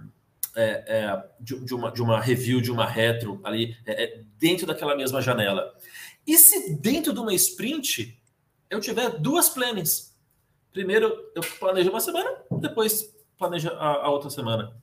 é, 0.55 0.83
é, 0.87 1.29
de, 1.39 1.59
de, 1.65 1.73
uma, 1.73 1.91
de 1.91 2.01
uma 2.01 2.19
review, 2.19 2.61
de 2.61 2.71
uma 2.71 2.85
retro 2.85 3.41
ali 3.43 3.75
é, 3.85 4.03
é, 4.03 4.23
dentro 4.37 4.65
daquela 4.65 4.95
mesma 4.95 5.21
janela. 5.21 5.75
E 6.25 6.37
se 6.37 6.75
dentro 6.75 7.11
de 7.11 7.19
uma 7.19 7.33
sprint 7.33 8.17
eu 8.69 8.79
tiver 8.79 9.19
duas 9.19 9.49
plannings? 9.49 10.15
Primeiro 10.71 11.13
eu 11.35 11.41
planejo 11.59 11.89
uma 11.89 11.99
semana, 11.99 12.29
depois 12.59 13.13
planejo 13.37 13.69
a, 13.69 14.05
a 14.05 14.09
outra 14.09 14.29
semana. 14.29 14.75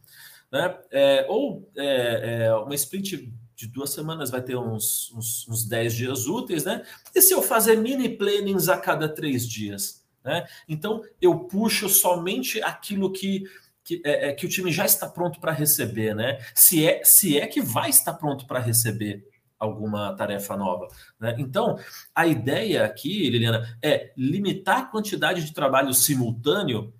Né? 0.51 0.79
É, 0.91 1.27
ou 1.29 1.71
é, 1.77 2.53
uma 2.55 2.75
sprint 2.75 3.33
de 3.55 3.67
duas 3.69 3.91
semanas 3.91 4.31
vai 4.31 4.43
ter 4.43 4.57
uns, 4.57 5.13
uns, 5.13 5.49
uns 5.49 5.65
10 5.65 5.95
dias 5.95 6.27
úteis, 6.27 6.65
né? 6.65 6.85
E 7.15 7.23
se 7.23 7.33
eu 7.33 7.41
fazer 7.41 7.77
mini 7.77 8.09
plannings 8.09 8.69
a 8.69 8.77
cada 8.77 9.09
três 9.09 9.49
dias? 9.49 10.02
Né? 10.25 10.47
Então 10.69 11.03
eu 11.21 11.41
puxo 11.41 11.89
somente 11.89 12.63
aquilo 12.63 13.13
que, 13.13 13.45
que, 13.85 14.01
é, 14.05 14.29
é 14.29 14.33
que 14.33 14.47
o 14.47 14.49
time 14.49 14.71
já 14.71 14.85
está 14.85 15.09
pronto 15.09 15.41
para 15.41 15.53
receber, 15.53 16.15
né? 16.15 16.39
Se 16.55 16.87
é, 16.87 17.03
se 17.05 17.39
é 17.39 17.47
que 17.47 17.61
vai 17.61 17.91
estar 17.91 18.15
pronto 18.15 18.47
para 18.47 18.61
receber 18.61 19.27
alguma 19.63 20.13
tarefa 20.15 20.57
nova. 20.57 20.89
Né? 21.21 21.37
Então, 21.39 21.79
a 22.13 22.27
ideia 22.27 22.85
aqui, 22.85 23.31
Liliana, 23.31 23.79
é 23.81 24.13
limitar 24.17 24.79
a 24.79 24.85
quantidade 24.87 25.45
de 25.45 25.55
trabalho 25.55 25.95
simultâneo 25.95 26.93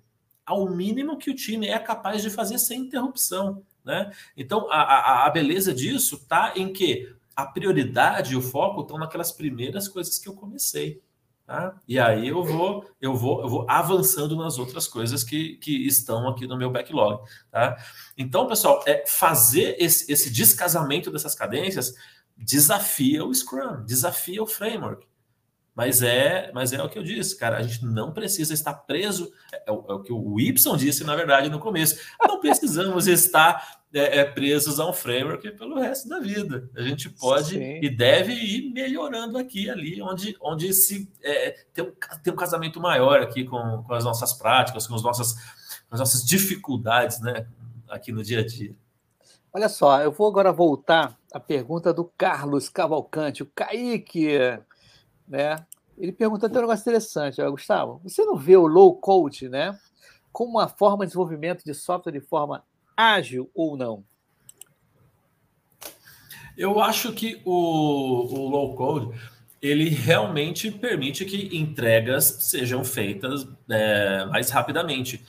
ao 0.45 0.69
mínimo 0.69 1.17
que 1.17 1.29
o 1.29 1.35
time 1.35 1.67
é 1.67 1.77
capaz 1.77 2.21
de 2.21 2.29
fazer 2.29 2.57
sem 2.57 2.81
interrupção. 2.81 3.63
Né? 3.83 4.09
Então, 4.37 4.71
a, 4.71 4.81
a, 4.81 5.25
a 5.27 5.29
beleza 5.29 5.73
disso 5.73 6.15
está 6.15 6.53
em 6.55 6.71
que 6.71 7.13
a 7.35 7.45
prioridade 7.45 8.33
e 8.33 8.37
o 8.37 8.41
foco 8.41 8.81
estão 8.81 8.97
naquelas 8.97 9.31
primeiras 9.31 9.89
coisas 9.89 10.17
que 10.17 10.29
eu 10.29 10.33
comecei. 10.33 11.01
Tá? 11.45 11.75
E 11.85 11.99
aí 11.99 12.29
eu 12.29 12.43
vou, 12.43 12.85
eu 13.01 13.13
vou, 13.15 13.41
eu 13.41 13.49
vou 13.49 13.65
avançando 13.69 14.35
nas 14.35 14.57
outras 14.57 14.87
coisas 14.87 15.25
que, 15.25 15.57
que 15.57 15.85
estão 15.85 16.27
aqui 16.29 16.47
no 16.47 16.57
meu 16.57 16.71
backlog. 16.71 17.21
Tá? 17.51 17.77
Então, 18.17 18.47
pessoal, 18.47 18.81
é 18.87 19.03
fazer 19.05 19.75
esse, 19.77 20.09
esse 20.11 20.29
descasamento 20.29 21.11
dessas 21.11 21.35
cadências 21.35 21.93
desafia 22.37 23.25
o 23.25 23.33
Scrum, 23.33 23.83
desafia 23.85 24.41
o 24.41 24.47
framework. 24.47 25.05
Mas 25.75 26.03
é, 26.03 26.51
mas 26.53 26.71
é 26.71 26.81
o 26.81 26.89
que 26.89 26.99
eu 26.99 27.03
disse, 27.03 27.35
cara. 27.35 27.57
A 27.57 27.63
gente 27.63 27.83
não 27.83 28.13
precisa 28.13 28.53
estar 28.53 28.73
preso. 28.73 29.31
É, 29.51 29.63
é, 29.67 29.71
o, 29.71 29.85
é 29.89 29.93
o, 29.93 30.03
que 30.03 30.13
o 30.13 30.39
Y 30.39 30.77
disse, 30.77 31.03
na 31.03 31.15
verdade, 31.15 31.49
no 31.49 31.59
começo. 31.59 31.99
Não 32.21 32.39
precisamos 32.39 33.07
estar 33.07 33.82
é, 33.93 34.19
é, 34.19 34.25
presos 34.25 34.79
a 34.79 34.89
um 34.89 34.93
framework 34.93 35.51
pelo 35.51 35.79
resto 35.79 36.09
da 36.09 36.19
vida. 36.19 36.69
A 36.75 36.81
gente 36.81 37.09
pode 37.09 37.51
Sim. 37.51 37.79
e 37.81 37.89
deve 37.89 38.33
ir 38.33 38.71
melhorando 38.73 39.37
aqui 39.37 39.69
ali, 39.69 40.01
onde, 40.01 40.35
onde 40.41 40.73
se 40.73 41.11
é, 41.21 41.51
tem, 41.73 41.83
um, 41.83 41.91
tem 42.23 42.33
um 42.33 42.35
casamento 42.35 42.79
maior 42.81 43.21
aqui 43.21 43.43
com, 43.43 43.83
com 43.83 43.93
as 43.93 44.03
nossas 44.03 44.33
práticas, 44.33 44.87
com, 44.87 44.95
as 44.95 45.03
nossas, 45.03 45.33
com 45.87 45.93
as 45.95 45.99
nossas 45.99 46.25
dificuldades, 46.25 47.21
né? 47.21 47.47
Aqui 47.87 48.11
no 48.11 48.23
dia 48.23 48.39
a 48.39 48.45
dia. 48.45 48.75
Olha 49.53 49.69
só, 49.69 50.01
eu 50.01 50.11
vou 50.11 50.27
agora 50.27 50.51
voltar 50.51 51.15
à 51.31 51.39
pergunta 51.39 51.93
do 51.93 52.05
Carlos 52.17 52.69
Cavalcante, 52.69 53.43
o 53.43 53.51
Kaique 53.53 54.39
né? 55.27 55.65
Ele 55.97 56.11
perguntou 56.11 56.47
até 56.47 56.57
um 56.57 56.61
negócio 56.61 56.81
interessante, 56.81 57.41
Gustavo. 57.49 58.01
Você 58.03 58.25
não 58.25 58.35
vê 58.35 58.57
o 58.57 58.65
low 58.65 58.95
code, 58.95 59.47
né, 59.47 59.77
como 60.31 60.53
uma 60.53 60.67
forma 60.67 61.05
de 61.05 61.09
desenvolvimento 61.09 61.63
de 61.63 61.73
software 61.73 62.13
de 62.13 62.19
forma 62.19 62.63
ágil 62.95 63.49
ou 63.53 63.77
não? 63.77 64.03
Eu 66.57 66.79
acho 66.79 67.11
que 67.13 67.41
o, 67.45 67.51
o 67.51 68.47
low 68.47 68.75
code 68.75 69.19
ele 69.61 69.89
realmente 69.89 70.69
permite 70.69 71.23
que 71.23 71.57
entregas 71.57 72.25
sejam 72.41 72.83
feitas 72.83 73.47
é, 73.69 74.25
mais 74.25 74.49
rapidamente. 74.49 75.23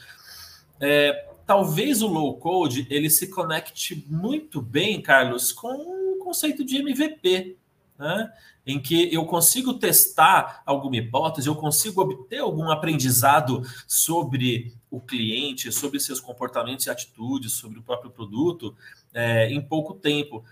É, 0.81 1.29
talvez 1.47 2.03
o 2.03 2.09
low 2.09 2.37
code 2.37 2.87
ele 2.91 3.09
se 3.09 3.29
conecte 3.29 4.05
muito 4.09 4.61
bem, 4.61 5.01
Carlos, 5.01 5.53
com 5.53 5.69
o 5.69 6.19
conceito 6.19 6.65
de 6.65 6.79
MVP, 6.79 7.57
né? 8.05 8.33
em 8.67 8.81
que 8.81 9.13
eu 9.13 9.27
consigo 9.27 9.75
testar 9.75 10.63
alguma 10.65 10.97
hipótese, 10.97 11.49
eu 11.49 11.55
consigo 11.55 12.01
obter 12.01 12.39
algum 12.39 12.71
aprendizado 12.71 13.63
sobre 13.87 14.73
o 14.91 15.01
cliente, 15.01 15.71
sobre 15.71 16.01
seus 16.01 16.21
comportamentos 16.21 16.87
e 16.87 16.91
atitudes, 16.91 17.53
sobre 17.53 17.79
o 17.79 17.83
próprio 17.83 18.11
produto, 18.11 18.75
é, 19.13 19.51
em 19.53 19.61
pouco 19.61 19.95
tempo. 19.95 20.45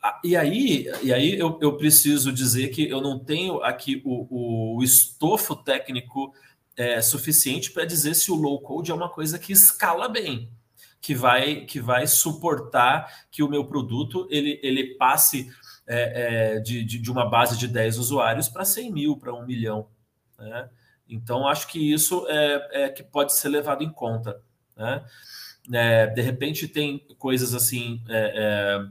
Ah, 0.00 0.20
e 0.22 0.36
aí, 0.36 0.86
e 1.02 1.12
aí 1.12 1.36
eu, 1.36 1.58
eu, 1.60 1.76
preciso 1.76 2.32
dizer 2.32 2.68
que 2.68 2.88
eu 2.88 3.00
não 3.00 3.18
tenho 3.18 3.60
aqui 3.64 4.00
o, 4.04 4.76
o 4.76 4.82
estofo 4.84 5.56
técnico 5.56 6.32
é, 6.76 7.02
suficiente 7.02 7.72
para 7.72 7.84
dizer 7.84 8.14
se 8.14 8.30
o 8.30 8.36
low 8.36 8.60
code 8.60 8.92
é 8.92 8.94
uma 8.94 9.08
coisa 9.08 9.36
que 9.36 9.52
escala 9.52 10.08
bem, 10.08 10.48
que 11.00 11.12
vai, 11.12 11.62
que 11.62 11.80
vai 11.80 12.06
suportar 12.06 13.26
que 13.32 13.42
o 13.42 13.48
meu 13.48 13.64
produto 13.64 14.28
ele, 14.30 14.60
ele 14.62 14.94
passe 14.94 15.50
é, 15.88 16.56
é, 16.56 16.60
de, 16.60 16.84
de, 16.84 16.98
de, 16.98 17.10
uma 17.10 17.28
base 17.28 17.56
de 17.56 17.66
10 17.66 17.98
usuários 17.98 18.48
para 18.48 18.64
100 18.64 18.92
mil, 18.92 19.16
para 19.16 19.32
1 19.32 19.46
milhão. 19.46 19.88
Né? 20.38 20.68
Então, 21.08 21.48
acho 21.48 21.66
que 21.68 21.92
isso 21.92 22.26
é, 22.28 22.84
é, 22.84 22.88
que 22.90 23.02
pode 23.02 23.32
ser 23.32 23.48
levado 23.48 23.82
em 23.82 23.90
conta. 23.90 24.40
Né? 24.76 25.02
É, 25.72 26.06
de 26.06 26.20
repente, 26.20 26.68
tem 26.68 26.98
coisas 27.18 27.54
assim 27.54 28.02
é, 28.08 28.32
é, 28.36 28.86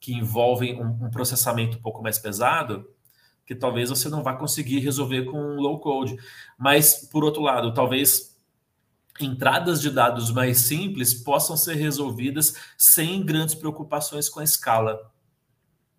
que 0.00 0.14
envolvem 0.14 0.82
um, 0.82 1.06
um, 1.06 1.10
processamento 1.10 1.76
um 1.76 1.82
pouco 1.82 2.02
mais 2.02 2.18
pesado, 2.18 2.90
que 3.44 3.54
talvez 3.54 3.90
você 3.90 4.08
não 4.08 4.22
vá 4.22 4.34
conseguir 4.34 4.78
resolver 4.78 5.26
com 5.26 5.56
low 5.56 5.80
code. 5.80 6.16
Mas, 6.58 7.06
por 7.10 7.24
outro 7.24 7.42
lado, 7.42 7.74
talvez 7.74 8.32
entradas 9.20 9.82
de 9.82 9.90
dados 9.90 10.30
mais 10.30 10.58
simples 10.60 11.12
possam 11.12 11.58
ser 11.58 11.74
resolvidas 11.74 12.54
sem 12.78 13.22
grandes 13.22 13.54
preocupações 13.54 14.30
com 14.30 14.40
a 14.40 14.44
escala. 14.44 15.11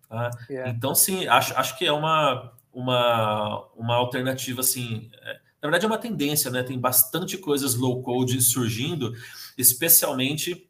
Tá? 0.08 0.30
Yeah. 0.48 0.70
É. 0.70 0.74
Então, 0.74 0.94
sim, 0.94 1.26
acho, 1.26 1.56
acho 1.56 1.78
que 1.78 1.86
é 1.86 1.92
uma, 1.92 2.52
uma, 2.72 3.68
uma 3.76 3.94
alternativa, 3.96 4.60
assim, 4.60 5.10
é, 5.12 5.32
na 5.62 5.70
verdade 5.70 5.84
é 5.84 5.88
uma 5.88 5.98
tendência, 5.98 6.50
né? 6.50 6.62
Tem 6.62 6.78
bastante 6.78 7.38
coisas 7.38 7.74
low-code 7.74 8.40
surgindo, 8.40 9.12
especialmente 9.56 10.68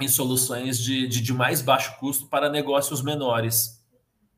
em 0.00 0.08
soluções 0.08 0.78
de, 0.78 1.06
de, 1.06 1.20
de, 1.20 1.32
mais 1.32 1.62
baixo 1.62 1.98
custo 1.98 2.26
para 2.26 2.50
negócios 2.50 3.02
menores. 3.02 3.80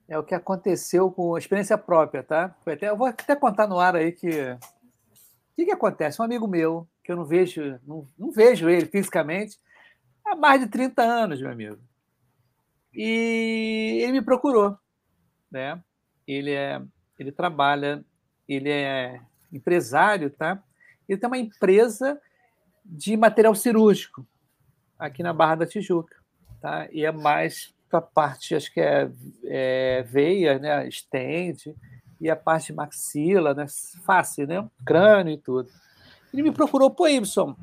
É 0.07 0.19
o 0.19 0.23
que 0.23 0.35
aconteceu 0.35 1.11
com 1.11 1.35
a 1.35 1.39
experiência 1.39 1.79
própria, 1.79 2.23
tá? 2.23 2.55
Foi 2.63 2.75
até, 2.75 2.89
eu 2.89 2.97
vou 2.97 3.07
até 3.07 3.35
contar 3.35 3.67
no 3.67 3.79
ar 3.79 3.97
aí 3.97 4.13
que... 4.13 4.29
O 4.29 5.57
que, 5.57 5.65
que 5.67 5.73
acontece? 5.73 6.21
Um 6.21 6.25
amigo 6.25 6.49
meu, 6.49 6.87
que 7.03 7.13
eu 7.13 7.17
não 7.17 7.25
vejo, 7.25 7.79
não, 7.87 8.07
não 8.19 8.31
vejo 8.31 8.69
ele 8.69 8.87
fisicamente, 8.87 9.57
há 10.27 10.35
mais 10.35 10.61
de 10.61 10.67
30 10.67 11.03
anos, 11.03 11.41
meu 11.41 11.51
amigo. 11.51 11.79
E 12.95 14.01
ele 14.03 14.13
me 14.13 14.23
procurou, 14.23 14.77
né? 15.51 15.81
Ele 16.27 16.53
é, 16.53 16.81
ele 17.19 17.33
trabalha, 17.33 18.05
ele 18.49 18.71
é 18.71 19.21
empresário, 19.53 20.31
tá? 20.31 20.63
Ele 21.09 21.19
tem 21.19 21.27
uma 21.27 21.39
empresa 21.39 22.21
de 22.85 23.17
material 23.17 23.55
cirúrgico 23.55 24.27
aqui 24.99 25.23
na 25.23 25.33
Barra 25.33 25.57
da 25.57 25.67
Tijuca, 25.67 26.17
tá? 26.61 26.89
E 26.93 27.05
é 27.05 27.13
mais 27.13 27.75
para 27.89 27.99
a 27.99 28.03
parte, 28.03 28.55
acho 28.55 28.73
que 28.73 28.81
é, 28.81 29.11
é 29.45 30.03
veia, 30.03 30.59
né? 30.59 30.89
Estende 30.89 31.75
e 32.21 32.31
a 32.31 32.37
parte 32.37 32.73
maxila, 32.73 33.55
né? 33.55 33.67
Face, 34.05 34.47
né? 34.47 34.67
Crânio 34.85 35.35
e 35.35 35.39
tudo. 35.39 35.71
Ele 36.33 36.43
me 36.43 36.51
procurou, 36.51 36.91
pô, 36.91 37.07
Y, 37.07 37.55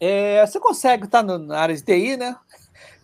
é, 0.00 0.44
você 0.46 0.58
consegue 0.58 1.04
estar 1.04 1.22
tá 1.22 1.38
na 1.38 1.58
área 1.58 1.74
de 1.74 1.82
TI, 1.82 2.16
né? 2.16 2.36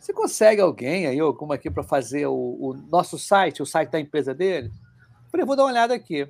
Você 0.08 0.14
consegue 0.14 0.58
alguém 0.62 1.06
aí, 1.06 1.20
ou 1.20 1.34
como 1.34 1.52
aqui, 1.52 1.70
para 1.70 1.82
fazer 1.82 2.26
o, 2.26 2.32
o, 2.32 2.72
nosso 2.88 3.18
site, 3.18 3.60
o 3.60 3.66
site 3.66 3.90
da 3.90 4.00
empresa 4.00 4.34
dele? 4.34 4.68
Eu 5.26 5.30
falei, 5.30 5.44
vou 5.44 5.54
dar 5.54 5.64
uma 5.64 5.70
olhada 5.70 5.92
aqui. 5.92 6.26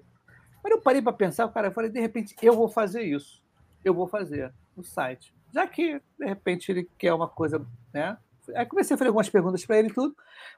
Mas 0.64 0.72
eu 0.72 0.80
parei 0.80 1.00
para 1.00 1.12
pensar, 1.12 1.46
cara, 1.52 1.68
eu 1.68 1.72
falei, 1.72 1.88
de 1.88 2.00
repente, 2.00 2.34
eu 2.42 2.54
vou 2.54 2.68
fazer 2.68 3.02
isso. 3.02 3.40
Eu 3.84 3.94
vou 3.94 4.08
fazer 4.08 4.52
o 4.76 4.82
site. 4.82 5.32
Já 5.54 5.64
que, 5.64 6.02
de 6.18 6.26
repente, 6.26 6.72
ele 6.72 6.90
quer 6.98 7.14
uma 7.14 7.28
coisa, 7.28 7.64
né? 7.94 8.18
Aí 8.56 8.66
comecei 8.66 8.96
a 8.96 8.98
fazer 8.98 9.10
algumas 9.10 9.30
perguntas 9.30 9.64
para 9.64 9.78
ele 9.78 9.90
e 9.90 9.94
tudo. 9.94 10.16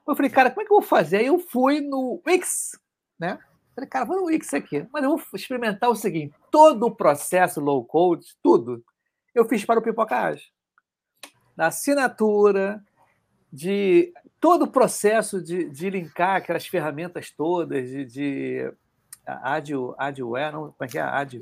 Eu 0.09 0.17
falei, 0.17 0.31
cara, 0.31 0.49
como 0.49 0.63
é 0.63 0.65
que 0.65 0.73
eu 0.73 0.81
vou 0.81 0.89
fazer? 0.89 1.19
Aí 1.19 1.27
eu 1.27 1.39
fui 1.39 1.83
no 1.83 2.23
Wix, 2.27 2.81
né? 3.19 3.39
Falei, 3.75 3.91
cara, 3.91 4.07
vou 4.07 4.17
no 4.17 4.27
Wix 4.29 4.55
aqui. 4.55 4.87
Mas 4.91 5.05
eu 5.05 5.11
vou 5.11 5.23
experimentar 5.35 5.91
o 5.91 5.95
seguinte: 5.95 6.35
todo 6.51 6.87
o 6.87 6.97
processo 6.97 7.61
low 7.61 7.85
code, 7.85 8.35
tudo, 8.43 8.83
eu 9.35 9.45
fiz 9.45 9.63
para 9.63 9.79
o 9.79 9.83
Pipocagem. 9.83 10.47
Na 11.55 11.67
assinatura, 11.67 12.83
de 13.53 14.13
todo 14.41 14.63
o 14.63 14.71
processo 14.71 15.43
de, 15.43 15.69
de 15.69 15.91
linkar 15.91 16.37
aquelas 16.37 16.67
ferramentas 16.67 17.31
todas, 17.31 17.89
de, 17.89 18.05
de 18.05 18.73
Adware, 19.27 20.53
não, 20.53 20.73
como 20.73 20.75
é 20.81 20.89
que 20.89 20.99
é? 20.99 21.03
Ad, 21.03 21.41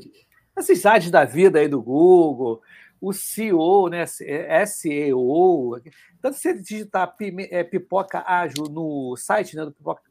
esses 0.56 0.84
ads 0.84 1.11
da 1.11 1.24
vida 1.24 1.59
aí 1.59 1.68
do 1.68 1.80
Google, 1.80 2.61
o 3.00 3.12
CEO, 3.12 3.88
né, 3.88 4.04
SEO. 4.06 5.80
Então, 6.18 6.32
se 6.32 6.40
você 6.40 6.54
digitar 6.54 7.14
é, 7.50 7.62
pipoca 7.62 8.24
ágil 8.26 8.64
no 8.64 9.16
site 9.16 9.56
né, 9.56 9.64
do 9.64 9.72
pipoca, 9.72 10.02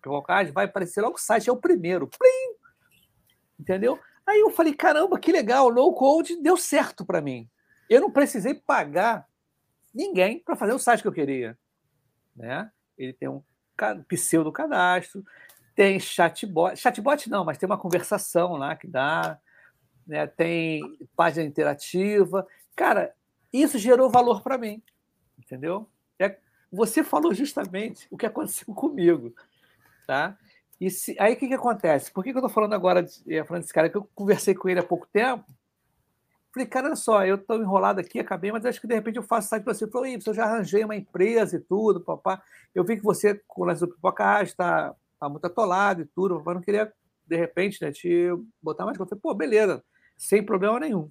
pipoca 0.00 0.34
ágil, 0.34 0.54
vai 0.54 0.64
aparecer 0.64 1.02
logo 1.02 1.16
o 1.16 1.20
site, 1.20 1.50
é 1.50 1.52
o 1.52 1.56
primeiro. 1.56 2.06
Plim! 2.08 2.56
Entendeu? 3.60 3.98
Aí 4.26 4.40
eu 4.40 4.50
falei, 4.50 4.72
caramba, 4.72 5.18
que 5.18 5.30
legal, 5.30 5.68
low 5.68 5.92
code 5.94 6.40
deu 6.40 6.56
certo 6.56 7.04
para 7.04 7.20
mim. 7.20 7.48
Eu 7.90 8.00
não 8.00 8.10
precisei 8.10 8.54
pagar 8.54 9.26
ninguém 9.94 10.38
para 10.38 10.56
fazer 10.56 10.72
o 10.72 10.78
site 10.78 11.02
que 11.02 11.08
eu 11.08 11.12
queria. 11.12 11.58
Né? 12.34 12.70
Ele 12.96 13.12
tem 13.12 13.28
um 13.28 13.42
pseudo 14.08 14.52
cadastro, 14.52 15.24
tem 15.74 15.98
chatbot, 15.98 16.76
chatbot 16.76 17.28
não, 17.28 17.44
mas 17.44 17.58
tem 17.58 17.66
uma 17.66 17.78
conversação 17.78 18.52
lá 18.52 18.76
que 18.76 18.86
dá, 18.86 19.38
né? 20.06 20.26
tem 20.26 20.82
página 21.16 21.46
interativa. 21.46 22.46
Cara, 22.76 23.14
isso 23.52 23.78
gerou 23.78 24.10
valor 24.10 24.42
para 24.42 24.58
mim, 24.58 24.82
entendeu? 25.38 25.88
É, 26.18 26.38
você 26.70 27.02
falou 27.02 27.34
justamente 27.34 28.06
o 28.10 28.16
que 28.16 28.26
aconteceu 28.26 28.66
comigo, 28.74 29.34
tá? 30.06 30.38
E 30.80 30.90
se, 30.90 31.16
aí 31.20 31.34
o 31.34 31.36
que, 31.36 31.46
que 31.46 31.54
acontece? 31.54 32.10
Por 32.10 32.24
que, 32.24 32.32
que 32.32 32.36
eu 32.36 32.40
estou 32.40 32.52
falando 32.52 32.72
agora, 32.72 33.02
de, 33.02 33.44
falando 33.44 33.62
desse 33.62 33.72
cara? 33.72 33.88
Que 33.88 33.96
eu 33.96 34.08
conversei 34.14 34.52
com 34.54 34.68
ele 34.68 34.80
há 34.80 34.82
pouco 34.82 35.06
tempo, 35.06 35.44
Falei, 36.52 36.68
cara, 36.68 36.86
olha 36.86 36.96
só, 36.96 37.24
eu 37.24 37.36
estou 37.36 37.56
enrolado 37.56 37.98
aqui, 37.98 38.20
acabei, 38.20 38.52
mas 38.52 38.66
acho 38.66 38.80
que 38.80 38.86
de 38.86 38.94
repente 38.94 39.16
eu 39.16 39.22
faço 39.22 39.48
site 39.48 39.62
para 39.62 39.72
você. 39.72 39.86
Falei, 39.86 40.18
eu 40.24 40.34
já 40.34 40.44
arranjei 40.44 40.84
uma 40.84 40.94
empresa 40.94 41.56
e 41.56 41.60
tudo, 41.60 42.00
papá. 42.00 42.42
Eu 42.74 42.84
vi 42.84 42.96
que 42.96 43.02
você, 43.02 43.40
com 43.48 43.62
o 43.62 43.64
lance 43.64 43.80
do 43.80 43.88
pipoca, 43.88 44.42
está 44.42 44.94
tá 45.18 45.28
muito 45.28 45.46
atolado 45.46 46.02
e 46.02 46.04
tudo, 46.04 46.42
mas 46.44 46.54
não 46.54 46.60
queria, 46.60 46.92
de 47.26 47.36
repente, 47.36 47.80
né, 47.80 47.90
te 47.90 48.28
botar 48.62 48.84
mais. 48.84 48.98
Eu 48.98 49.06
falei, 49.06 49.20
pô, 49.20 49.32
beleza, 49.32 49.82
sem 50.18 50.44
problema 50.44 50.78
nenhum. 50.78 51.10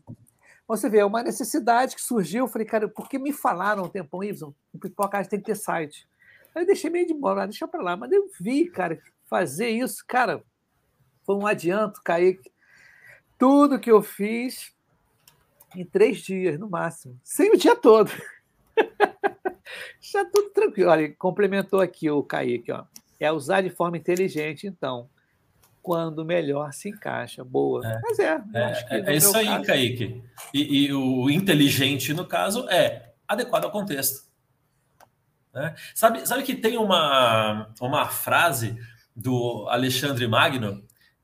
Você 0.67 0.89
vê, 0.89 0.99
é 0.99 1.05
uma 1.05 1.23
necessidade 1.23 1.95
que 1.95 2.01
surgiu. 2.01 2.45
Eu 2.45 2.47
falei, 2.47 2.67
cara, 2.67 2.87
por 2.87 3.09
que 3.09 3.17
me 3.17 3.33
falaram 3.33 3.83
um 3.83 3.89
tempão, 3.89 4.23
Y? 4.23 4.53
O 4.71 4.77
pipoca 4.77 5.23
tem 5.25 5.39
que 5.39 5.45
ter 5.45 5.55
site. 5.55 6.07
Aí 6.53 6.61
eu 6.63 6.67
deixei 6.67 6.89
meio 6.89 7.07
de 7.07 7.13
bola, 7.13 7.47
deixa 7.47 7.67
para 7.67 7.81
lá. 7.81 7.97
Mas 7.97 8.11
eu 8.11 8.29
vi, 8.39 8.69
cara, 8.69 9.01
fazer 9.25 9.69
isso, 9.69 10.03
cara, 10.07 10.43
foi 11.25 11.35
um 11.35 11.47
adianto, 11.47 12.01
Kaique. 12.03 12.51
Tudo 13.37 13.79
que 13.79 13.91
eu 13.91 14.01
fiz 14.01 14.71
em 15.75 15.85
três 15.85 16.19
dias, 16.19 16.59
no 16.59 16.69
máximo. 16.69 17.19
Sem 17.23 17.51
o 17.51 17.57
dia 17.57 17.75
todo. 17.75 18.11
Já 19.99 20.25
tudo 20.31 20.49
tranquilo. 20.49 20.89
Olha, 20.91 21.13
complementou 21.15 21.79
aqui 21.79 22.09
o 22.09 22.23
Kaique. 22.23 22.71
Ó. 22.71 22.83
É 23.19 23.31
usar 23.31 23.61
de 23.61 23.69
forma 23.69 23.97
inteligente, 23.97 24.67
então. 24.67 25.09
Quando 25.81 26.23
melhor 26.23 26.73
se 26.73 26.89
encaixa. 26.89 27.43
Boa. 27.43 27.85
É, 27.85 27.99
Mas 28.01 28.19
é. 28.19 28.41
É, 28.53 29.11
é 29.11 29.15
isso 29.15 29.35
aí, 29.35 29.47
caso... 29.47 29.65
Kaique. 29.65 30.23
E, 30.53 30.85
e, 30.85 30.93
o 30.93 31.29
inteligente, 31.29 32.13
no 32.13 32.25
caso, 32.25 32.67
é 32.69 33.13
adequado 33.27 33.65
ao 33.65 33.71
contexto. 33.71 34.29
Né? 35.53 35.73
Sabe, 35.95 36.25
sabe 36.27 36.43
que 36.43 36.55
tem 36.55 36.77
uma, 36.77 37.73
uma 37.79 38.07
frase 38.07 38.77
do 39.15 39.67
Alexandre 39.69 40.27
Magno 40.27 40.83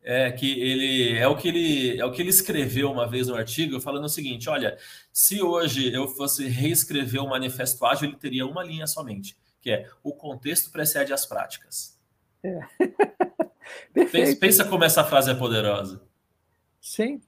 é 0.10 0.32
que 0.32 0.62
ele 0.62 1.18
é 1.18 1.28
o 1.28 1.36
que 1.36 1.49
ele 1.49 1.99
é 1.99 2.05
o 2.05 2.12
que 2.14 2.22
ele 2.22 2.30
escreveu 2.30 2.89
uma 2.89 3.05
vez 3.05 3.28
no 3.28 3.36
artigo 3.36 3.82
falando 3.82 4.05
o 4.05 4.10
seguinte: 4.10 4.49
olha, 4.49 4.78
se 5.12 5.41
hoje 5.41 5.93
eu 5.93 6.08
fosse 6.08 6.47
reescrever 6.47 7.22
o 7.22 7.28
manifesto 7.28 7.86
ágil, 7.86 8.08
ele 8.08 8.16
teria 8.16 8.47
uma 8.47 8.64
linha 8.64 8.88
somente, 8.88 9.38
que 9.60 9.70
é 9.70 9.89
o 10.01 10.14
contexto 10.14 10.72
precede 10.72 11.12
as 11.12 11.26
práticas. 11.26 11.99
É. 12.41 12.58
pensa, 14.10 14.39
pensa 14.39 14.66
como 14.66 14.86
essa 14.86 15.03
frase 15.03 15.30
é 15.30 15.36
poderosa. 15.36 16.01
Sim. 16.80 17.22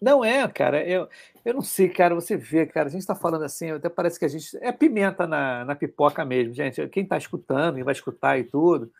Não 0.00 0.24
é, 0.24 0.46
cara. 0.48 0.84
Eu, 0.84 1.08
eu 1.44 1.54
não 1.54 1.62
sei, 1.62 1.88
cara. 1.88 2.12
Você 2.16 2.36
vê, 2.36 2.66
cara. 2.66 2.88
A 2.88 2.90
gente 2.90 3.02
está 3.02 3.14
falando 3.14 3.44
assim, 3.44 3.70
até 3.70 3.88
parece 3.88 4.18
que 4.18 4.24
a 4.24 4.28
gente. 4.28 4.48
É 4.60 4.72
pimenta 4.72 5.28
na, 5.28 5.64
na 5.64 5.76
pipoca 5.76 6.24
mesmo, 6.24 6.52
gente. 6.52 6.88
Quem 6.88 7.04
está 7.04 7.16
escutando 7.16 7.78
e 7.78 7.84
vai 7.84 7.92
escutar 7.92 8.36
e 8.36 8.42
tudo. 8.42 8.92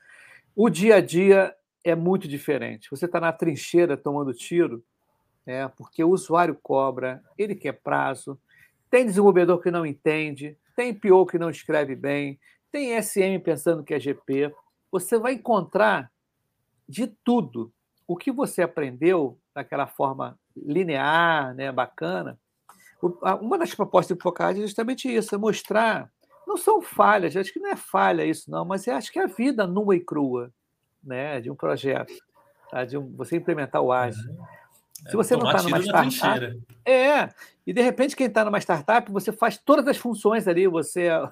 O 0.55 0.70
dia 0.70 0.95
a 0.95 1.01
dia 1.01 1.53
é 1.87 1.95
muito 1.95 2.26
diferente. 2.26 2.91
Você 2.91 3.05
está 3.05 3.20
na 3.20 3.32
trincheira 3.32 3.97
tomando 3.97 4.34
tiro, 4.34 4.84
é, 5.47 5.68
porque 5.68 6.03
o 6.03 6.11
usuário 6.11 6.59
cobra, 6.61 7.22
ele 7.39 7.55
quer 7.55 7.74
prazo, 7.74 8.37
tem 8.91 9.07
desenvolvedor 9.07 9.62
que 9.62 9.70
não 9.70 9.87
entende, 9.87 10.59
tem 10.74 10.93
PO 10.93 11.26
que 11.26 11.39
não 11.39 11.49
escreve 11.49 11.95
bem, 11.95 12.41
tem 12.72 13.01
SM 13.01 13.39
pensando 13.43 13.84
que 13.84 13.95
é 13.95 14.01
GP. 14.01 14.53
Você 14.91 15.16
vai 15.16 15.34
encontrar 15.34 16.11
de 16.89 17.07
tudo. 17.07 17.72
O 18.07 18.16
que 18.16 18.32
você 18.32 18.62
aprendeu 18.62 19.39
daquela 19.55 19.87
forma 19.87 20.37
linear, 20.57 21.55
né, 21.55 21.70
bacana. 21.70 22.39
Uma 23.41 23.59
das 23.59 23.74
propostas 23.74 24.16
do 24.16 24.22
Focad 24.22 24.59
é 24.59 24.62
justamente 24.62 25.09
isso, 25.09 25.34
é 25.34 25.39
mostrar. 25.39 26.11
Não 26.47 26.57
são 26.57 26.82
falhas, 26.82 27.37
acho 27.37 27.53
que 27.53 27.61
não 27.61 27.70
é 27.70 27.76
falha 27.76 28.24
isso, 28.24 28.51
não, 28.51 28.64
mas 28.64 28.89
acho 28.89 29.12
que 29.12 29.18
é 29.18 29.24
a 29.24 29.28
vida 29.28 29.66
nua 29.66 29.95
e 29.95 30.01
crua 30.01 30.53
né, 31.07 31.41
de 31.41 31.51
um 31.51 31.55
projeto, 31.55 32.13
tá? 32.71 32.85
de 32.85 32.99
um, 32.99 33.15
você 33.17 33.37
implementar 33.37 33.81
o 33.81 33.93
ágil. 33.93 34.23
Se 34.93 35.11
é, 35.11 35.13
você 35.13 35.37
não 35.37 35.47
está 35.47 35.63
numa 35.63 35.81
startup, 35.81 36.63
é, 36.85 37.29
e 37.67 37.73
de 37.73 37.81
repente 37.81 38.17
quem 38.17 38.27
está 38.27 38.45
numa 38.45 38.59
startup, 38.59 39.11
você 39.13 39.33
faz 39.33 39.57
todas 39.57 39.87
as 39.87 39.97
funções 39.97 40.49
ali, 40.49 40.67
você 40.67 41.05
é, 41.05 41.29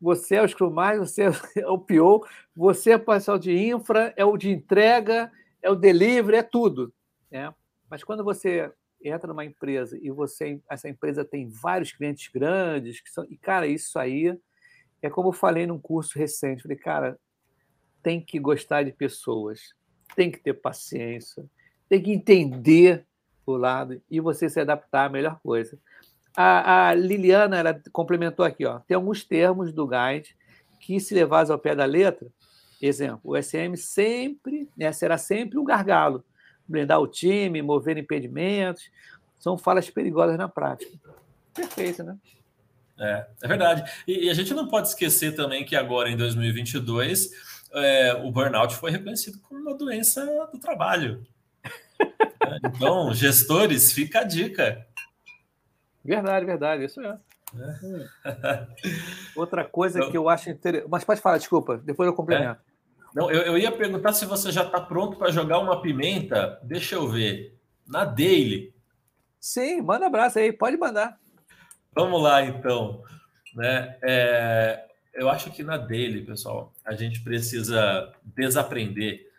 você 0.00 0.34
é 0.36 0.42
o 0.42 0.48
Scrum 0.48 0.70
Master, 0.70 1.00
você 1.00 1.22
é 1.60 1.66
o 1.66 1.78
PO, 1.78 2.26
você 2.54 2.90
é 2.90 2.96
o 2.96 3.00
pessoal 3.00 3.38
de 3.38 3.56
infra, 3.56 4.12
é 4.16 4.24
o 4.24 4.36
de 4.36 4.50
entrega, 4.50 5.32
é 5.62 5.70
o 5.70 5.74
delivery, 5.74 6.38
é 6.38 6.42
tudo. 6.42 6.92
Né? 7.30 7.52
Mas 7.88 8.04
quando 8.04 8.22
você 8.22 8.70
entra 9.02 9.28
numa 9.28 9.44
empresa 9.44 9.98
e 10.00 10.10
você 10.10 10.60
essa 10.68 10.88
empresa 10.88 11.24
tem 11.24 11.48
vários 11.48 11.92
clientes 11.92 12.30
grandes, 12.32 13.00
que 13.00 13.10
são, 13.10 13.24
e 13.28 13.36
cara, 13.36 13.66
isso 13.66 13.98
aí 13.98 14.36
é 15.00 15.10
como 15.10 15.28
eu 15.28 15.32
falei 15.32 15.66
num 15.66 15.80
curso 15.80 16.18
recente, 16.18 16.62
falei, 16.62 16.76
cara, 16.76 17.18
tem 18.02 18.20
que 18.20 18.38
gostar 18.38 18.82
de 18.82 18.92
pessoas, 18.92 19.74
tem 20.16 20.30
que 20.30 20.38
ter 20.38 20.54
paciência, 20.54 21.44
tem 21.88 22.02
que 22.02 22.12
entender 22.12 23.04
o 23.46 23.56
lado 23.56 24.00
e 24.10 24.20
você 24.20 24.48
se 24.48 24.60
adaptar 24.60 25.06
à 25.06 25.08
melhor 25.08 25.38
coisa. 25.42 25.78
A, 26.36 26.88
a 26.88 26.94
Liliana 26.94 27.58
ela 27.58 27.82
complementou 27.92 28.44
aqui, 28.44 28.64
ó, 28.64 28.78
tem 28.80 28.94
alguns 28.94 29.24
termos 29.24 29.72
do 29.72 29.86
guide 29.86 30.34
que, 30.80 30.98
se 30.98 31.14
levados 31.14 31.50
ao 31.50 31.58
pé 31.58 31.74
da 31.74 31.84
letra, 31.84 32.28
exemplo, 32.80 33.20
o 33.24 33.40
SM 33.40 33.76
sempre 33.76 34.68
né, 34.76 34.90
será 34.92 35.16
sempre 35.16 35.58
um 35.58 35.64
gargalo, 35.64 36.24
blindar 36.66 37.00
o 37.00 37.06
time, 37.06 37.62
mover 37.62 37.96
impedimentos, 37.98 38.90
são 39.38 39.58
falas 39.58 39.88
perigosas 39.90 40.36
na 40.36 40.48
prática. 40.48 40.98
Perfeito, 41.54 42.02
né? 42.02 42.16
É, 42.98 43.26
é 43.42 43.48
verdade. 43.48 43.90
E, 44.06 44.26
e 44.26 44.30
a 44.30 44.34
gente 44.34 44.54
não 44.54 44.68
pode 44.68 44.88
esquecer 44.88 45.34
também 45.34 45.64
que 45.64 45.76
agora, 45.76 46.08
em 46.08 46.16
2022, 46.16 47.30
é, 47.74 48.14
o 48.14 48.30
burnout 48.30 48.74
foi 48.76 48.90
reconhecido 48.90 49.38
como 49.40 49.60
uma 49.60 49.74
doença 49.74 50.24
do 50.52 50.58
trabalho. 50.58 51.24
então, 52.64 53.12
gestores, 53.14 53.92
fica 53.92 54.20
a 54.20 54.24
dica. 54.24 54.86
Verdade, 56.04 56.44
verdade, 56.44 56.84
isso 56.84 57.00
é. 57.00 57.18
é. 58.24 58.66
Outra 59.36 59.64
coisa 59.64 59.98
então, 59.98 60.10
que 60.10 60.16
eu 60.16 60.28
acho 60.28 60.50
interessante. 60.50 60.90
Mas 60.90 61.04
pode 61.04 61.20
falar, 61.20 61.38
desculpa, 61.38 61.78
depois 61.78 62.06
eu 62.06 62.14
complemento. 62.14 62.60
É. 62.68 62.72
Não, 63.14 63.30
eu, 63.30 63.42
eu, 63.42 63.58
ia 63.58 63.70
perguntar 63.70 64.12
se 64.14 64.24
você 64.24 64.50
já 64.50 64.62
está 64.62 64.80
pronto 64.80 65.18
para 65.18 65.30
jogar 65.30 65.58
uma 65.58 65.82
pimenta. 65.82 66.58
Deixa 66.62 66.94
eu 66.94 67.08
ver. 67.08 67.58
Na 67.86 68.04
Daily. 68.04 68.74
Sim, 69.38 69.82
manda 69.82 70.06
abraço 70.06 70.38
aí, 70.38 70.52
pode 70.52 70.76
mandar. 70.76 71.18
Vamos 71.94 72.22
lá, 72.22 72.42
então. 72.42 73.02
Né? 73.54 73.98
É, 74.02 74.88
eu 75.14 75.28
acho 75.28 75.50
que 75.50 75.62
na 75.62 75.76
dele, 75.76 76.22
pessoal, 76.22 76.72
a 76.84 76.94
gente 76.94 77.20
precisa 77.20 78.12
desaprender 78.24 79.30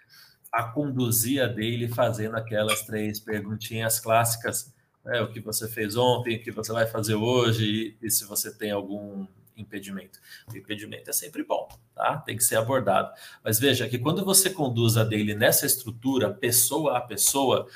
a 0.52 0.64
conduzir 0.64 1.42
a 1.42 1.48
dele 1.48 1.88
fazendo 1.88 2.36
aquelas 2.36 2.84
três 2.84 3.20
perguntinhas 3.20 4.00
clássicas, 4.00 4.72
né? 5.04 5.20
o 5.22 5.32
que 5.32 5.40
você 5.40 5.68
fez 5.68 5.96
ontem, 5.96 6.38
o 6.38 6.44
que 6.44 6.52
você 6.52 6.72
vai 6.72 6.86
fazer 6.86 7.16
hoje 7.16 7.98
e, 8.02 8.06
e 8.06 8.12
se 8.12 8.24
você 8.26 8.54
tem 8.54 8.70
algum 8.70 9.26
impedimento. 9.58 10.20
O 10.52 10.58
impedimento 10.58 11.10
é 11.10 11.14
sempre 11.14 11.44
bom, 11.44 11.68
tá? 11.96 12.18
Tem 12.18 12.38
que 12.38 12.44
ser 12.44 12.56
abordado. 12.56 13.12
Mas 13.44 13.60
veja 13.60 13.88
que 13.88 14.00
quando 14.00 14.24
você 14.24 14.50
conduz 14.50 14.98
a 14.98 15.04
dele 15.04 15.36
nessa 15.36 15.66
estrutura, 15.66 16.34
pessoa 16.34 16.98
a 16.98 17.02
pessoa, 17.02 17.68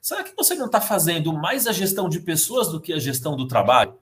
será 0.00 0.22
que 0.22 0.34
você 0.34 0.54
não 0.54 0.66
está 0.66 0.80
fazendo 0.80 1.32
mais 1.32 1.66
a 1.66 1.72
gestão 1.72 2.08
de 2.08 2.20
pessoas 2.20 2.68
do 2.68 2.80
que 2.80 2.92
a 2.92 2.98
gestão 2.98 3.36
do 3.36 3.48
trabalho? 3.48 3.95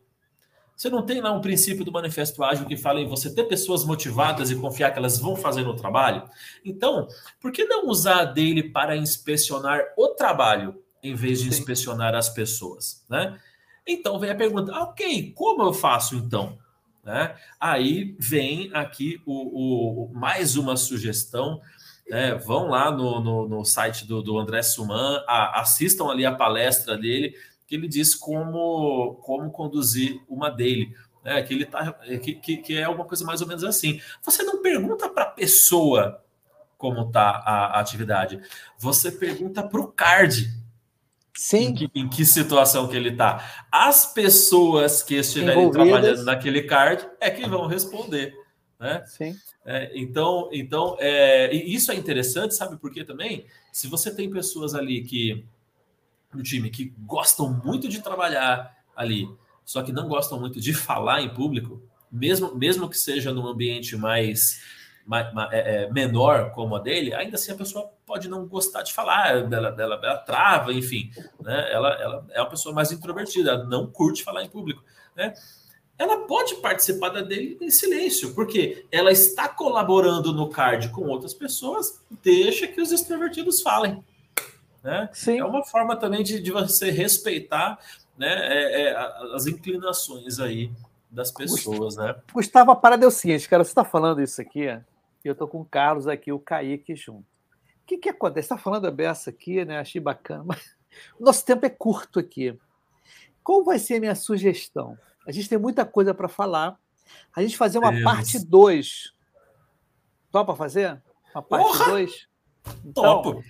Você 0.84 0.90
não 0.90 1.00
tem 1.00 1.18
lá 1.22 1.32
um 1.32 1.40
princípio 1.40 1.82
do 1.82 1.90
manifesto 1.90 2.44
ágil 2.44 2.66
que 2.66 2.76
fala 2.76 3.00
em 3.00 3.08
você 3.08 3.34
ter 3.34 3.44
pessoas 3.44 3.86
motivadas 3.86 4.50
e 4.50 4.54
confiar 4.54 4.90
que 4.90 4.98
elas 4.98 5.18
vão 5.18 5.34
fazer 5.34 5.62
no 5.62 5.74
trabalho? 5.74 6.28
Então, 6.62 7.08
por 7.40 7.50
que 7.50 7.64
não 7.64 7.88
usar 7.88 8.20
a 8.20 8.24
dele 8.26 8.64
para 8.64 8.94
inspecionar 8.94 9.80
o 9.96 10.08
trabalho 10.08 10.84
em 11.02 11.14
vez 11.14 11.40
de 11.40 11.48
inspecionar 11.48 12.14
as 12.14 12.28
pessoas, 12.28 13.02
né? 13.08 13.40
Então 13.86 14.18
vem 14.18 14.28
a 14.28 14.34
pergunta, 14.34 14.72
ah, 14.74 14.82
ok, 14.82 15.32
como 15.34 15.62
eu 15.62 15.72
faço 15.72 16.16
então? 16.16 16.58
Né? 17.02 17.34
Aí 17.58 18.14
vem 18.18 18.70
aqui 18.74 19.22
o, 19.24 20.04
o 20.04 20.14
mais 20.14 20.54
uma 20.54 20.76
sugestão. 20.76 21.62
Né? 22.06 22.34
Vão 22.34 22.68
lá 22.68 22.90
no, 22.90 23.20
no, 23.22 23.48
no 23.48 23.64
site 23.64 24.06
do, 24.06 24.22
do 24.22 24.38
André 24.38 24.62
Suman, 24.62 25.24
a, 25.26 25.62
assistam 25.62 26.10
ali 26.10 26.26
a 26.26 26.34
palestra 26.34 26.98
dele 26.98 27.34
que 27.66 27.74
ele 27.74 27.88
diz 27.88 28.14
como, 28.14 29.14
como 29.22 29.50
conduzir 29.50 30.20
uma 30.28 30.50
dele. 30.50 30.94
Né? 31.24 31.42
Que, 31.42 31.54
ele 31.54 31.64
tá, 31.64 31.92
que, 32.22 32.34
que, 32.34 32.56
que 32.58 32.76
é 32.76 32.84
alguma 32.84 33.06
coisa 33.06 33.24
mais 33.24 33.40
ou 33.40 33.48
menos 33.48 33.64
assim. 33.64 34.00
Você 34.22 34.42
não 34.42 34.60
pergunta 34.60 35.08
para 35.08 35.24
a 35.24 35.30
pessoa 35.30 36.22
como 36.76 37.06
está 37.06 37.30
a, 37.30 37.66
a, 37.66 37.80
atividade. 37.80 38.40
Você 38.78 39.10
pergunta 39.10 39.62
para 39.62 39.80
o 39.80 39.88
card. 39.88 40.50
Sim. 41.36 41.68
Em 41.68 41.74
que, 41.74 41.90
em 41.94 42.08
que, 42.08 42.24
situação 42.24 42.86
que 42.86 42.96
ele 42.96 43.08
está. 43.08 43.66
As 43.72 44.12
pessoas 44.12 45.02
que 45.02 45.16
estiverem 45.16 45.70
trabalhando 45.70 46.22
naquele 46.24 46.62
card 46.62 47.08
é 47.20 47.30
que 47.30 47.48
vão 47.48 47.66
responder. 47.66 48.34
Né? 48.78 49.02
Sim. 49.06 49.36
É, 49.64 49.90
então, 49.94 50.50
então 50.52 50.96
é, 51.00 51.52
isso 51.54 51.90
é 51.90 51.94
interessante, 51.94 52.54
sabe 52.54 52.76
por 52.76 52.92
quê 52.92 53.02
também? 53.02 53.46
Se 53.72 53.88
você 53.88 54.14
tem 54.14 54.30
pessoas 54.30 54.74
ali 54.74 55.02
que 55.02 55.42
no 56.34 56.42
time 56.42 56.70
que 56.70 56.92
gostam 56.98 57.60
muito 57.64 57.88
de 57.88 58.00
trabalhar 58.00 58.76
ali, 58.96 59.28
só 59.64 59.82
que 59.82 59.92
não 59.92 60.08
gostam 60.08 60.38
muito 60.38 60.60
de 60.60 60.72
falar 60.74 61.22
em 61.22 61.32
público, 61.32 61.82
mesmo, 62.10 62.54
mesmo 62.54 62.88
que 62.88 62.96
seja 62.96 63.32
num 63.32 63.46
ambiente 63.46 63.96
mais, 63.96 64.60
mais, 65.04 65.32
mais 65.34 65.52
é, 65.52 65.84
é, 65.84 65.92
menor 65.92 66.52
como 66.52 66.76
a 66.76 66.78
dele, 66.78 67.14
ainda 67.14 67.36
assim 67.36 67.52
a 67.52 67.56
pessoa 67.56 67.90
pode 68.06 68.28
não 68.28 68.46
gostar 68.46 68.82
de 68.82 68.92
falar, 68.92 69.42
dela, 69.48 69.72
dela, 69.72 70.00
ela 70.02 70.18
trava, 70.18 70.72
enfim, 70.72 71.10
né? 71.40 71.72
Ela, 71.72 71.94
ela 72.00 72.26
é 72.30 72.40
uma 72.40 72.50
pessoa 72.50 72.74
mais 72.74 72.92
introvertida, 72.92 73.50
ela 73.50 73.64
não 73.64 73.86
curte 73.86 74.22
falar 74.22 74.44
em 74.44 74.48
público, 74.48 74.84
né? 75.16 75.34
Ela 75.96 76.26
pode 76.26 76.56
participar 76.56 77.10
da 77.10 77.20
dele 77.20 77.56
em 77.60 77.70
silêncio, 77.70 78.34
porque 78.34 78.84
ela 78.90 79.12
está 79.12 79.48
colaborando 79.48 80.32
no 80.32 80.48
card 80.48 80.88
com 80.88 81.02
outras 81.02 81.32
pessoas, 81.32 82.04
deixa 82.22 82.66
que 82.66 82.80
os 82.80 82.90
extrovertidos 82.90 83.62
falem. 83.62 84.04
Né? 84.84 85.08
Sim. 85.14 85.38
É 85.38 85.44
uma 85.44 85.64
forma 85.64 85.96
também 85.96 86.22
de, 86.22 86.38
de 86.38 86.52
você 86.52 86.90
respeitar 86.90 87.78
né, 88.18 88.28
é, 88.28 88.82
é, 88.82 88.96
as 89.34 89.46
inclinações 89.46 90.38
aí 90.38 90.70
das 91.10 91.32
pessoas, 91.32 91.96
né? 91.96 92.14
Gustavo, 92.32 92.70
a 92.70 92.76
parada 92.76 93.04
é 93.04 93.08
o 93.08 93.10
seguinte, 93.10 93.48
cara, 93.48 93.64
você 93.64 93.70
está 93.70 93.84
falando 93.84 94.20
isso 94.20 94.42
aqui, 94.42 94.64
e 94.64 94.82
eu 95.24 95.32
estou 95.32 95.48
com 95.48 95.62
o 95.62 95.64
Carlos 95.64 96.06
aqui, 96.06 96.30
o 96.30 96.38
Kaique 96.38 96.94
junto. 96.94 97.22
O 97.22 97.86
que, 97.86 97.96
que 97.96 98.08
acontece? 98.10 98.48
Você 98.48 98.54
está 98.54 98.62
falando 98.62 98.86
a 98.86 98.90
beça 98.90 99.30
aqui, 99.30 99.64
né? 99.64 99.78
Achei 99.78 100.00
bacana, 100.00 100.44
mas 100.44 100.76
o 101.18 101.24
nosso 101.24 101.44
tempo 101.46 101.64
é 101.64 101.70
curto 101.70 102.18
aqui. 102.18 102.58
Qual 103.42 103.64
vai 103.64 103.78
ser 103.78 103.96
a 103.96 104.00
minha 104.00 104.14
sugestão? 104.14 104.98
A 105.26 105.32
gente 105.32 105.48
tem 105.48 105.58
muita 105.58 105.84
coisa 105.84 106.12
para 106.12 106.28
falar. 106.28 106.78
A 107.34 107.42
gente 107.42 107.56
fazer 107.56 107.78
uma 107.78 107.90
Deus. 107.90 108.04
parte 108.04 108.38
2. 108.38 109.14
Topa 110.30 110.54
fazer? 110.54 111.00
Uma 111.34 111.42
parte 111.42 111.78
2? 111.78 112.28
Então, 112.84 113.22
Topo. 113.22 113.44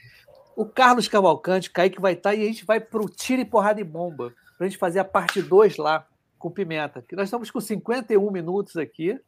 O 0.57 0.67
Carlos 0.67 1.09
Cavalcante, 1.09 1.71
Kaique 1.71 2.01
vai 2.01 2.13
estar 2.13 2.31
tá, 2.31 2.35
e 2.35 2.43
a 2.43 2.47
gente 2.47 2.65
vai 2.65 2.81
para 2.81 3.03
o 3.03 3.09
tiro 3.09 3.43
e 3.43 3.45
porrada 3.45 3.81
e 3.81 3.85
bomba. 3.85 4.33
Para 4.57 4.67
a 4.67 4.69
gente 4.69 4.79
fazer 4.79 5.01
a 5.01 5.05
parte 5.05 5.43
2 5.43 5.77
lá 5.77 6.07
com 6.39 6.51
Pimenta. 6.51 7.03
Que 7.03 7.17
nós 7.17 7.27
estamos 7.27 7.51
com 7.51 7.61
51 7.61 8.31
minutos 8.31 8.77
aqui. 8.77 9.19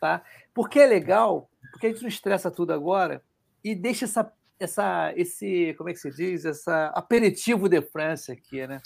Tá? 0.00 0.22
Porque 0.52 0.80
é 0.80 0.86
legal, 0.86 1.48
porque 1.70 1.86
a 1.86 1.90
gente 1.90 2.02
não 2.02 2.08
estressa 2.08 2.50
tudo 2.50 2.72
agora 2.72 3.22
e 3.62 3.74
deixa 3.74 4.04
essa, 4.04 4.32
essa, 4.58 5.12
esse, 5.16 5.74
como 5.78 5.90
é 5.90 5.92
que 5.92 6.00
se 6.00 6.10
diz? 6.10 6.44
Essa 6.44 6.86
aperitivo 6.88 7.68
de 7.68 7.80
França 7.80 8.32
aqui, 8.32 8.66
né? 8.66 8.80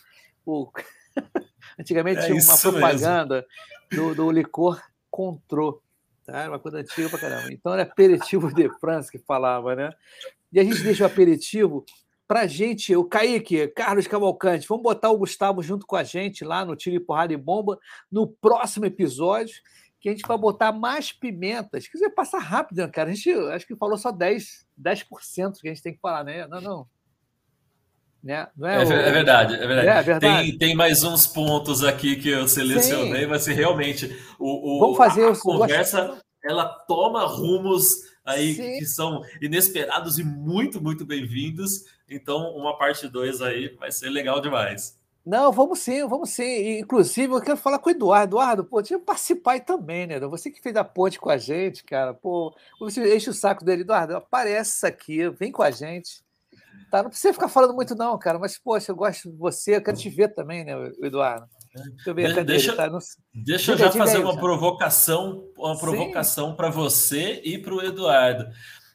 O... 0.45 0.70
Antigamente 1.81 2.20
é 2.20 2.27
tinha 2.27 2.43
uma 2.43 2.59
propaganda 2.59 3.47
do, 3.91 4.14
do, 4.14 4.31
licor 4.31 4.81
Contrô. 5.11 5.83
Tá? 6.24 6.41
Era 6.41 6.51
uma 6.51 6.59
coisa 6.59 6.79
antiga 6.79 7.09
pra 7.09 7.18
caramba. 7.18 7.53
Então 7.53 7.72
era 7.72 7.83
aperitivo 7.83 8.53
de 8.53 8.68
France 8.79 9.11
que 9.11 9.18
falava, 9.18 9.74
né? 9.74 9.91
E 10.53 10.61
a 10.61 10.64
gente 10.64 10.82
deixa 10.82 11.05
o 11.05 11.07
aperitivo 11.07 11.84
pra 12.26 12.47
gente, 12.47 12.94
o 12.97 13.05
Kaique, 13.05 13.68
Carlos 13.68 14.07
Cavalcante, 14.07 14.66
vamos 14.68 14.82
botar 14.82 15.11
o 15.11 15.18
Gustavo 15.18 15.62
junto 15.62 15.86
com 15.86 15.97
a 15.97 16.03
gente 16.03 16.44
lá 16.44 16.64
no 16.64 16.74
Tiro 16.74 16.97
e 16.97 17.01
Porrada 17.01 17.32
e 17.32 17.36
Bomba 17.36 17.78
no 18.11 18.26
próximo 18.26 18.84
episódio, 18.84 19.55
que 20.01 20.09
a 20.09 20.12
gente 20.12 20.26
vai 20.26 20.36
botar 20.36 20.72
mais 20.72 21.12
pimentas. 21.12 21.86
Quer 21.86 21.99
dizer, 21.99 22.11
passa 22.11 22.38
rápido, 22.38 22.78
né, 22.78 22.88
cara? 22.88 23.11
A 23.11 23.14
gente 23.14 23.30
acho 23.30 23.66
que 23.66 23.76
falou 23.76 23.97
só 23.97 24.12
10%, 24.12 24.64
10% 24.80 25.61
que 25.61 25.68
a 25.68 25.72
gente 25.72 25.82
tem 25.82 25.94
que 25.94 26.01
falar, 26.01 26.24
né? 26.24 26.47
Não, 26.49 26.61
não. 26.61 26.86
Né? 28.22 28.49
Não 28.57 28.68
é, 28.68 28.82
é, 28.82 28.84
o... 28.84 28.92
é, 28.92 29.12
verdade, 29.12 29.55
é 29.55 29.66
verdade. 29.66 29.88
É, 29.88 30.03
verdade. 30.03 30.51
Tem, 30.51 30.59
tem 30.59 30.74
mais 30.74 31.05
uns 31.05 31.28
pontos 31.28 31.84
aqui 31.84 32.16
que 32.16 32.28
eu 32.28 32.49
selecionei, 32.49 33.22
Sim. 33.22 33.26
mas 33.28 33.44
se 33.44 33.53
realmente 33.53 34.07
o, 34.36 34.76
o 34.76 34.80
Vamos 34.80 34.97
fazer 34.97 35.28
a, 35.28 35.30
a 35.30 35.38
conversa 35.38 36.18
ela 36.44 36.64
toma 36.88 37.24
rumos 37.26 38.15
aí 38.27 38.55
Sim. 38.55 38.79
que 38.79 38.85
são 38.85 39.22
inesperados 39.41 40.18
e 40.18 40.24
muito, 40.24 40.83
muito 40.83 41.07
bem-vindos. 41.07 41.85
Então, 42.11 42.51
uma 42.57 42.77
parte 42.77 43.09
2 43.09 43.41
aí 43.41 43.68
vai 43.79 43.93
ser 43.93 44.11
legal 44.11 44.41
demais. 44.41 44.99
Não, 45.24 45.51
vamos 45.51 45.81
sim, 45.81 46.07
vamos 46.07 46.31
sim. 46.31 46.79
Inclusive, 46.79 47.33
eu 47.33 47.41
quero 47.41 47.57
falar 47.57 47.81
com 47.81 47.89
o 47.89 47.93
Eduardo. 47.93 48.37
Eduardo, 48.37 48.64
pô, 48.64 48.81
tinha 48.81 48.99
que 48.99 49.05
participar 49.05 49.53
aí 49.53 49.61
também, 49.61 50.07
né? 50.07 50.20
Você 50.20 50.51
que 50.51 50.62
fez 50.62 50.77
a 50.77 50.85
ponte 50.85 51.18
com 51.18 51.31
a 51.31 51.37
gente, 51.37 51.83
cara. 51.83 52.14
Pô, 52.14 52.55
você 52.79 53.16
enche 53.16 53.31
o 53.31 53.35
saco 53.35 53.64
dele. 53.64 53.83
Eduardo, 53.83 54.16
aparece 54.16 54.87
aqui, 54.87 55.29
vem 55.31 55.51
com 55.51 55.62
a 55.62 55.70
gente. 55.72 56.24
Tá? 56.93 57.03
Não 57.03 57.11
precisa 57.11 57.33
ficar 57.33 57.49
falando 57.49 57.74
muito, 57.74 57.97
não, 57.97 58.16
cara. 58.16 58.39
Mas, 58.39 58.57
poxa, 58.57 58.93
eu 58.93 58.97
gosto 58.97 59.29
de 59.29 59.37
você, 59.37 59.77
eu 59.77 59.83
quero 59.83 59.97
te 59.97 60.09
ver 60.09 60.33
também, 60.33 60.64
né, 60.64 60.72
Eduardo? 61.03 61.49
Deixa 61.77 62.11
eu 62.11 62.14
ver 62.14 62.45
deixa, 62.45 62.74
tá? 62.74 62.89
Não... 62.89 62.99
deixa 63.35 63.72
eu 63.72 63.77
já 63.77 63.91
fazer 63.91 64.18
uma 64.18 64.39
provocação, 64.39 65.45
uma 65.57 65.79
provocação 65.79 66.55
para 66.55 66.70
você 66.70 67.41
e 67.45 67.59
para 67.59 67.74
o 67.74 67.83
Eduardo. 67.83 68.47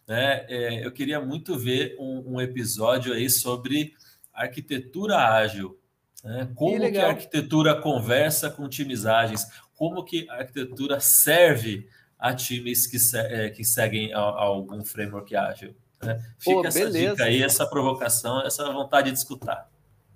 Né? 0.08 0.46
É, 0.50 0.86
eu 0.86 0.92
queria 0.92 1.22
muito 1.22 1.58
ver 1.58 1.96
um, 2.00 2.36
um, 2.36 2.42
episódio 2.42 3.14
aí 3.14 3.30
sobre 3.30 3.94
arquitetura 4.34 5.18
ágil. 5.18 5.80
Né? 6.24 6.52
Como 6.56 6.80
que, 6.80 6.92
que 6.92 6.98
a 6.98 7.08
arquitetura 7.08 7.82
conversa 7.82 8.50
com 8.50 8.68
timizagens, 8.68 9.46
como 9.74 10.04
que 10.04 10.30
a 10.30 10.40
arquitetura 10.40 11.00
serve 11.00 11.88
a 12.20 12.36
times 12.36 12.86
que, 12.86 13.00
se, 13.00 13.18
é, 13.18 13.50
que 13.50 13.64
seguem 13.64 14.14
a, 14.14 14.20
a 14.20 14.44
algum 14.44 14.86
framework 14.86 15.36
ágil. 15.36 15.76
Né? 16.04 16.22
Fica 16.38 16.62
Pô, 16.62 16.68
essa 16.68 16.80
beleza. 16.80 17.12
dica 17.12 17.24
aí, 17.24 17.42
essa 17.42 17.66
provocação, 17.66 18.42
essa 18.46 18.72
vontade 18.72 19.12
de 19.12 19.18
escutar. 19.18 19.71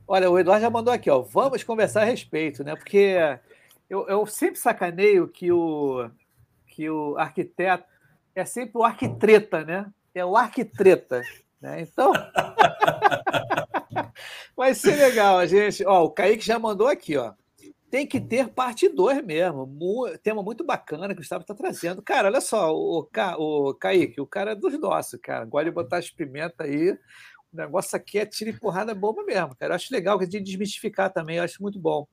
Olha, 0.07 0.29
o 0.29 0.37
Eduardo 0.37 0.61
já 0.61 0.69
mandou 0.69 0.93
aqui, 0.93 1.09
ó. 1.09 1.21
Vamos 1.21 1.63
conversar 1.63 2.01
a 2.01 2.05
respeito, 2.05 2.63
né? 2.63 2.75
Porque 2.75 3.17
eu, 3.89 4.07
eu 4.07 4.25
sempre 4.25 4.59
sacaneio 4.59 5.27
que 5.27 5.51
o, 5.51 6.09
que 6.67 6.89
o 6.89 7.17
arquiteto 7.17 7.85
é 8.35 8.45
sempre 8.45 8.77
o 8.77 8.83
arquitreta, 8.83 9.63
né? 9.63 9.91
É 10.13 10.23
o 10.23 10.37
arquitreta. 10.37 11.21
Né? 11.59 11.81
Então. 11.81 12.11
Vai 14.55 14.73
ser 14.73 14.95
legal, 14.95 15.45
gente. 15.47 15.85
Ó, 15.85 16.05
o 16.05 16.11
Kaique 16.11 16.45
já 16.45 16.59
mandou 16.59 16.87
aqui, 16.87 17.17
ó 17.17 17.33
tem 17.95 18.05
que 18.05 18.19
ter 18.19 18.49
parte 18.49 18.89
2 18.89 19.25
mesmo. 19.25 19.65
tema 20.21 20.43
muito 20.43 20.65
bacana 20.65 21.07
que 21.07 21.13
o 21.13 21.15
Gustavo 21.15 21.43
está 21.43 21.55
trazendo. 21.55 22.01
Cara, 22.01 22.27
olha 22.27 22.41
só, 22.41 22.75
o, 22.75 23.05
Ca, 23.05 23.37
o 23.37 23.73
Kaique, 23.73 24.19
o 24.19 24.27
cara 24.27 24.51
é 24.51 24.55
dos 24.55 24.77
nossos, 24.77 25.17
cara. 25.21 25.45
Gosta 25.45 25.69
de 25.69 25.71
botar 25.71 25.99
as 25.99 26.09
pimentas 26.09 26.67
aí. 26.67 26.97
O 27.55 27.57
negócio 27.57 27.95
aqui 27.95 28.19
é 28.19 28.25
tiro 28.25 28.49
e 28.49 28.59
porrada 28.59 28.93
bomba 28.93 29.23
mesmo, 29.23 29.55
cara. 29.55 29.71
Eu 29.71 29.75
acho 29.75 29.93
legal 29.93 30.17
que 30.17 30.25
a 30.25 30.27
gente 30.27 30.43
desmistificar 30.43 31.11
também, 31.11 31.37
eu 31.37 31.43
acho 31.43 31.61
muito 31.63 31.79
bom. 31.79 32.05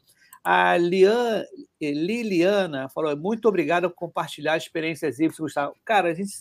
A 0.45 0.77
Lian, 0.77 1.45
Liliana 1.81 2.89
falou: 2.89 3.17
muito 3.17 3.49
obrigado 3.49 3.91
por 3.91 3.97
compartilhar 3.97 4.57
experiências 4.57 5.19
Y, 5.19 5.37
Gustavo. 5.37 5.75
Cara, 5.85 6.11
a 6.11 6.15
gente. 6.15 6.33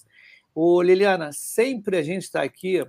Ô, 0.54 0.82
Liliana, 0.84 1.32
sempre 1.34 1.98
a 1.98 2.04
gente 2.04 2.24
está 2.24 2.44
aqui 2.44 2.86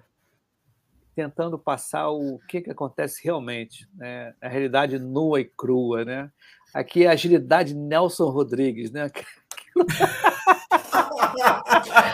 tentando 1.15 1.59
passar 1.59 2.11
o 2.11 2.39
que, 2.49 2.61
que 2.61 2.71
acontece 2.71 3.23
realmente, 3.25 3.89
né? 3.95 4.35
a 4.41 4.49
realidade 4.49 4.99
nua 4.99 5.41
e 5.41 5.45
crua. 5.45 6.05
Né? 6.05 6.31
Aqui 6.75 7.05
é 7.05 7.09
a 7.09 7.13
agilidade 7.13 7.75
Nelson 7.75 8.29
Rodrigues. 8.29 8.91
Né? 8.91 9.11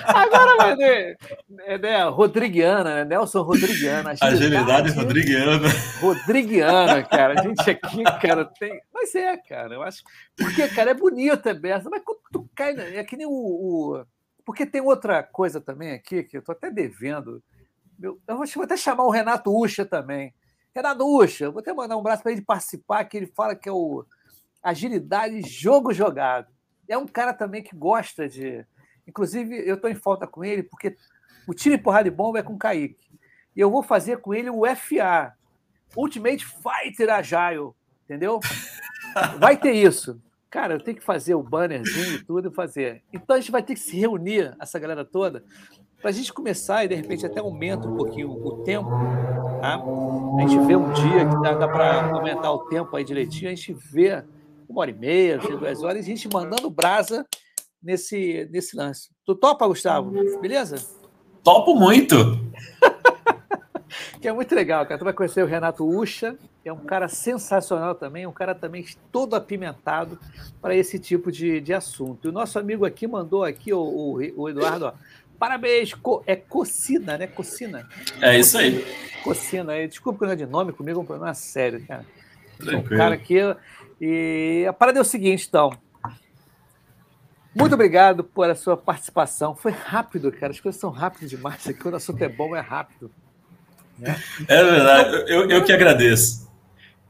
Agora 0.07 0.57
vai 0.57 0.77
ter 0.77 1.19
é, 1.61 1.79
né, 1.79 2.05
Rodriguiana, 2.05 2.97
né? 2.97 3.05
Nelson 3.05 3.43
Rodriguiana. 3.43 4.11
Agilidade, 4.11 4.45
agilidade 4.45 4.91
Rodriguiana. 4.93 5.69
Rodriguiana, 6.01 7.03
cara. 7.03 7.41
A 7.41 7.43
gente 7.43 7.71
aqui, 7.71 8.03
cara, 8.21 8.45
tem. 8.45 8.81
Mas 8.93 9.15
é, 9.15 9.37
cara, 9.37 9.75
eu 9.75 9.83
acho. 9.83 10.03
Porque, 10.37 10.69
cara, 10.69 10.91
é 10.91 10.95
bonita 10.95 11.51
a 11.51 11.55
beça, 11.55 11.89
mas 11.91 12.03
quando 12.05 12.21
tu 12.33 12.49
cai. 12.55 12.75
É 12.97 13.05
que 13.05 13.17
nem 13.17 13.27
o, 13.27 13.31
o. 13.31 14.05
Porque 14.45 14.65
tem 14.65 14.81
outra 14.81 15.23
coisa 15.23 15.61
também 15.61 15.93
aqui, 15.93 16.23
que 16.23 16.39
eu 16.39 16.43
tô 16.43 16.53
até 16.53 16.71
devendo 16.71 17.43
eu 18.01 18.21
vou 18.29 18.65
até 18.65 18.77
chamar 18.77 19.05
o 19.05 19.11
Renato 19.11 19.55
Ucha 19.55 19.85
também. 19.85 20.33
Renato 20.75 21.05
Ucha, 21.05 21.51
vou 21.51 21.61
até 21.61 21.73
mandar 21.73 21.97
um 21.97 22.01
abraço 22.01 22.23
para 22.23 22.33
ele 22.33 22.43
participar, 22.43 23.05
que 23.05 23.17
ele 23.17 23.27
fala 23.27 23.57
que 23.57 23.69
é 23.69 23.73
o 23.73 24.07
agilidade 24.63 25.41
jogo 25.43 25.93
jogado. 25.93 26.53
É 26.89 26.97
um 26.97 27.07
cara 27.07 27.35
também 27.35 27.63
que 27.63 27.77
gosta 27.77 28.29
de. 28.29 28.65
Inclusive, 29.09 29.67
eu 29.67 29.77
estou 29.77 29.91
em 29.91 29.95
falta 29.95 30.27
com 30.27 30.45
ele, 30.45 30.63
porque 30.63 30.95
o 31.47 31.55
time 31.55 31.79
porrada 31.79 32.11
de 32.11 32.15
bomba 32.15 32.39
é 32.39 32.43
com 32.43 32.53
o 32.53 32.59
Kaique. 32.59 33.09
E 33.57 33.61
eu 33.61 33.71
vou 33.71 33.83
fazer 33.83 34.19
com 34.19 34.35
ele 34.35 34.51
o 34.51 34.65
FA 34.77 35.33
Ultimate 35.97 36.45
Fighter 36.45 37.11
Agile. 37.11 37.71
Entendeu? 38.05 38.39
Vai 39.41 39.57
ter 39.57 39.73
isso. 39.73 40.21
Cara, 40.51 40.75
eu 40.75 40.81
tenho 40.81 40.99
que 40.99 41.03
fazer 41.03 41.35
o 41.35 41.43
bannerzinho 41.43 42.17
e 42.17 42.25
tudo 42.25 42.49
e 42.49 42.55
fazer. 42.55 43.03
Então 43.13 43.37
a 43.37 43.41
gente 43.41 43.51
vai 43.51 43.63
ter 43.63 43.75
que 43.75 43.81
se 43.81 43.99
reunir, 43.99 44.57
essa 44.59 44.79
galera 44.79 45.05
toda, 45.05 45.45
para 46.01 46.09
a 46.09 46.13
gente 46.13 46.33
começar 46.33 46.85
e 46.85 46.89
de 46.89 46.95
repente 46.95 47.27
até 47.27 47.39
aumenta 47.39 47.87
um 47.87 47.95
pouquinho 47.95 48.31
o 48.31 48.63
tempo, 48.63 48.89
tá? 49.61 49.75
A 50.39 50.47
gente 50.47 50.67
vê 50.67 50.75
um 50.75 50.91
dia 50.91 51.29
que 51.29 51.43
dá, 51.43 51.53
dá 51.53 51.69
para 51.69 52.13
aumentar 52.13 52.51
o 52.51 52.61
tempo 52.61 52.97
aí 52.97 53.05
direitinho, 53.05 53.51
a 53.51 53.55
gente 53.55 53.75
vê 53.75 54.25
uma 54.67 54.81
hora 54.81 54.91
e 54.91 54.95
meia, 54.95 55.37
duas 55.37 55.83
horas, 55.83 56.09
e 56.09 56.13
a 56.13 56.17
gente 56.17 56.33
mandando 56.33 56.71
brasa 56.71 57.27
nesse, 57.89 58.47
nesse 58.53 58.77
lance. 58.77 59.09
Tu 59.25 59.35
topa, 59.35 59.67
Gustavo? 59.67 60.11
Beleza? 60.41 60.77
Topo 61.43 61.75
muito! 61.75 62.15
que 64.21 64.29
é 64.29 64.33
muito 64.33 64.55
legal, 64.55 64.85
cara. 64.85 64.99
Tu 64.99 65.05
vai 65.05 65.15
conhecer 65.15 65.43
o 65.43 65.47
Renato 65.47 65.89
Ucha, 65.89 66.37
que 66.63 66.69
é 66.69 66.73
um 66.73 66.85
cara 66.85 67.09
sensacional 67.09 67.95
também, 67.95 68.27
um 68.27 68.33
cara 68.33 68.55
também 68.55 68.85
todo 69.11 69.35
apimentado 69.35 70.19
para 70.61 70.77
esse 70.77 70.99
tipo 70.99 71.33
de, 71.33 71.63
de 71.63 71.73
assunto. 71.73 72.27
E 72.27 72.29
o 72.29 72.33
nosso 72.33 72.59
amigo 72.59 72.85
aqui 72.85 73.07
mandou 73.07 73.43
aqui, 73.43 73.73
o, 73.73 73.81
o, 73.81 74.43
o 74.43 74.49
Eduardo, 74.51 74.85
ó, 74.85 74.93
parabéns, 75.39 75.95
co, 75.95 76.23
é 76.27 76.37
Cocina, 76.37 77.17
né? 77.17 77.27
Cocina. 77.27 77.89
É 78.21 78.39
isso 78.39 78.59
aí. 78.59 78.85
Cocina. 79.25 79.89
Desculpa 79.89 80.19
que 80.19 80.27
não 80.27 80.33
é 80.33 80.37
de 80.37 80.45
nome 80.45 80.75
comigo, 80.75 81.01
é 81.01 81.03
um 81.03 81.07
problema 81.07 81.33
sério, 81.33 81.83
cara. 81.87 82.05
Tranquilo. 82.59 82.95
Um 82.95 82.99
cara 82.99 83.15
aqui. 83.15 83.39
E 83.99 84.67
a 84.69 84.75
parada 84.75 84.99
é 84.99 85.03
o 85.03 85.05
seguinte, 85.07 85.47
então. 85.49 85.73
Muito 87.55 87.75
obrigado 87.75 88.23
por 88.23 88.49
a 88.49 88.55
sua 88.55 88.77
participação. 88.77 89.55
Foi 89.55 89.73
rápido, 89.73 90.31
cara. 90.31 90.53
As 90.53 90.61
coisas 90.61 90.81
são 90.81 90.91
rápidas 90.91 91.31
demais. 91.31 91.67
Aqui, 91.67 91.81
quando 91.81 91.95
o 91.95 91.97
assunto 91.97 92.23
é 92.23 92.29
bom, 92.29 92.55
é 92.55 92.61
rápido. 92.61 93.11
Né? 93.99 94.17
É 94.47 94.63
verdade. 94.63 95.09
Então, 95.09 95.29
eu, 95.29 95.51
eu 95.51 95.65
que 95.65 95.73
agradeço. 95.73 96.49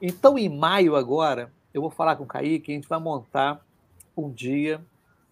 Então, 0.01 0.39
em 0.39 0.49
maio 0.49 0.97
agora, 0.97 1.53
eu 1.75 1.83
vou 1.83 1.91
falar 1.91 2.17
com 2.17 2.25
o 2.25 2.27
Kaique, 2.27 2.73
a 2.73 2.75
gente 2.75 2.89
vai 2.89 2.99
montar 2.99 3.61
um 4.17 4.31
dia, 4.31 4.81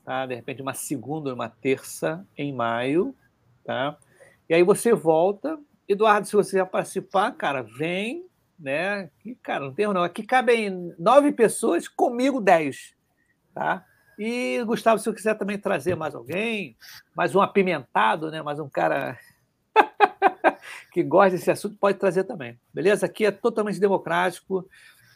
tá? 0.04 0.26
de 0.26 0.34
repente 0.34 0.62
uma 0.62 0.74
segunda, 0.74 1.32
uma 1.32 1.48
terça 1.48 2.26
em 2.36 2.52
maio, 2.52 3.14
tá? 3.64 3.96
E 4.48 4.54
aí 4.54 4.62
você 4.62 4.92
volta. 4.92 5.59
Eduardo, 5.88 6.26
se 6.26 6.34
você 6.34 6.59
já 6.59 6.66
participar, 6.66 7.32
cara, 7.32 7.62
vem, 7.62 8.26
né? 8.59 9.09
E, 9.24 9.34
cara, 9.36 9.64
não 9.64 9.72
tem 9.72 9.86
não. 9.86 10.02
Aqui 10.02 10.22
cabem 10.22 10.94
nove 10.98 11.32
pessoas, 11.32 11.88
comigo 11.88 12.40
dez, 12.40 12.94
tá? 13.54 13.84
E, 14.19 14.62
Gustavo, 14.64 14.99
se 14.99 15.05
você 15.05 15.12
quiser 15.12 15.35
também 15.35 15.59
trazer 15.59 15.95
mais 15.95 16.14
alguém, 16.14 16.77
mais 17.14 17.35
um 17.35 17.41
apimentado, 17.41 18.31
né? 18.31 18.41
mais 18.43 18.59
um 18.59 18.69
cara 18.69 19.19
que 20.93 21.03
gosta 21.03 21.37
desse 21.37 21.51
assunto, 21.51 21.77
pode 21.79 21.99
trazer 21.99 22.25
também. 22.25 22.59
Beleza? 22.73 23.07
Aqui 23.07 23.27
é 23.27 23.31
totalmente 23.31 23.79
democrático. 23.79 24.67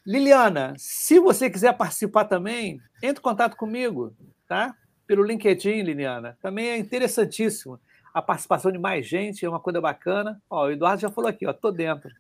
Liliana, 0.06 0.74
se 0.76 1.18
você 1.18 1.48
quiser 1.48 1.76
participar 1.76 2.26
também, 2.26 2.80
entre 3.02 3.20
em 3.20 3.22
contato 3.22 3.56
comigo, 3.56 4.14
tá? 4.46 4.74
Pelo 5.06 5.24
LinkedIn, 5.24 5.82
Liliana. 5.82 6.36
Também 6.42 6.68
é 6.68 6.76
interessantíssimo. 6.76 7.80
A 8.12 8.20
participação 8.20 8.70
de 8.70 8.78
mais 8.78 9.06
gente 9.06 9.44
é 9.44 9.48
uma 9.48 9.60
coisa 9.60 9.80
bacana. 9.80 10.42
Ó, 10.50 10.66
o 10.66 10.70
Eduardo 10.70 11.00
já 11.00 11.10
falou 11.10 11.28
aqui, 11.30 11.46
ó, 11.46 11.52
tô 11.52 11.70
dentro. 11.70 12.10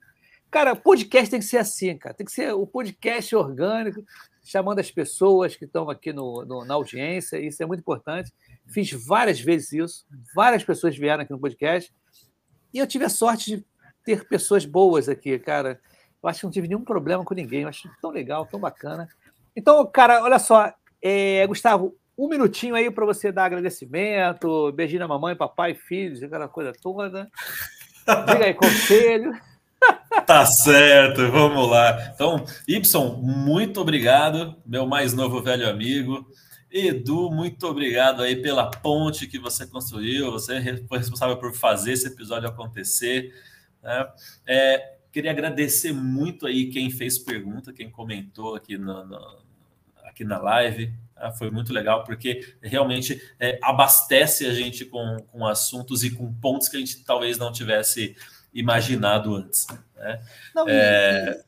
Cara, 0.50 0.74
podcast 0.74 1.30
tem 1.30 1.40
que 1.40 1.46
ser 1.46 1.58
assim, 1.58 1.96
cara. 1.96 2.14
Tem 2.14 2.24
que 2.24 2.32
ser 2.32 2.52
o 2.52 2.66
podcast 2.66 3.34
orgânico, 3.36 4.04
chamando 4.42 4.78
as 4.78 4.90
pessoas 4.90 5.56
que 5.56 5.64
estão 5.64 5.88
aqui 5.90 6.12
no, 6.12 6.44
no, 6.44 6.64
na 6.64 6.74
audiência. 6.74 7.38
Isso 7.38 7.62
é 7.62 7.66
muito 7.66 7.80
importante. 7.80 8.32
Fiz 8.66 8.90
várias 8.90 9.40
vezes 9.40 9.72
isso. 9.72 10.06
Várias 10.34 10.64
pessoas 10.64 10.96
vieram 10.96 11.22
aqui 11.22 11.32
no 11.32 11.38
podcast. 11.38 11.92
E 12.72 12.78
eu 12.78 12.86
tive 12.86 13.04
a 13.04 13.08
sorte 13.08 13.56
de 13.56 13.64
ter 14.04 14.26
pessoas 14.26 14.64
boas 14.64 15.08
aqui, 15.08 15.38
cara. 15.38 15.80
Eu 16.22 16.28
acho 16.28 16.40
que 16.40 16.46
não 16.46 16.52
tive 16.52 16.68
nenhum 16.68 16.84
problema 16.84 17.24
com 17.24 17.34
ninguém. 17.34 17.62
Eu 17.62 17.68
acho 17.68 17.90
tão 18.00 18.10
legal, 18.10 18.46
tão 18.46 18.60
bacana. 18.60 19.08
Então, 19.54 19.84
cara, 19.86 20.22
olha 20.22 20.38
só. 20.38 20.72
É, 21.02 21.46
Gustavo, 21.46 21.96
um 22.16 22.28
minutinho 22.28 22.74
aí 22.74 22.90
para 22.90 23.06
você 23.06 23.32
dar 23.32 23.46
agradecimento, 23.46 24.70
beijinho 24.72 25.00
na 25.00 25.08
mamãe, 25.08 25.34
papai, 25.34 25.74
filhos, 25.74 26.22
aquela 26.22 26.48
coisa 26.48 26.72
toda. 26.82 27.30
Diga 28.26 28.44
aí, 28.44 28.54
conselho. 28.54 29.32
Tá 30.26 30.46
certo, 30.46 31.30
vamos 31.30 31.68
lá. 31.68 32.12
Então, 32.14 32.44
Y, 32.66 32.80
muito 33.20 33.80
obrigado, 33.80 34.56
meu 34.64 34.86
mais 34.86 35.12
novo 35.12 35.42
velho 35.42 35.68
amigo. 35.68 36.26
Edu, 36.70 37.30
muito 37.30 37.66
obrigado 37.66 38.22
aí 38.22 38.36
pela 38.36 38.70
ponte 38.70 39.26
que 39.26 39.38
você 39.38 39.66
construiu. 39.66 40.30
Você 40.30 40.84
foi 40.86 40.98
responsável 40.98 41.36
por 41.36 41.52
fazer 41.52 41.92
esse 41.92 42.06
episódio 42.06 42.48
acontecer. 42.48 43.34
Né? 43.82 44.08
É, 44.46 44.96
queria 45.10 45.32
agradecer 45.32 45.92
muito 45.92 46.46
aí 46.46 46.70
quem 46.70 46.90
fez 46.90 47.18
pergunta, 47.18 47.72
quem 47.72 47.90
comentou 47.90 48.54
aqui, 48.54 48.78
no, 48.78 49.04
no 49.04 49.40
aqui 50.04 50.24
na 50.24 50.38
live. 50.38 50.92
Tá? 51.14 51.32
Foi 51.32 51.50
muito 51.50 51.72
legal, 51.72 52.04
porque 52.04 52.54
realmente 52.62 53.20
é, 53.40 53.58
abastece 53.62 54.46
a 54.46 54.54
gente 54.54 54.84
com, 54.84 55.16
com 55.26 55.44
assuntos 55.44 56.04
e 56.04 56.10
com 56.10 56.32
pontos 56.34 56.68
que 56.68 56.76
a 56.76 56.80
gente 56.80 57.04
talvez 57.04 57.36
não 57.36 57.50
tivesse 57.50 58.16
imaginado 58.52 59.34
antes. 59.34 59.66
Né? 59.96 60.20
Não, 60.54 60.68
é... 60.68 61.40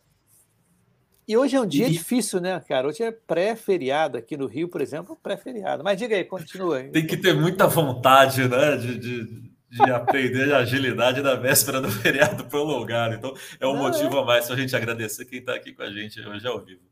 e, 1.26 1.32
e, 1.32 1.36
hoje 1.36 1.56
é 1.56 1.60
um 1.60 1.66
dia 1.66 1.88
e... 1.88 1.90
difícil, 1.90 2.40
né, 2.40 2.60
cara? 2.60 2.88
Hoje 2.88 3.02
é 3.02 3.10
pré-feriado 3.10 4.16
aqui 4.16 4.36
no 4.36 4.46
Rio, 4.46 4.68
por 4.68 4.80
exemplo, 4.80 5.18
pré-feriado. 5.22 5.82
Mas 5.82 5.98
diga 5.98 6.16
aí, 6.16 6.24
continua. 6.24 6.78
Aí. 6.78 6.90
Tem 6.90 7.06
que 7.06 7.16
ter 7.16 7.34
muita 7.34 7.66
vontade, 7.66 8.48
né, 8.48 8.76
de, 8.76 8.98
de, 8.98 9.24
de 9.70 9.90
aprender 9.90 10.52
a 10.54 10.58
agilidade 10.58 11.22
na 11.22 11.34
véspera 11.34 11.80
do 11.80 11.90
feriado 11.92 12.44
prolongado. 12.44 13.14
Então, 13.14 13.34
é 13.60 13.66
um 13.66 13.74
Não, 13.74 13.82
motivo 13.82 14.16
é. 14.16 14.20
a 14.20 14.24
mais 14.24 14.46
para 14.46 14.54
a 14.54 14.58
gente 14.58 14.74
agradecer 14.76 15.24
quem 15.24 15.40
está 15.40 15.54
aqui 15.54 15.72
com 15.72 15.82
a 15.82 15.90
gente 15.90 16.20
hoje 16.20 16.46
ao 16.46 16.64
vivo. 16.64 16.82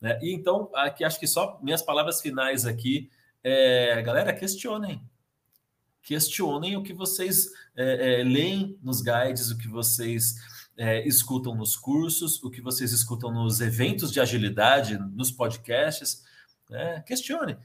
Né? 0.00 0.18
E 0.22 0.32
então, 0.32 0.70
aqui 0.74 1.04
acho 1.04 1.18
que 1.18 1.26
só 1.26 1.58
minhas 1.62 1.82
palavras 1.82 2.20
finais 2.20 2.66
aqui. 2.66 3.10
É, 3.42 4.02
galera, 4.02 4.32
questionem 4.32 5.00
questionem 6.08 6.74
o 6.74 6.82
que 6.82 6.94
vocês 6.94 7.52
é, 7.76 8.20
é, 8.20 8.24
leem 8.24 8.78
nos 8.82 9.02
guides, 9.02 9.50
o 9.50 9.58
que 9.58 9.68
vocês 9.68 10.36
é, 10.74 11.06
escutam 11.06 11.54
nos 11.54 11.76
cursos, 11.76 12.42
o 12.42 12.50
que 12.50 12.62
vocês 12.62 12.92
escutam 12.92 13.30
nos 13.30 13.60
eventos 13.60 14.10
de 14.10 14.18
agilidade, 14.18 14.96
nos 14.96 15.30
podcasts. 15.30 16.24
Né? 16.70 17.04
Questione. 17.06 17.58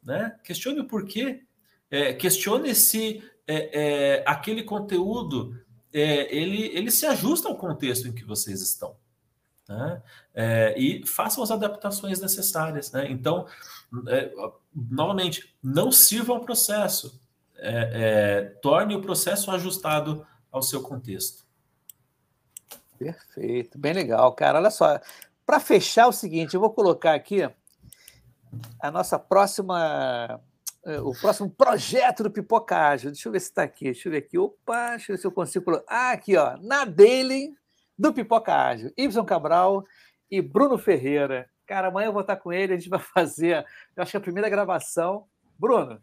Né? 0.00 0.32
Questione 0.44 0.78
o 0.78 0.86
porquê. 0.86 1.42
É, 1.90 2.12
questione 2.12 2.72
se 2.72 3.20
é, 3.48 3.80
é, 3.80 4.24
aquele 4.28 4.62
conteúdo 4.62 5.60
ele, 5.92 6.68
ele 6.68 6.90
se 6.90 7.04
ajusta 7.04 7.48
ao 7.48 7.58
contexto 7.58 8.06
em 8.06 8.12
que 8.12 8.24
vocês 8.24 8.62
estão. 8.62 8.96
Né? 9.68 10.02
e 10.76 11.06
façam 11.06 11.42
as 11.42 11.50
adaptações 11.50 12.20
necessárias. 12.20 12.92
Né? 12.92 13.10
Então, 13.10 13.46
novamente, 14.72 15.54
não 15.62 15.90
sirva 15.90 16.32
ao 16.32 16.40
processo 16.40 17.20
é, 17.62 17.90
é, 17.94 18.40
torne 18.60 18.94
o 18.96 19.00
processo 19.00 19.50
ajustado 19.50 20.26
ao 20.50 20.62
seu 20.62 20.82
contexto. 20.82 21.46
Perfeito, 22.98 23.78
bem 23.78 23.92
legal, 23.92 24.32
cara. 24.34 24.58
Olha 24.58 24.70
só, 24.70 25.00
para 25.46 25.60
fechar 25.60 26.08
o 26.08 26.12
seguinte, 26.12 26.54
eu 26.54 26.60
vou 26.60 26.70
colocar 26.70 27.14
aqui 27.14 27.48
a 28.80 28.90
nossa 28.90 29.18
próxima, 29.18 30.40
é, 30.84 31.00
o 31.00 31.12
próximo 31.12 31.50
projeto 31.50 32.24
do 32.24 32.30
Pipoca 32.30 32.76
Ágil. 32.76 33.10
Deixa 33.12 33.28
eu 33.28 33.32
ver 33.32 33.40
se 33.40 33.48
está 33.48 33.62
aqui. 33.62 33.86
Deixa 33.86 34.08
eu 34.08 34.12
ver 34.12 34.18
aqui. 34.18 34.38
Opa, 34.38 34.90
deixa 34.90 35.12
eu 35.12 35.16
ver 35.16 35.20
se 35.20 35.26
eu 35.26 35.32
consigo. 35.32 35.82
Ah, 35.88 36.12
aqui, 36.12 36.36
ó, 36.36 36.56
na 36.58 36.84
daily 36.84 37.54
do 37.98 38.12
Pipoca 38.12 38.54
Ágil. 38.54 38.92
Y 38.96 39.24
Cabral 39.24 39.84
e 40.30 40.40
Bruno 40.42 40.78
Ferreira. 40.78 41.48
Cara, 41.66 41.88
amanhã 41.88 42.06
eu 42.06 42.12
vou 42.12 42.22
estar 42.22 42.36
com 42.36 42.52
ele, 42.52 42.74
a 42.74 42.76
gente 42.76 42.90
vai 42.90 43.00
fazer, 43.14 43.64
eu 43.96 44.02
acho 44.02 44.10
que 44.10 44.16
a 44.16 44.20
primeira 44.20 44.48
gravação. 44.48 45.26
Bruno, 45.58 46.02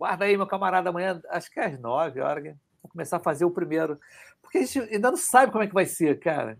Guarda 0.00 0.24
aí, 0.24 0.34
meu 0.34 0.46
camarada, 0.46 0.88
amanhã, 0.88 1.20
acho 1.28 1.50
que 1.50 1.60
é 1.60 1.66
às 1.66 1.78
nove 1.78 2.20
horas, 2.20 2.42
vou 2.82 2.90
começar 2.90 3.18
a 3.18 3.20
fazer 3.20 3.44
o 3.44 3.50
primeiro. 3.50 4.00
Porque 4.40 4.56
a 4.56 4.62
gente 4.62 4.78
ainda 4.94 5.10
não 5.10 5.18
sabe 5.18 5.52
como 5.52 5.62
é 5.62 5.66
que 5.66 5.74
vai 5.74 5.84
ser, 5.84 6.18
cara. 6.18 6.58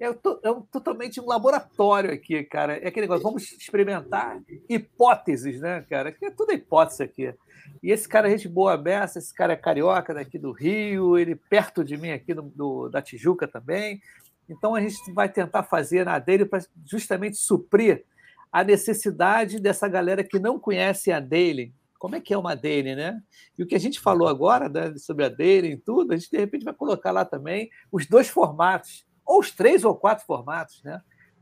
É, 0.00 0.06
é 0.42 0.50
um, 0.50 0.62
totalmente 0.62 1.20
um 1.20 1.26
laboratório 1.26 2.12
aqui, 2.12 2.42
cara. 2.42 2.76
É 2.76 2.88
aquele 2.88 3.02
negócio, 3.02 3.22
vamos 3.22 3.52
experimentar 3.52 4.42
hipóteses, 4.68 5.60
né, 5.60 5.86
cara? 5.88 6.10
Que 6.10 6.26
é 6.26 6.30
tudo 6.32 6.50
hipótese 6.50 7.04
aqui. 7.04 7.32
E 7.80 7.92
esse 7.92 8.08
cara 8.08 8.26
é 8.26 8.32
gente 8.32 8.48
boa 8.48 8.72
aberta, 8.72 9.20
esse 9.20 9.32
cara 9.32 9.52
é 9.52 9.56
carioca 9.56 10.12
daqui 10.12 10.36
do 10.36 10.50
Rio, 10.50 11.16
ele 11.16 11.36
perto 11.36 11.84
de 11.84 11.96
mim 11.96 12.10
aqui 12.10 12.34
do, 12.34 12.42
do 12.42 12.88
da 12.88 13.00
Tijuca 13.00 13.46
também. 13.46 14.02
Então 14.48 14.74
a 14.74 14.80
gente 14.80 14.96
vai 15.12 15.28
tentar 15.28 15.62
fazer 15.62 16.04
na 16.04 16.18
dele 16.18 16.44
para 16.44 16.64
justamente 16.84 17.36
suprir 17.36 18.04
a 18.50 18.64
necessidade 18.64 19.60
dessa 19.60 19.86
galera 19.86 20.24
que 20.24 20.40
não 20.40 20.58
conhece 20.58 21.12
a 21.12 21.20
dele, 21.20 21.72
como 22.04 22.16
é 22.16 22.20
que 22.20 22.34
é 22.34 22.36
uma 22.36 22.54
daily, 22.54 22.94
né? 22.94 23.18
E 23.56 23.62
o 23.62 23.66
que 23.66 23.74
a 23.74 23.80
gente 23.80 23.98
falou 23.98 24.28
agora 24.28 24.68
né, 24.68 24.94
sobre 24.98 25.24
a 25.24 25.30
daily 25.30 25.70
e 25.70 25.76
tudo, 25.78 26.12
a 26.12 26.16
gente 26.18 26.30
de 26.30 26.36
repente 26.36 26.62
vai 26.62 26.74
colocar 26.74 27.10
lá 27.10 27.24
também 27.24 27.70
os 27.90 28.04
dois 28.06 28.28
formatos, 28.28 29.06
ou 29.24 29.40
os 29.40 29.50
três 29.50 29.84
ou 29.84 29.94
quatro 29.94 30.22
formatos, 30.26 30.82
né? 30.82 31.00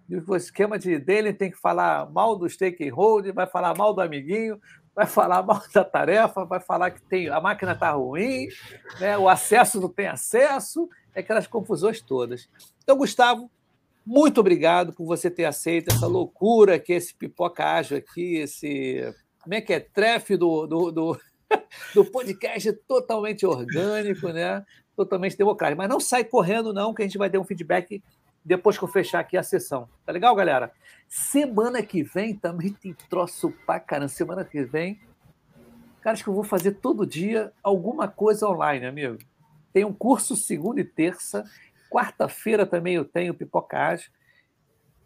E 0.09 0.15
o 0.17 0.37
esquema 0.37 0.79
de 0.79 1.01
daily 1.01 1.33
tem 1.33 1.51
que 1.51 1.59
falar 1.59 2.09
mal 2.13 2.37
do 2.37 2.49
stakeholder, 2.49 3.35
vai 3.35 3.45
falar 3.45 3.77
mal 3.77 3.93
do 3.93 4.01
amiguinho, 4.01 4.61
vai 4.95 5.05
falar 5.05 5.43
mal 5.43 5.61
da 5.75 5.85
tarefa, 5.85 6.45
vai 6.45 6.61
falar 6.61 6.93
que 6.93 7.03
tem, 7.03 7.29
a 7.29 7.41
máquina 7.41 7.73
está 7.73 7.91
ruim, 7.91 8.47
né? 9.01 9.19
o 9.19 9.29
acesso 9.29 9.81
não 9.81 9.89
tem 9.89 10.07
acesso, 10.07 10.89
é 11.13 11.23
aquelas 11.23 11.49
confusões 11.49 12.01
todas. 12.01 12.49
Então, 12.85 12.97
Gustavo, 12.97 13.51
muito 14.07 14.39
obrigado 14.39 14.93
por 14.93 15.07
você 15.07 15.29
ter 15.29 15.45
aceito 15.45 15.93
essa 15.93 16.07
loucura 16.07 16.79
que 16.79 16.93
esse 16.93 17.13
pipoca 17.13 17.65
ágil 17.65 17.97
aqui, 17.97 18.37
esse 18.37 19.13
como 19.43 19.55
é 19.55 19.61
que 19.61 19.73
é? 19.73 19.87
Do, 20.37 20.67
do, 20.67 20.91
do, 20.91 21.21
do 21.95 22.05
podcast 22.05 22.73
totalmente 22.89 23.45
orgânico, 23.45 24.29
né? 24.29 24.65
Totalmente 24.97 25.37
democrático. 25.37 25.79
Mas 25.79 25.89
não 25.89 26.01
sai 26.01 26.25
correndo, 26.25 26.73
não, 26.73 26.95
que 26.95 27.03
a 27.03 27.05
gente 27.05 27.19
vai 27.19 27.29
ter 27.29 27.39
um 27.39 27.45
feedback 27.45 28.03
depois 28.45 28.79
que 28.79 28.85
eu 28.85 28.89
fechar 28.89 29.21
aqui 29.21 29.37
a 29.37 29.43
sessão. 29.43 29.89
Tá 30.05 30.13
legal, 30.13 30.35
galera? 30.35 30.73
Semana 31.09 31.83
que 31.83 32.03
vem 32.03 32.35
também 32.35 32.73
tem 32.73 32.95
troço 33.09 33.53
pra 33.67 33.79
caramba. 33.79 34.09
Semana 34.09 34.45
que 34.45 34.65
vem 34.65 35.01
Cara, 36.03 36.15
acho 36.15 36.25
que 36.25 36.31
eu 36.31 36.35
vou 36.35 36.43
fazer 36.43 36.73
todo 36.73 37.07
dia 37.07 37.53
alguma 37.63 38.09
coisa 38.09 38.49
online, 38.49 38.85
amigo. 38.85 39.19
Tem 39.73 39.85
um 39.85 39.93
curso 39.93 40.35
segunda 40.35 40.81
e 40.81 40.85
terça. 40.85 41.45
Quarta-feira 41.89 42.67
também 42.67 42.97
eu 42.97 43.05
tenho 43.05 43.33
pipocagem. 43.33 44.11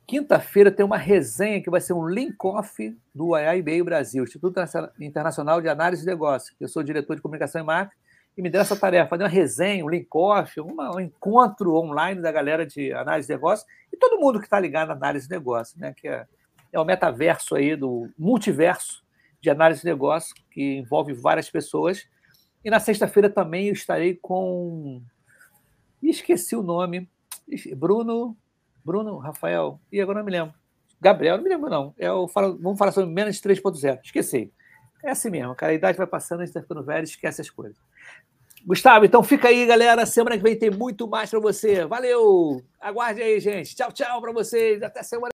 Quinta-feira 0.06 0.70
tem 0.70 0.86
uma 0.86 0.96
resenha 0.96 1.60
que 1.60 1.68
vai 1.68 1.80
ser 1.80 1.92
um 1.92 2.06
link-off 2.06 2.96
do 3.12 3.36
IAIB 3.36 3.82
Brasil, 3.82 4.22
Instituto 4.22 4.60
Internacional 5.00 5.60
de 5.60 5.68
Análise 5.68 6.02
de 6.02 6.06
Negócios. 6.06 6.54
Eu 6.60 6.68
sou 6.68 6.84
diretor 6.84 7.16
de 7.16 7.22
comunicação 7.22 7.60
e 7.60 7.64
marketing 7.64 8.00
e 8.36 8.42
me 8.42 8.48
deram 8.48 8.62
essa 8.62 8.76
tarefa, 8.76 9.08
fazer 9.08 9.24
uma 9.24 9.28
resenha, 9.28 9.84
um 9.84 9.88
link-off, 9.88 10.60
um 10.60 11.00
encontro 11.00 11.74
online 11.74 12.20
da 12.20 12.30
galera 12.30 12.64
de 12.64 12.92
análise 12.92 13.26
de 13.26 13.34
negócios 13.34 13.68
e 13.92 13.96
todo 13.96 14.20
mundo 14.20 14.38
que 14.38 14.46
está 14.46 14.60
ligado 14.60 14.90
à 14.90 14.92
análise 14.92 15.26
de 15.26 15.34
negócios, 15.34 15.76
né? 15.76 15.92
que 15.96 16.06
é, 16.06 16.24
é 16.72 16.78
o 16.78 16.84
metaverso 16.84 17.56
aí 17.56 17.74
do 17.74 18.08
multiverso 18.16 19.02
de 19.40 19.50
análise 19.50 19.80
de 19.80 19.86
negócios, 19.86 20.32
que 20.52 20.76
envolve 20.76 21.14
várias 21.14 21.50
pessoas. 21.50 22.06
E 22.64 22.70
na 22.70 22.78
sexta-feira 22.78 23.28
também 23.28 23.68
eu 23.68 23.72
estarei 23.72 24.14
com. 24.14 25.02
Esqueci 26.00 26.54
o 26.54 26.62
nome. 26.62 27.08
Bruno 27.76 28.36
Bruno, 28.86 29.18
Rafael, 29.18 29.80
e 29.90 30.00
agora 30.00 30.20
não 30.20 30.24
me 30.24 30.30
lembro. 30.30 30.54
Gabriel, 31.00 31.36
não 31.36 31.42
me 31.42 31.50
lembro, 31.50 31.68
não. 31.68 31.92
É 31.98 32.10
o, 32.10 32.28
vamos 32.28 32.78
falar 32.78 32.92
sobre 32.92 33.10
menos 33.10 33.40
3.0. 33.40 33.98
Esqueci. 34.02 34.52
É 35.04 35.10
assim 35.10 35.28
mesmo, 35.28 35.56
cara. 35.56 35.72
A 35.72 35.74
idade 35.74 35.98
vai 35.98 36.06
passando, 36.06 36.40
a 36.40 36.46
gente 36.46 36.50
está 36.50 36.62
ficando 36.62 36.84
velho, 36.84 37.02
esquece 37.02 37.40
as 37.40 37.50
coisas. 37.50 37.76
Gustavo, 38.64 39.04
então 39.04 39.24
fica 39.24 39.48
aí, 39.48 39.66
galera. 39.66 40.06
Semana 40.06 40.36
que 40.36 40.42
vem 40.42 40.56
tem 40.56 40.70
muito 40.70 41.08
mais 41.08 41.28
para 41.28 41.40
você. 41.40 41.84
Valeu! 41.84 42.62
Aguarde 42.80 43.20
aí, 43.20 43.40
gente. 43.40 43.74
Tchau, 43.74 43.90
tchau 43.90 44.20
para 44.20 44.32
vocês. 44.32 44.80
Até 44.80 45.02
semana. 45.02 45.32